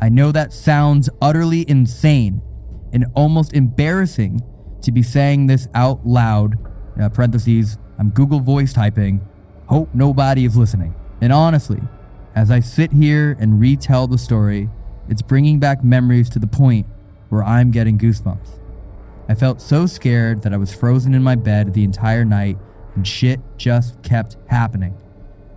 [0.00, 2.42] I know that sounds utterly insane
[2.92, 4.42] and almost embarrassing
[4.82, 6.56] to be saying this out loud.
[7.00, 9.26] Uh, parentheses, I'm Google voice typing.
[9.66, 10.94] Hope nobody is listening.
[11.20, 11.80] And honestly,
[12.34, 14.68] as I sit here and retell the story,
[15.08, 16.86] it's bringing back memories to the point
[17.28, 18.58] where I'm getting goosebumps.
[19.28, 22.58] I felt so scared that I was frozen in my bed the entire night
[22.96, 24.96] and shit just kept happening.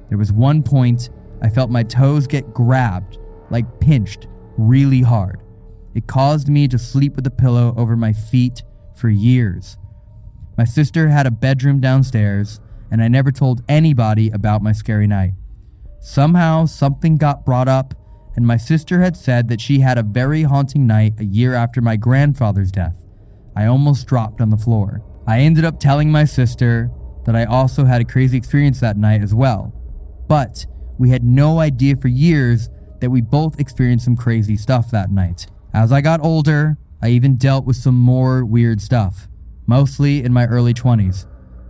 [0.10, 1.10] There was one point
[1.42, 3.18] I felt my toes get grabbed,
[3.50, 4.28] like pinched,
[4.58, 5.43] really hard.
[5.94, 8.64] It caused me to sleep with a pillow over my feet
[8.96, 9.78] for years.
[10.58, 12.60] My sister had a bedroom downstairs,
[12.92, 15.34] and I never told anybody about my scary night.
[16.00, 17.94] Somehow, something got brought up,
[18.36, 21.82] and my sister had said that she had a very haunting night a year after
[21.82, 23.04] my grandfather's death.
[23.56, 25.02] I almost dropped on the floor.
[25.28, 26.92] I ended up telling my sister
[27.26, 29.72] that I also had a crazy experience that night as well.
[30.28, 30.66] But
[30.98, 32.70] We had no idea for years
[33.02, 35.48] that we both experienced some crazy stuff that night.
[35.74, 39.28] As I got older, I even dealt with some more weird stuff,
[39.66, 41.26] mostly in my early 20s.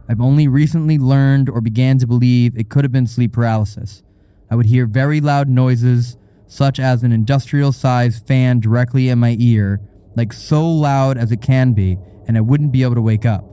[0.09, 4.03] I've only recently learned or began to believe it could have been sleep paralysis.
[4.51, 6.17] I would hear very loud noises,
[6.47, 9.79] such as an industrial sized fan directly in my ear,
[10.17, 11.97] like so loud as it can be,
[12.27, 13.45] and I wouldn't be able to wake up.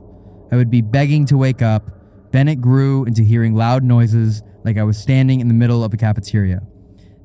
[0.51, 1.91] I would be begging to wake up.
[2.31, 5.93] Then it grew into hearing loud noises like I was standing in the middle of
[5.93, 6.61] a cafeteria.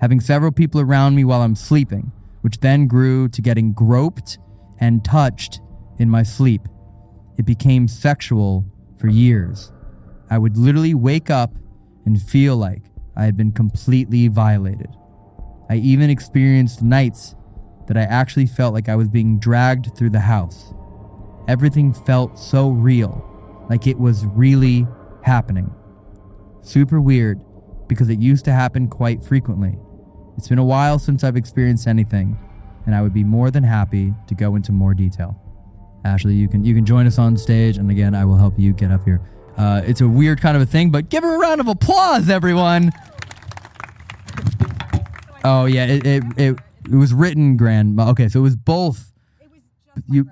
[0.01, 2.13] Having several people around me while I'm sleeping,
[2.47, 4.39] which then grew to getting groped
[4.79, 5.61] and touched
[5.99, 6.63] in my sleep.
[7.37, 8.65] It became sexual
[9.01, 9.73] for years.
[10.31, 11.53] I would literally wake up
[12.05, 12.85] and feel like
[13.17, 14.95] I had been completely violated.
[15.69, 17.35] I even experienced nights
[17.89, 20.73] that I actually felt like I was being dragged through the house.
[21.49, 23.29] Everything felt so real,
[23.69, 24.87] like it was really
[25.25, 25.75] happening.
[26.63, 27.41] Super weird
[27.89, 29.81] because it used to happen quite frequently.
[30.37, 32.39] It's been a while since I've experienced anything,
[32.85, 35.41] and I would be more than happy to go into more detail.
[36.05, 38.73] Ashley, you can you can join us on stage, and again, I will help you
[38.73, 39.21] get up here.
[39.57, 42.29] Uh, it's a weird kind of a thing, but give her a round of applause,
[42.29, 42.93] everyone.
[45.43, 47.99] Oh yeah, it it, it, it was written grand.
[47.99, 49.13] Okay, so it was both.
[50.09, 50.29] you.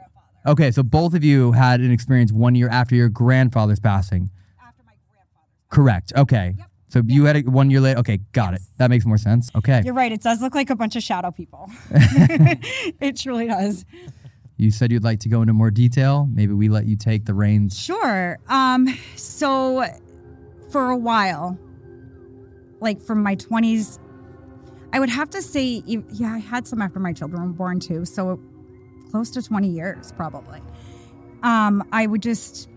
[0.46, 4.30] Okay, so both of you had an experience one year after your grandfather's passing.
[4.62, 5.70] After my grandfather's.
[5.70, 6.12] Correct.
[6.14, 6.56] Okay.
[6.94, 7.98] So you had it one year later.
[7.98, 8.60] Okay, got it.
[8.76, 9.50] That makes more sense.
[9.56, 9.82] Okay.
[9.84, 10.12] You're right.
[10.12, 11.68] It does look like a bunch of shadow people.
[11.90, 13.84] it truly does.
[14.58, 16.28] You said you'd like to go into more detail.
[16.32, 17.76] Maybe we let you take the reins.
[17.76, 18.38] Sure.
[18.46, 19.84] Um, so
[20.70, 21.58] for a while,
[22.80, 23.98] like from my 20s,
[24.92, 28.04] I would have to say, yeah, I had some after my children were born too.
[28.04, 28.38] So
[29.10, 30.60] close to 20 years, probably.
[31.42, 32.68] Um, I would just,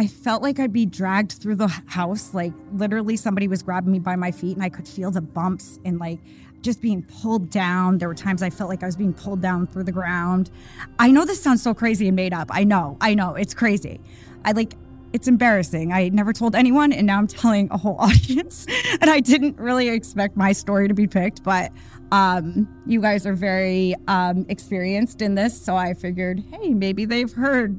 [0.00, 2.32] I felt like I'd be dragged through the house.
[2.32, 5.78] Like literally somebody was grabbing me by my feet and I could feel the bumps
[5.84, 6.20] and like
[6.62, 7.98] just being pulled down.
[7.98, 10.50] There were times I felt like I was being pulled down through the ground.
[10.98, 12.48] I know this sounds so crazy and made up.
[12.50, 14.00] I know, I know, it's crazy.
[14.42, 14.72] I like,
[15.12, 15.92] it's embarrassing.
[15.92, 18.66] I never told anyone, and now I'm telling a whole audience.
[19.02, 21.72] and I didn't really expect my story to be picked, but
[22.10, 27.32] um, you guys are very um, experienced in this, so I figured, hey, maybe they've
[27.32, 27.78] heard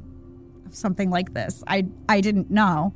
[0.74, 1.62] something like this.
[1.66, 2.92] I I didn't know.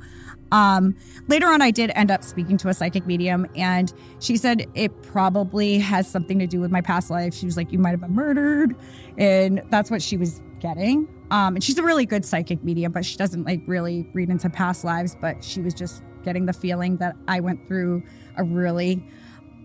[0.51, 0.95] Um,
[1.27, 5.01] later on, I did end up speaking to a psychic medium, and she said it
[5.03, 7.33] probably has something to do with my past life.
[7.33, 8.75] She was like, "You might have been murdered,"
[9.17, 11.07] and that's what she was getting.
[11.29, 14.49] Um, and she's a really good psychic medium, but she doesn't like really read into
[14.49, 15.17] past lives.
[15.19, 18.03] But she was just getting the feeling that I went through
[18.37, 19.05] a really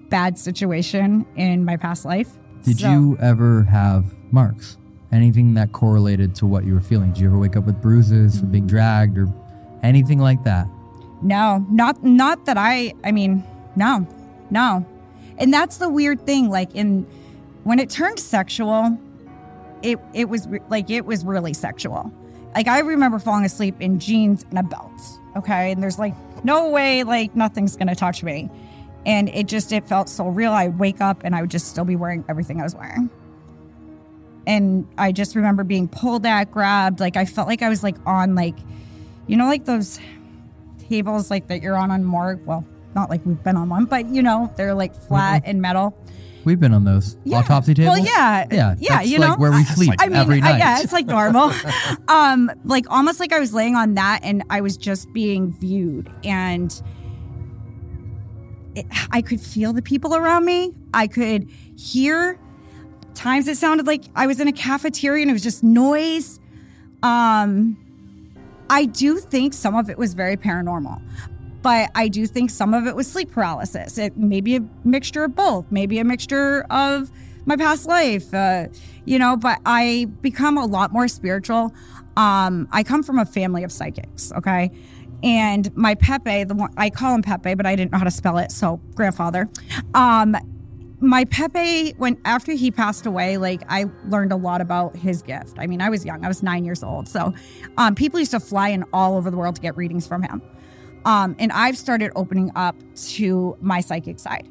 [0.09, 2.29] bad situation in my past life.
[2.65, 4.79] Did So- you ever have marks?
[5.13, 7.13] Anything that correlated to what you were feeling?
[7.13, 8.69] Did you ever wake up with bruises from being mm.
[8.69, 9.29] dragged or
[9.83, 10.67] anything like that?
[11.23, 13.45] No, not not that I I mean,
[13.77, 14.07] no.
[14.51, 14.87] No.
[15.39, 17.07] And that's the weird thing like in
[17.65, 18.99] when it turned sexual,
[19.83, 22.13] it it was re- like it was really sexual.
[22.55, 25.01] Like I remember falling asleep in jeans and a belt,
[25.37, 25.73] okay?
[25.73, 26.15] And there's like
[26.45, 28.51] no way like nothing's going to touch me.
[29.07, 30.53] And it just it felt so real.
[30.53, 33.11] I'd wake up and I would just still be wearing everything I was wearing.
[34.47, 37.97] And I just remember being pulled at, grabbed, like I felt like I was like
[38.07, 38.57] on like
[39.27, 40.01] you know like those
[40.89, 42.45] tables like that you're on on morgue.
[42.45, 42.65] Well,
[42.95, 45.97] not like we've been on one, but you know, they're like flat and metal.
[46.45, 47.39] We've been on those Yeah.
[47.39, 47.99] autopsy tables.
[48.01, 48.47] Well, yeah.
[48.51, 50.59] yeah, Yeah, you like know, where we I- sleep I mean, every I- night.
[50.59, 51.53] yeah, it's like normal.
[52.09, 56.11] um, like almost like I was laying on that and I was just being viewed
[56.25, 56.83] and
[58.75, 60.73] it, I could feel the people around me.
[60.93, 62.39] I could hear
[63.15, 66.41] times it sounded like I was in a cafeteria and it was just noise.
[67.03, 67.77] Um,
[68.71, 71.03] I do think some of it was very paranormal,
[71.63, 73.99] but I do think some of it was sleep paralysis.
[73.99, 77.11] It maybe a mixture of both, maybe a mixture of
[77.45, 78.69] my past life, uh,
[79.05, 79.37] you know.
[79.37, 81.75] But I become a lot more spiritual.
[82.17, 84.71] Um, I come from a family of psychics, okay,
[85.23, 88.11] and my Pepe, the one I call him Pepe, but I didn't know how to
[88.11, 89.49] spell it, so grandfather.
[89.95, 90.37] Um,
[91.03, 95.57] my Pepe, when after he passed away, like I learned a lot about his gift.
[95.59, 97.09] I mean, I was young; I was nine years old.
[97.09, 97.35] So,
[97.77, 100.41] um, people used to fly in all over the world to get readings from him.
[101.05, 102.77] Um, and I've started opening up
[103.15, 104.49] to my psychic side.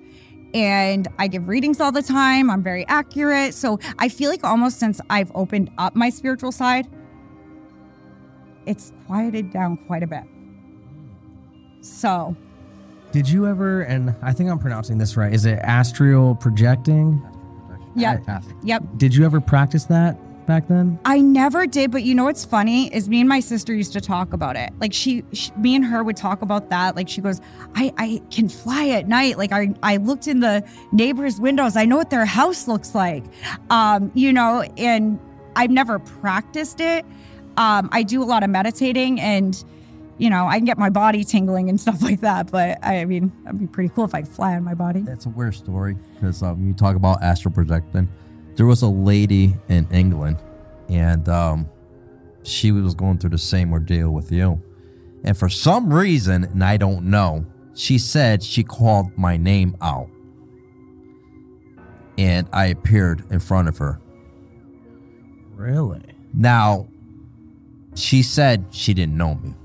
[0.53, 2.49] And I give readings all the time.
[2.49, 3.53] I'm very accurate.
[3.53, 6.89] So I feel like almost since I've opened up my spiritual side,
[8.65, 10.23] it's quieted down quite a bit.
[11.79, 12.35] So
[13.11, 17.21] Did you ever, and I think I'm pronouncing this right, is it astral projecting?
[17.95, 18.25] Yep.
[18.25, 18.55] Fantastic.
[18.63, 18.83] Yep.
[18.97, 20.17] Did you ever practice that
[20.47, 20.97] back then?
[21.03, 24.01] I never did, but you know what's funny is me and my sister used to
[24.01, 24.71] talk about it.
[24.79, 26.95] Like she, she me and her would talk about that.
[26.95, 27.41] Like she goes,
[27.75, 29.37] I, I can fly at night.
[29.37, 30.63] Like I, I looked in the
[30.93, 31.75] neighbors' windows.
[31.75, 33.25] I know what their house looks like.
[33.69, 35.19] Um, you know, and
[35.57, 37.05] I've never practiced it.
[37.57, 39.61] Um, I do a lot of meditating and
[40.21, 42.51] you know, I can get my body tingling and stuff like that.
[42.51, 45.01] But I mean, that'd be pretty cool if I could fly on my body.
[45.01, 48.07] That's a weird story because um, you talk about astral projecting.
[48.55, 50.37] There was a lady in England,
[50.89, 51.67] and um,
[52.43, 54.61] she was going through the same ordeal with you.
[55.23, 60.09] And for some reason, and I don't know, she said she called my name out,
[62.19, 63.99] and I appeared in front of her.
[65.55, 66.03] Really?
[66.33, 66.89] Now,
[67.95, 69.55] she said she didn't know me.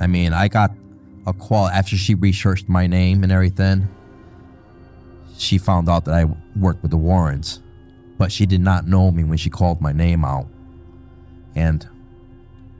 [0.00, 0.72] I mean, I got
[1.26, 3.88] a call after she researched my name and everything.
[5.38, 6.26] She found out that I
[6.58, 7.60] worked with the Warrens,
[8.18, 10.46] but she did not know me when she called my name out.
[11.54, 11.86] And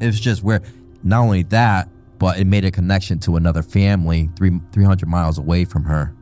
[0.01, 0.65] it was just weird.
[1.03, 5.65] Not only that, but it made a connection to another family three, 300 miles away
[5.65, 6.15] from her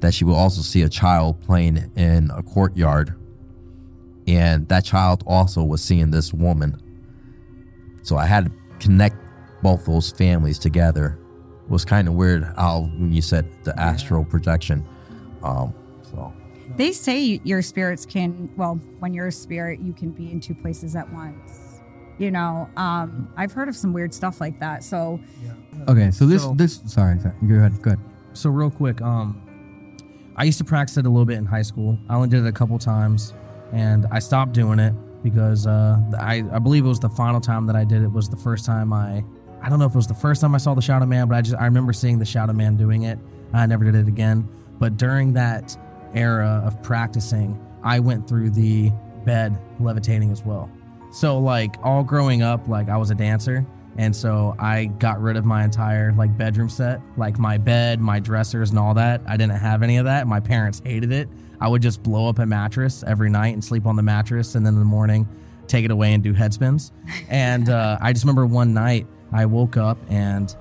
[0.00, 3.14] that she will also see a child playing in a courtyard.
[4.26, 6.80] And that child also was seeing this woman.
[8.02, 9.16] So I had to connect
[9.62, 11.18] both those families together.
[11.64, 14.84] It was kind of weird how when you said the astral projection.
[15.42, 15.72] Um,
[16.10, 16.32] so
[16.76, 20.54] They say your spirits can, well, when you're a spirit, you can be in two
[20.54, 21.80] places at once.
[22.18, 24.84] You know, um, I've heard of some weird stuff like that.
[24.84, 25.18] So,
[25.88, 28.00] Okay, so this So- this sorry, sorry, go ahead, go ahead.
[28.34, 29.40] So real quick, um,
[30.36, 31.98] I used to practice it a little bit in high school.
[32.08, 33.32] I only did it a couple times,
[33.72, 37.66] and I stopped doing it because uh, I I believe it was the final time
[37.66, 39.24] that I did it was the first time I
[39.62, 41.36] I don't know if it was the first time I saw the Shadow Man, but
[41.36, 43.18] I just I remember seeing the Shadow Man doing it.
[43.52, 44.48] I never did it again.
[44.78, 45.76] But during that
[46.14, 48.90] era of practicing, I went through the
[49.24, 50.70] bed levitating as well.
[51.12, 53.64] So like all growing up, like I was a dancer,
[53.96, 58.18] and so I got rid of my entire like bedroom set, like my bed, my
[58.18, 59.20] dressers, and all that.
[59.26, 60.26] I didn't have any of that.
[60.26, 61.28] My parents hated it.
[61.60, 64.66] I would just blow up a mattress every night and sleep on the mattress, and
[64.66, 65.28] then in the morning,
[65.68, 66.90] take it away and do head spins.
[67.28, 70.54] And uh, I just remember one night I woke up and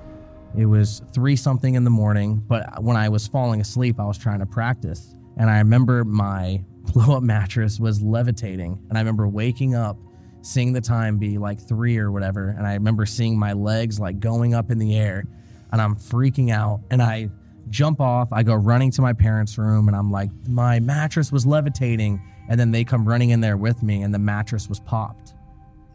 [0.58, 2.44] it was three something in the morning.
[2.48, 6.64] But when I was falling asleep, I was trying to practice, and I remember my
[6.94, 9.98] blow up mattress was levitating, and I remember waking up
[10.42, 12.50] seeing the time be like three or whatever.
[12.58, 15.26] And I remember seeing my legs like going up in the air
[15.72, 16.82] and I'm freaking out.
[16.90, 17.30] And I
[17.70, 21.46] jump off, I go running to my parents' room and I'm like, my mattress was
[21.46, 22.22] levitating.
[22.50, 25.34] And then they come running in there with me and the mattress was popped.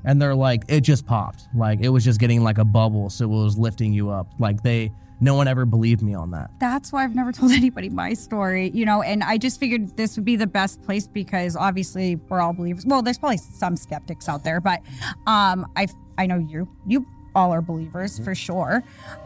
[0.07, 1.49] And they're like, it just popped.
[1.55, 3.11] Like it was just getting like a bubble.
[3.11, 4.29] So it was lifting you up.
[4.39, 6.51] Like they, no one ever believed me on that.
[6.61, 10.17] that's why I've never told anybody my story, you know, and I just figured this
[10.17, 12.87] would be the best place because obviously we're all believers.
[12.87, 14.81] Well, there's probably some skeptics out there, but
[15.27, 15.89] um I
[16.19, 18.83] I know you you all are believers for sure.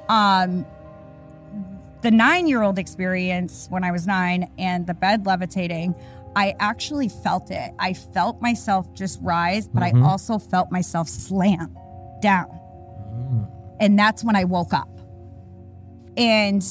[0.08, 0.64] Um
[2.02, 5.94] the 9-year-old experience when I was 9 and the bed levitating,
[6.36, 7.72] I actually felt it.
[7.78, 10.04] I felt myself just rise, but I mm-hmm.
[10.04, 11.76] also felt myself slam
[12.22, 12.48] down.
[13.12, 13.50] Mm.
[13.80, 14.88] And that's when I woke up
[16.16, 16.62] and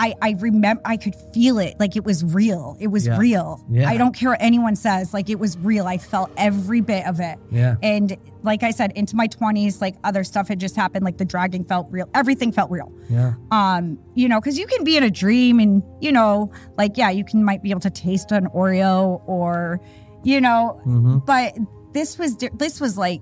[0.00, 2.76] I I remember I could feel it like it was real.
[2.80, 3.18] It was Yeah.
[3.18, 3.64] real.
[3.70, 3.88] Yeah.
[3.88, 5.12] I don't care what anyone says.
[5.14, 5.86] Like it was real.
[5.86, 7.38] I felt every bit of it.
[7.50, 7.76] Yeah.
[7.82, 11.04] And like I said, into my twenties, like other stuff had just happened.
[11.04, 12.08] Like the dragging felt real.
[12.14, 12.90] Everything felt real.
[13.08, 13.34] Yeah.
[13.50, 17.10] Um, you know, because you can be in a dream and you know, like yeah,
[17.10, 19.80] you can might be able to taste an Oreo or,
[20.24, 21.18] you know, Mm-hmm.
[21.26, 21.56] but
[21.92, 23.20] this was this was like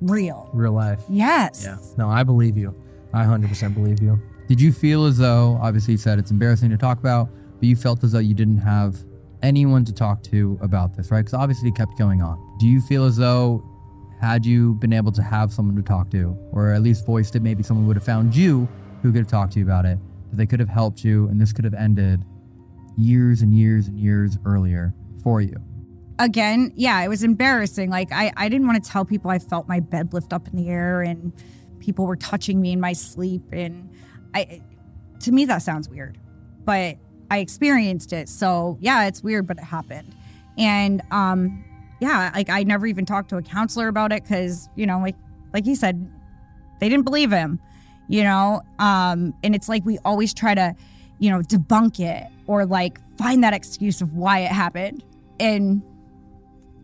[0.00, 0.50] real.
[0.52, 1.00] Real life.
[1.08, 1.62] Yes.
[1.64, 1.76] Yeah.
[1.96, 2.74] No, I believe you.
[3.12, 4.20] I 100% believe you.
[4.46, 7.76] Did you feel as though, obviously, you said it's embarrassing to talk about, but you
[7.76, 8.96] felt as though you didn't have
[9.42, 11.20] anyone to talk to about this, right?
[11.20, 12.38] Because obviously it kept going on.
[12.58, 13.64] Do you feel as though,
[14.20, 17.42] had you been able to have someone to talk to, or at least voiced it,
[17.42, 18.68] maybe someone would have found you
[19.02, 19.98] who could have talked to you about it,
[20.30, 22.24] that they could have helped you, and this could have ended
[22.96, 25.56] years and years and years earlier for you?
[26.18, 27.90] again, yeah, it was embarrassing.
[27.90, 30.56] Like I, I didn't want to tell people I felt my bed lift up in
[30.56, 31.32] the air and
[31.80, 33.42] people were touching me in my sleep.
[33.52, 33.90] And
[34.34, 34.60] I,
[35.20, 36.18] to me, that sounds weird,
[36.64, 36.96] but
[37.30, 38.28] I experienced it.
[38.28, 40.14] So yeah, it's weird, but it happened.
[40.58, 41.64] And um,
[42.00, 45.16] yeah, like I never even talked to a counselor about it because you know, like
[45.52, 46.10] like he said,
[46.80, 47.60] they didn't believe him.
[48.08, 50.74] You know, um, and it's like we always try to,
[51.18, 55.02] you know, debunk it or like find that excuse of why it happened.
[55.40, 55.82] And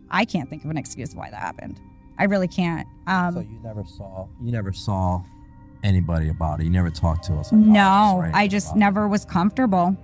[0.09, 1.79] I can't think of an excuse why that happened.
[2.17, 2.87] I really can't.
[3.07, 5.23] Um, so you never saw you never saw
[5.83, 6.63] anybody about it.
[6.65, 7.51] You never talked to us.
[7.51, 8.79] no, I just about it.
[8.79, 9.97] never was comfortable.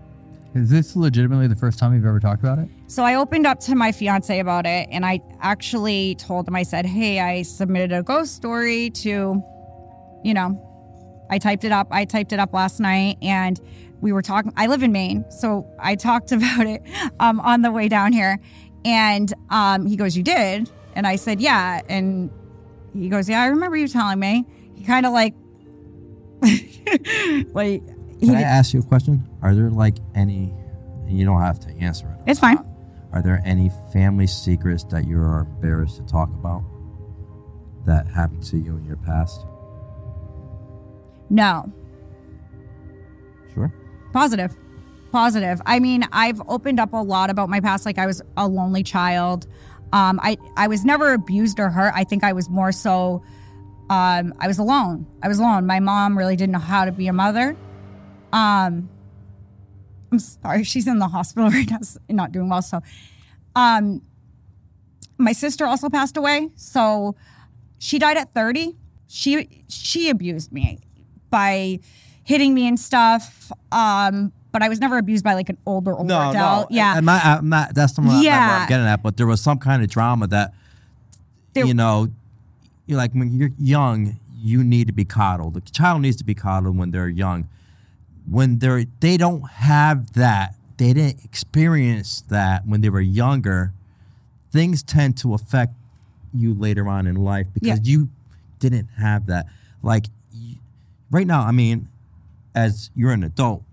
[0.54, 2.70] Is this legitimately the first time you've ever talked about it?
[2.88, 6.64] So I opened up to my fiance about it and I actually told him, I
[6.64, 9.44] said, Hey, I submitted a ghost story to,
[10.24, 10.64] you know,
[11.30, 11.88] I typed it up.
[11.92, 13.60] I typed it up last night and
[14.02, 14.54] we were talking.
[14.56, 15.26] I live in Maine.
[15.30, 16.82] So I talked about it
[17.20, 18.40] um, on the way down here.
[18.86, 20.72] And um, he goes, You did?
[20.96, 21.82] And I said, Yeah.
[21.90, 22.32] And
[22.94, 24.46] he goes, Yeah, I remember you telling me.
[24.76, 25.36] He kind of like,
[27.54, 27.82] like,
[28.20, 29.28] he Can I ask you a question?
[29.42, 30.54] Are there like any?
[31.06, 32.30] and You don't have to answer it.
[32.30, 32.58] it's fine.
[33.14, 36.64] Are there any family secrets that you are embarrassed to talk about
[37.86, 39.46] that happened to you in your past?
[41.30, 41.72] No.
[43.54, 43.74] Sure.
[44.14, 44.56] Positive.
[45.12, 45.62] Positive.
[45.66, 47.86] I mean, I've opened up a lot about my past.
[47.86, 49.48] Like I was a lonely child.
[49.94, 51.94] Um, I I was never abused or hurt.
[51.96, 53.24] I think I was more so.
[53.90, 55.06] Um, I was alone.
[55.24, 55.66] I was alone.
[55.66, 57.56] My mom really didn't know how to be a mother.
[58.34, 58.90] Um,
[60.12, 62.62] I'm sorry, she's in the hospital right now, not doing well.
[62.62, 62.82] So,
[63.56, 64.02] um,
[65.18, 66.50] my sister also passed away.
[66.56, 67.16] So,
[67.80, 68.76] she died at 30.
[69.08, 70.80] She she abused me
[71.30, 71.80] by
[72.24, 73.52] hitting me and stuff.
[73.72, 76.72] Um, but I was never abused by like an older older adult.
[76.72, 77.24] Yeah, I'm not.
[77.26, 77.74] I'm not.
[77.74, 78.60] That's not, not what Yeah.
[78.64, 79.02] I'm getting at.
[79.02, 80.54] But there was some kind of drama that,
[81.54, 82.10] There- you know,
[82.88, 85.54] you're like when you're young, you need to be coddled.
[85.54, 87.48] The child needs to be coddled when they're young.
[88.30, 93.74] When they're they don't have that, they didn't experience that when they were younger.
[94.52, 95.74] Things tend to affect
[96.34, 97.92] you later on in life because Yeah.
[97.94, 98.10] you
[98.60, 99.48] didn't have that.
[99.84, 100.08] Like
[101.12, 101.88] right now, I mean,
[102.56, 103.64] as you're an adult,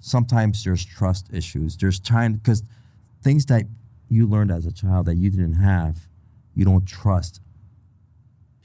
[0.00, 1.76] sometimes there's trust issues.
[1.76, 2.62] There's trying because
[3.22, 3.64] things that
[4.08, 6.06] you learned as a child that you didn't have,
[6.54, 7.40] you don't trust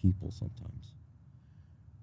[0.01, 0.93] people sometimes,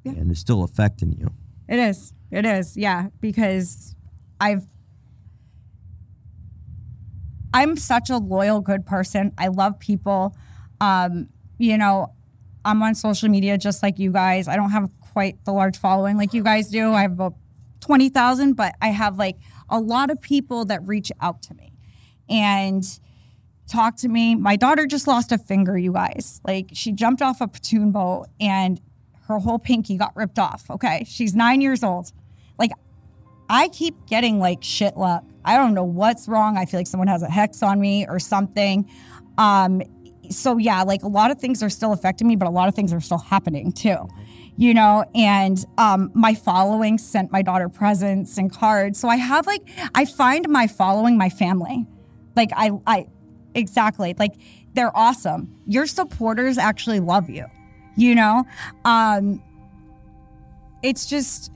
[0.04, 0.12] Yeah.
[0.12, 1.32] and it's still affecting you.
[1.68, 2.12] It is.
[2.30, 2.76] It is.
[2.76, 3.94] Yeah, because
[4.40, 4.66] I've
[7.54, 9.32] I'm such a loyal good person.
[9.38, 10.36] I love people.
[10.80, 11.28] Um,
[11.58, 12.12] you know,
[12.64, 14.46] I'm on social media just like you guys.
[14.48, 16.92] I don't have quite the large following like you guys do.
[16.92, 17.34] I have about
[17.80, 19.36] 20,000, but I have like
[19.70, 21.72] a lot of people that reach out to me
[22.28, 22.84] and
[23.66, 24.34] talk to me.
[24.34, 26.40] My daughter just lost a finger, you guys.
[26.46, 28.80] Like she jumped off a platoon boat and
[29.28, 30.70] her whole pinky got ripped off.
[30.70, 31.04] Okay.
[31.06, 32.12] She's nine years old.
[32.58, 32.70] Like
[33.48, 35.24] I keep getting like shit luck.
[35.44, 36.56] I don't know what's wrong.
[36.56, 38.90] I feel like someone has a hex on me or something.
[39.38, 39.82] Um,
[40.30, 42.74] so yeah, like a lot of things are still affecting me, but a lot of
[42.74, 44.08] things are still happening too.
[44.56, 48.98] You know, and um, my following sent my daughter presents and cards.
[48.98, 51.86] So I have like I find my following my family.
[52.34, 53.06] Like I I
[53.56, 54.34] exactly like
[54.74, 55.52] they're awesome.
[55.66, 57.46] Your supporters actually love you.
[57.96, 58.44] You know,
[58.84, 59.42] um,
[60.82, 61.50] it's just,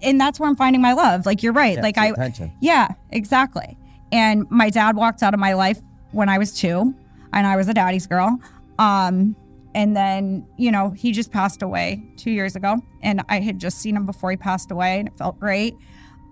[0.00, 1.26] and that's where I'm finding my love.
[1.26, 1.76] Like you're right.
[1.76, 2.52] Yeah, like I, attention.
[2.60, 3.76] yeah, exactly.
[4.10, 5.80] And my dad walked out of my life
[6.12, 6.94] when I was two,
[7.32, 8.40] and I was a daddy's girl.
[8.78, 9.36] Um,
[9.74, 13.78] and then you know he just passed away two years ago, and I had just
[13.78, 15.74] seen him before he passed away, and it felt great.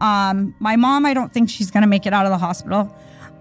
[0.00, 2.94] Um, my mom, I don't think she's gonna make it out of the hospital.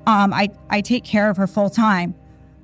[0.10, 2.15] Um, I I take care of her full time.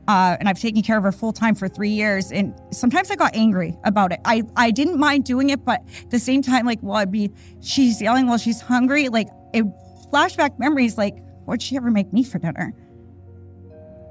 [0.08, 2.32] Uh, and I've taken care of her full time for three years.
[2.32, 4.20] And sometimes I got angry about it.
[4.24, 7.32] I, I didn't mind doing it, but at the same time, like, well, I'd be,
[7.60, 9.10] she's yelling while she's hungry.
[9.10, 9.66] Like, it
[10.12, 12.72] flashback memories, like, what'd she ever make me for dinner?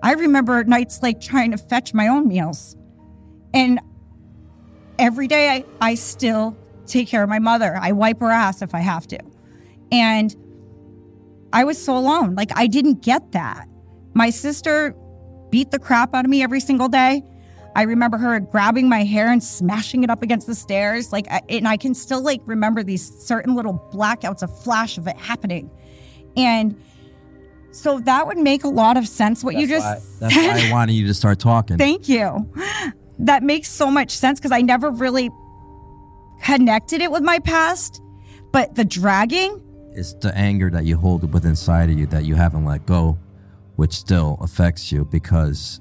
[0.03, 2.77] I remember nights like trying to fetch my own meals.
[3.53, 3.79] And
[4.99, 6.57] every day I, I still
[6.87, 7.79] take care of my mother.
[7.81, 9.21] I wipe her ass if I have to.
[9.93, 10.35] And
[11.55, 12.35] I was so alone.
[12.35, 13.69] Like, I didn't get that.
[14.13, 14.95] My sister
[15.51, 17.23] beat the crap out of me every single day.
[17.77, 21.13] I remember her grabbing my hair and smashing it up against the stairs.
[21.13, 25.17] Like, and I can still like remember these certain little blackouts, a flash of it
[25.17, 25.71] happening.
[26.37, 26.81] And
[27.71, 29.43] so that would make a lot of sense.
[29.43, 31.79] What you just Why- that's why I wanted you to start talking.
[31.79, 32.53] Thank you.
[33.21, 35.31] That makes so much sense because I never really
[36.43, 38.01] connected it with my past.
[38.53, 39.61] But the dragging,
[39.95, 43.19] it's the anger that you hold within inside of you that you haven't let go,
[43.77, 45.81] which still affects you because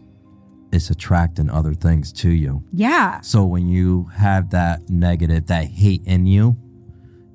[0.72, 2.64] it's attracting other things to you.
[2.74, 3.22] yeah.
[3.22, 6.58] So when you have that negative, that hate in you,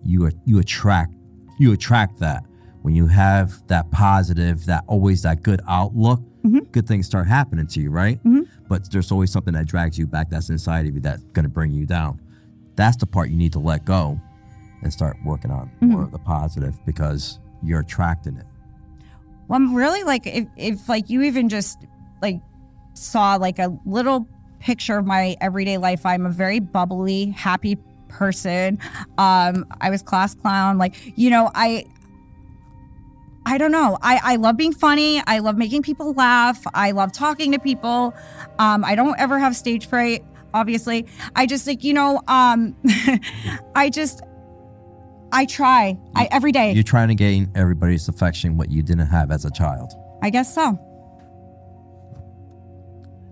[0.04, 1.12] you you attract
[1.58, 2.44] you attract that.
[2.82, 6.60] When you have that positive, that always that good outlook, mm-hmm.
[6.70, 8.18] good things start happening to you, right?
[8.18, 8.42] Mm-hmm.
[8.68, 11.50] But there's always something that drags you back that's inside of you that's going to
[11.50, 12.20] bring you down.
[12.76, 14.20] That's the part you need to let go
[14.82, 18.46] and start working on more of the positive because you're attracting it.
[19.48, 21.78] Well, I'm really like, if, if like you even just
[22.22, 22.40] like
[22.94, 24.28] saw like a little
[24.60, 27.78] picture of my everyday life, I'm a very bubbly, happy
[28.08, 28.78] person.
[29.16, 30.78] Um, I was class clown.
[30.78, 31.84] Like, you know, I,
[33.46, 33.96] I don't know.
[34.02, 35.22] I, I love being funny.
[35.26, 36.62] I love making people laugh.
[36.74, 38.14] I love talking to people.
[38.58, 40.22] Um, I don't ever have stage fright,
[40.52, 41.06] obviously.
[41.34, 42.76] I just like, you know, um,
[43.74, 44.20] I just,
[45.32, 46.72] I try I, every day.
[46.72, 49.92] You're trying to gain everybody's affection, what you didn't have as a child.
[50.22, 50.78] I guess so.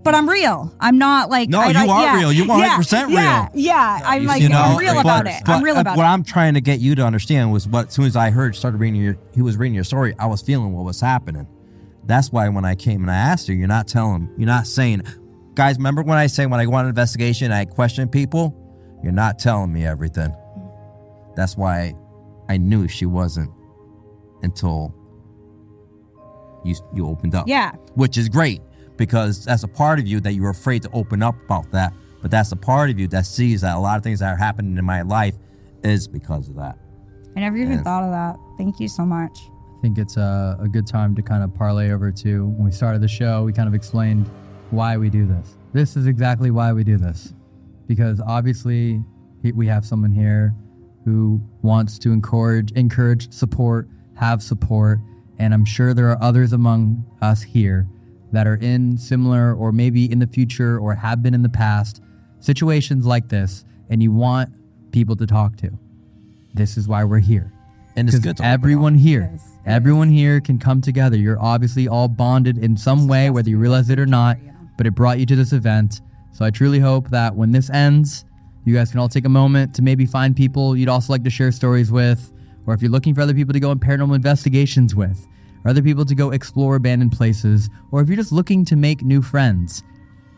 [0.03, 0.73] But I'm real.
[0.79, 2.33] I'm not like No, I you don't- are yeah, real.
[2.33, 3.49] You're yeah, 100% real.
[3.55, 4.01] yeah.
[4.05, 5.43] I'm like You know, I'm real but- about it.
[5.47, 6.05] I'm real about what it.
[6.05, 8.55] What I'm trying to get you to understand was what as soon as I heard
[8.55, 11.49] started reading your he was reading your story, I was feeling what was happening.
[12.05, 15.03] That's why when I came and I asked you, you're not telling, you're not saying,
[15.55, 15.77] guys.
[15.77, 18.55] Remember when I say when I go on an investigation, I question people.
[19.03, 20.33] You're not telling me everything.
[21.37, 21.95] That's why
[22.49, 23.51] I knew she wasn't
[24.43, 24.95] until
[26.65, 27.47] you you opened up.
[27.49, 27.73] Yeah.
[27.95, 28.61] which is great
[28.97, 31.93] because that's a part of you that you're afraid to open up about that.
[32.23, 34.37] But that's a part of you that sees that a lot of things that are
[34.37, 35.37] happening in my life
[35.85, 36.79] is because of that.
[37.37, 37.83] I never even Yeah.
[37.83, 38.37] thought of that.
[38.57, 39.39] Thank you so much.
[39.79, 42.71] I think it's a, a good time to kind of parlay over to when we
[42.73, 44.29] started the show, we kind of explained
[44.71, 45.57] why we do this.
[45.73, 47.35] This is exactly why we do this.
[47.87, 49.05] Because obviously,
[49.55, 50.55] we have someone here
[51.07, 54.99] who wants to encourage, encourage, support, have support.
[55.39, 57.89] And I'm sure there are others among us here
[58.33, 62.03] that are in similar or maybe in the future or have been in the past
[62.41, 64.51] situations like this, and you want
[64.91, 65.71] people to talk to.
[66.55, 67.53] This is why we're here.
[67.95, 69.01] And it's Because good to open everyone up.
[69.01, 71.17] here, everyone here can come together.
[71.17, 74.39] You're obviously all bonded in some way, whether you realize it or not.
[74.77, 76.01] But it brought you to this event,
[76.33, 78.25] so I truly hope that when this ends,
[78.67, 81.31] you guys can all take a moment to maybe find people you'd also like to
[81.31, 82.33] share stories with,
[82.67, 85.27] or if you're looking for other people to go on paranormal investigations with,
[85.65, 89.03] or other people to go explore abandoned places, or if you're just looking to make
[89.03, 89.83] new friends.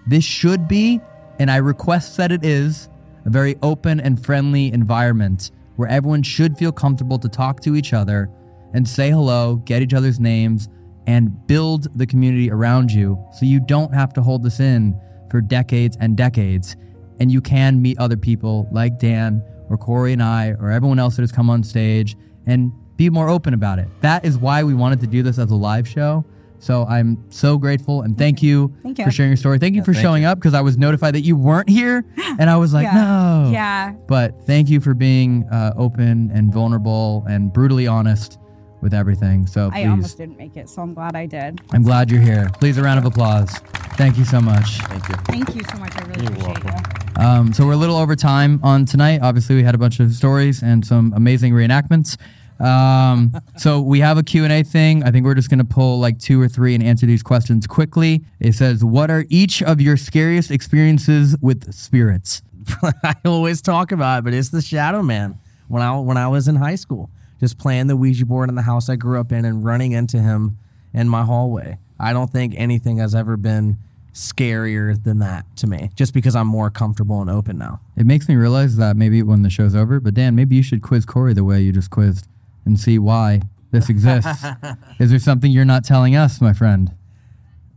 [0.06, 1.00] This should be,
[1.38, 2.88] and I request that it is,
[3.24, 7.92] a very open and friendly environment where everyone should feel comfortable to talk to each
[7.92, 8.30] other
[8.74, 10.68] and say hello, get each other's names,
[11.06, 14.98] and build the community around you so you don't have to hold this in
[15.30, 16.76] for decades and decades.
[17.20, 21.16] And you can meet other people like Dan or Corey and I or everyone else
[21.16, 22.16] that has come on stage
[22.46, 23.88] and be more open about it.
[24.00, 26.24] That is why we wanted to do this as a live show.
[26.60, 29.04] So I'm so grateful and thank you, Thank you.
[29.04, 29.58] for sharing your story.
[29.60, 32.04] Thank you for thank showing up because I was notified that you weren't here
[32.38, 32.94] and I was like, Yeah.
[32.94, 33.50] no.
[33.52, 33.92] Yeah.
[34.08, 38.38] But thank you for being uh, open and vulnerable and brutally honest
[38.80, 39.46] with everything.
[39.46, 39.76] So please.
[39.76, 41.60] I please, almost didn't make it, so I'm glad I did.
[41.72, 42.50] I'm glad you're here.
[42.58, 43.50] Please, a round of applause.
[43.96, 44.78] Thank you so much.
[44.82, 45.14] Thank you.
[45.26, 45.96] Thank you so much.
[45.96, 47.07] I really appreciate you.
[47.18, 49.20] Um, so we're a little over time on tonight.
[49.22, 52.16] Obviously, we had a bunch of stories and some amazing reenactments.
[52.60, 55.02] Um, so we have a Q&A thing.
[55.02, 57.66] I think we're just going to pull like two or three and answer these questions
[57.66, 58.24] quickly.
[58.38, 62.42] It says, what are each of your scariest experiences with spirits?
[63.02, 65.40] I always talk about it, but it's the Shadow Man.
[65.66, 68.62] When I when I was in high school, just playing the Ouija board in the
[68.62, 70.56] house I grew up in and running into him
[70.94, 71.78] in my hallway.
[72.00, 73.76] I don't think anything has ever been
[74.18, 75.90] scarier than that to me.
[75.94, 77.80] Just because I'm more comfortable and open now.
[77.96, 80.82] It makes me realize that maybe when the show's over, but Dan, maybe you should
[80.82, 82.26] quiz Corey the way you just quizzed
[82.64, 84.44] and see why this exists.
[84.98, 86.94] Is there something you're not telling us, my friend?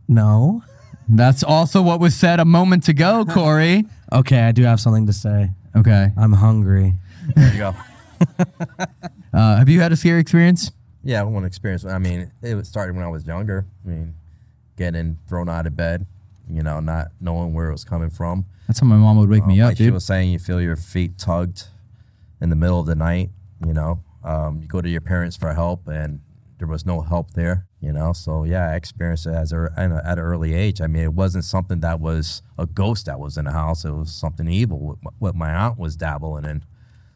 [0.08, 0.62] No.
[1.08, 3.84] That's also what was said a moment ago, Corey.
[4.12, 5.48] Okay, I do have something to say.
[5.74, 6.08] Okay.
[6.18, 6.92] I'm hungry.
[7.34, 7.74] There you go.
[9.34, 10.72] Uh, have you had a scary experience?
[11.02, 11.86] Yeah, one experience.
[11.86, 13.64] I mean, it started when I was younger.
[13.82, 14.14] I mean,
[14.76, 16.04] getting thrown out of bed,
[16.50, 18.44] you know, not knowing where it was coming from.
[18.66, 20.60] That's how my mom would wake me Um, up, like she was saying, you feel
[20.60, 21.64] your feet tugged
[22.40, 23.30] in the middle of the night.
[23.66, 26.20] You know, um, you go to your parents for help, and
[26.58, 27.66] there was no help there.
[27.80, 30.80] You know, so yeah, I experienced it as a, at a- at an early age.
[30.80, 33.84] I mean, it wasn't something that was a ghost that was in the house.
[33.84, 34.78] It was something evil.
[34.78, 36.64] What, what my aunt was dabbling in.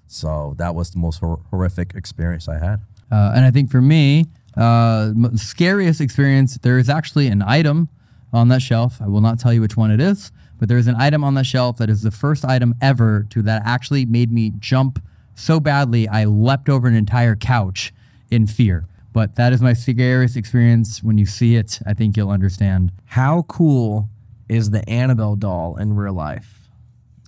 [0.09, 2.81] So that was the most hor- horrific experience I had.
[3.11, 4.27] Uh, and I think for me,
[4.57, 7.89] uh, scariest experience, there is actually an item
[8.33, 9.01] on that shelf.
[9.01, 11.35] I will not tell you which one it is, but there is an item on
[11.35, 15.03] that shelf that is the first item ever to that actually made me jump
[15.35, 17.93] so badly I leapt over an entire couch
[18.31, 18.87] in fear.
[19.13, 21.03] But that is my scariest experience.
[21.03, 22.93] When you see it, I think you'll understand.
[23.07, 24.11] How cool
[24.49, 26.69] is the Annabelle doll in real life?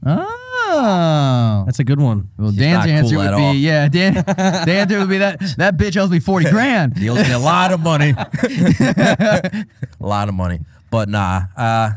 [0.05, 1.62] Oh.
[1.66, 2.29] That's a good one.
[2.39, 3.55] Well, She's Dan's answer cool would be, all.
[3.55, 6.97] yeah, Dan, the answer would be that that bitch owes me 40 grand.
[6.99, 8.11] He owes me a lot of money.
[8.81, 9.65] a
[9.99, 10.61] lot of money.
[10.90, 11.90] But nah, uh,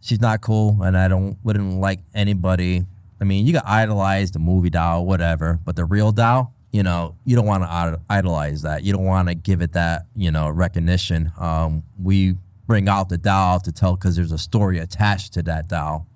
[0.00, 2.84] she's not cool, and I don't wouldn't like anybody.
[3.20, 7.16] I mean, you got idolize the movie doll, whatever, but the real doll, you know,
[7.24, 8.84] you don't want to idolize that.
[8.84, 11.32] You don't want to give it that, you know, recognition.
[11.38, 12.36] Um, we
[12.66, 16.06] bring out the doll to tell because there's a story attached to that doll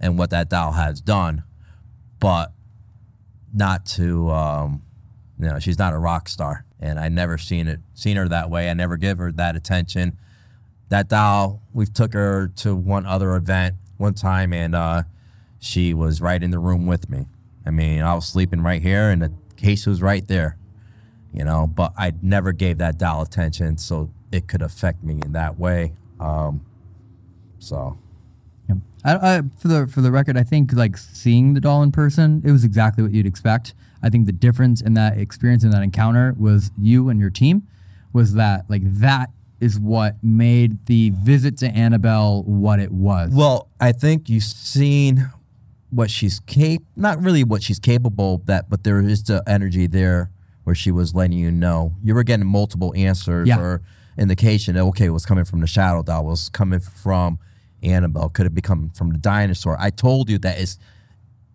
[0.00, 1.44] and what that doll has done,
[2.18, 2.52] but
[3.52, 4.82] not to um,
[5.38, 8.50] You know, she's not a rock star, and I never seen it seen her that
[8.50, 8.68] way.
[8.70, 10.18] I never give her that attention.
[10.88, 15.02] That doll, we took her to one other event one time, and uh,
[15.58, 17.26] she was right in the room with me.
[17.66, 20.56] I mean, I was sleeping right here, and the case was right there.
[21.32, 25.32] You know, but I never gave that doll attention, so it could affect me in
[25.32, 25.92] that way.
[26.18, 26.64] Um,
[27.58, 27.98] so
[28.68, 28.76] Yeah.
[29.04, 32.42] I, I, for the for the record, I think like seeing the doll in person,
[32.44, 33.74] it was exactly what you'd expect.
[34.02, 37.66] I think the difference in that experience in that encounter was you and your team
[38.12, 43.32] was that like that is what made the visit to Annabelle what it was.
[43.34, 45.30] Well, I think you've seen
[45.90, 49.86] what she's cap not really what she's capable of that, but there is the energy
[49.86, 50.30] there
[50.64, 51.94] where she was letting you know.
[52.02, 53.58] You were getting multiple answers Yeah.
[53.58, 53.82] or
[54.18, 57.38] indication that okay, it was coming from the shadow doll, was coming from
[57.82, 59.76] Annabelle, could it be coming from the dinosaur?
[59.80, 60.78] I told you that it's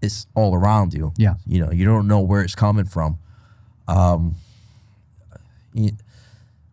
[0.02, 1.14] it's all around you.
[1.18, 1.36] Yeah.
[1.46, 3.20] You know, you don't know where it's coming from.
[3.88, 4.36] Um
[5.74, 5.92] you,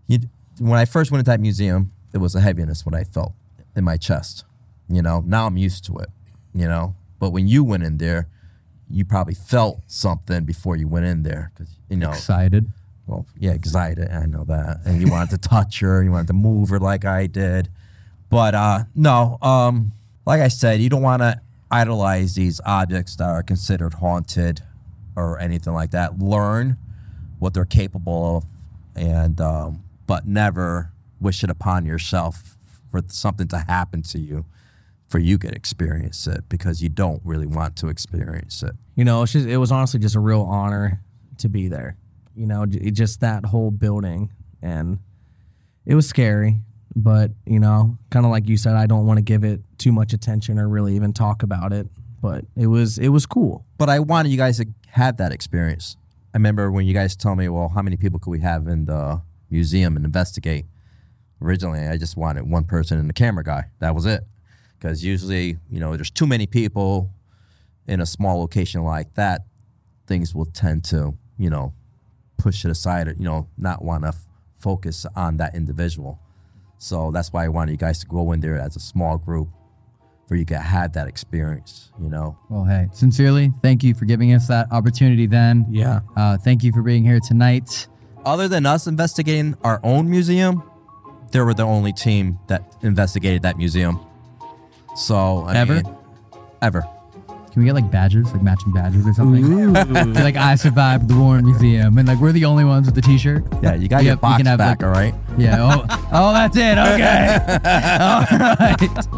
[0.09, 0.19] you,
[0.61, 3.32] when I first went into that museum, it was a heaviness what I felt
[3.74, 4.45] in my chest.
[4.89, 6.11] You know, now I'm used to it.
[6.53, 8.28] You know, but when you went in there,
[8.89, 12.11] you probably felt something before you went in there because you know.
[12.11, 12.70] excited.
[13.07, 14.11] Well, yeah, excited.
[14.11, 17.05] I know that, and you wanted to touch her, you wanted to move her like
[17.05, 17.70] I did,
[18.28, 19.39] but uh, no.
[19.41, 19.93] Um,
[20.27, 24.62] like I said, you don't want to idolize these objects that are considered haunted
[25.16, 26.19] or anything like that.
[26.19, 26.77] Learn
[27.39, 28.45] what they're capable of,
[28.95, 32.57] and um, but never wish it upon yourself
[32.91, 34.45] for something to happen to you,
[35.07, 38.74] for you could experience it because you don't really want to experience it.
[38.97, 41.01] You know, it's just, it was honestly just a real honor
[41.39, 41.97] to be there.
[42.35, 44.32] You know, just that whole building.
[44.61, 44.99] And
[45.87, 46.57] it was scary,
[46.97, 49.93] but, you know, kind of like you said, I don't want to give it too
[49.93, 51.87] much attention or really even talk about it.
[52.20, 53.65] But it was it was cool.
[53.78, 55.97] but I wanted you guys to have that experience.
[56.35, 58.87] I remember when you guys told me, well, how many people could we have in
[58.87, 60.64] the museum and investigate?
[61.43, 63.64] Originally, I just wanted one person and the camera guy.
[63.78, 64.22] That was it.
[64.78, 67.10] Because usually, you know, there's too many people
[67.86, 69.43] in a small location like that,
[70.06, 71.72] things will tend to, you know,
[72.36, 74.24] push it aside or, you know, not want to f-
[74.59, 76.18] focus on that individual.
[76.78, 79.48] So that's why I wanted you guys to go in there as a small group
[80.28, 82.39] where you could have that experience, you know.
[82.48, 85.27] Well, hey, sincerely, thank you for giving us that opportunity.
[85.27, 86.01] Then, Yeah.
[86.16, 87.89] uh, thank you for being here tonight.
[88.24, 90.62] Other than us investigating our own museum,
[91.32, 94.01] they were the only team that investigated that museum.
[94.97, 95.74] So I Ever?
[95.76, 95.97] mean,
[96.62, 96.84] ever.
[97.52, 99.42] Can we get like badges, like matching badges or something?
[100.12, 103.01] Be like I survived the Warren Museum, and like we're the only ones with the
[103.02, 103.44] T-shirt.
[103.60, 105.12] Yeah, you got Yep, your you box can have, back, like- all right.
[105.36, 105.59] Yeah.
[105.60, 106.78] Oh, oh, that's it.
[106.78, 107.38] Okay.
[107.98, 109.09] all right.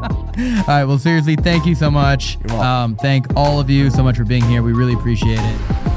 [0.61, 0.85] All right.
[0.85, 2.39] Well, seriously, thank you so much.
[2.49, 2.59] You're.
[2.63, 4.63] Um, thank all of you so much for being here.
[4.63, 5.92] We really appreciate it.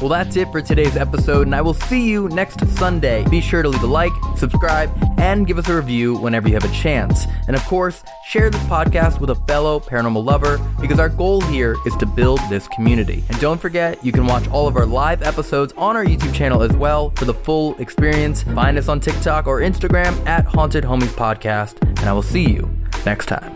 [0.00, 3.26] Well, that's it for today's episode, and I will see you next Sunday.
[3.30, 6.64] Be sure to leave a like, subscribe, and give us a review whenever you have
[6.64, 7.24] a chance.
[7.46, 11.76] And of course, share this podcast with a fellow paranormal lover because our goal here
[11.86, 13.24] is to build this community.
[13.30, 16.62] And don't forget, you can watch all of our live episodes on our YouTube channel
[16.62, 18.42] as well for the full experience.
[18.42, 22.70] Find us on TikTok or Instagram at Haunted Homies Podcast, and I will see you
[23.06, 23.55] next time.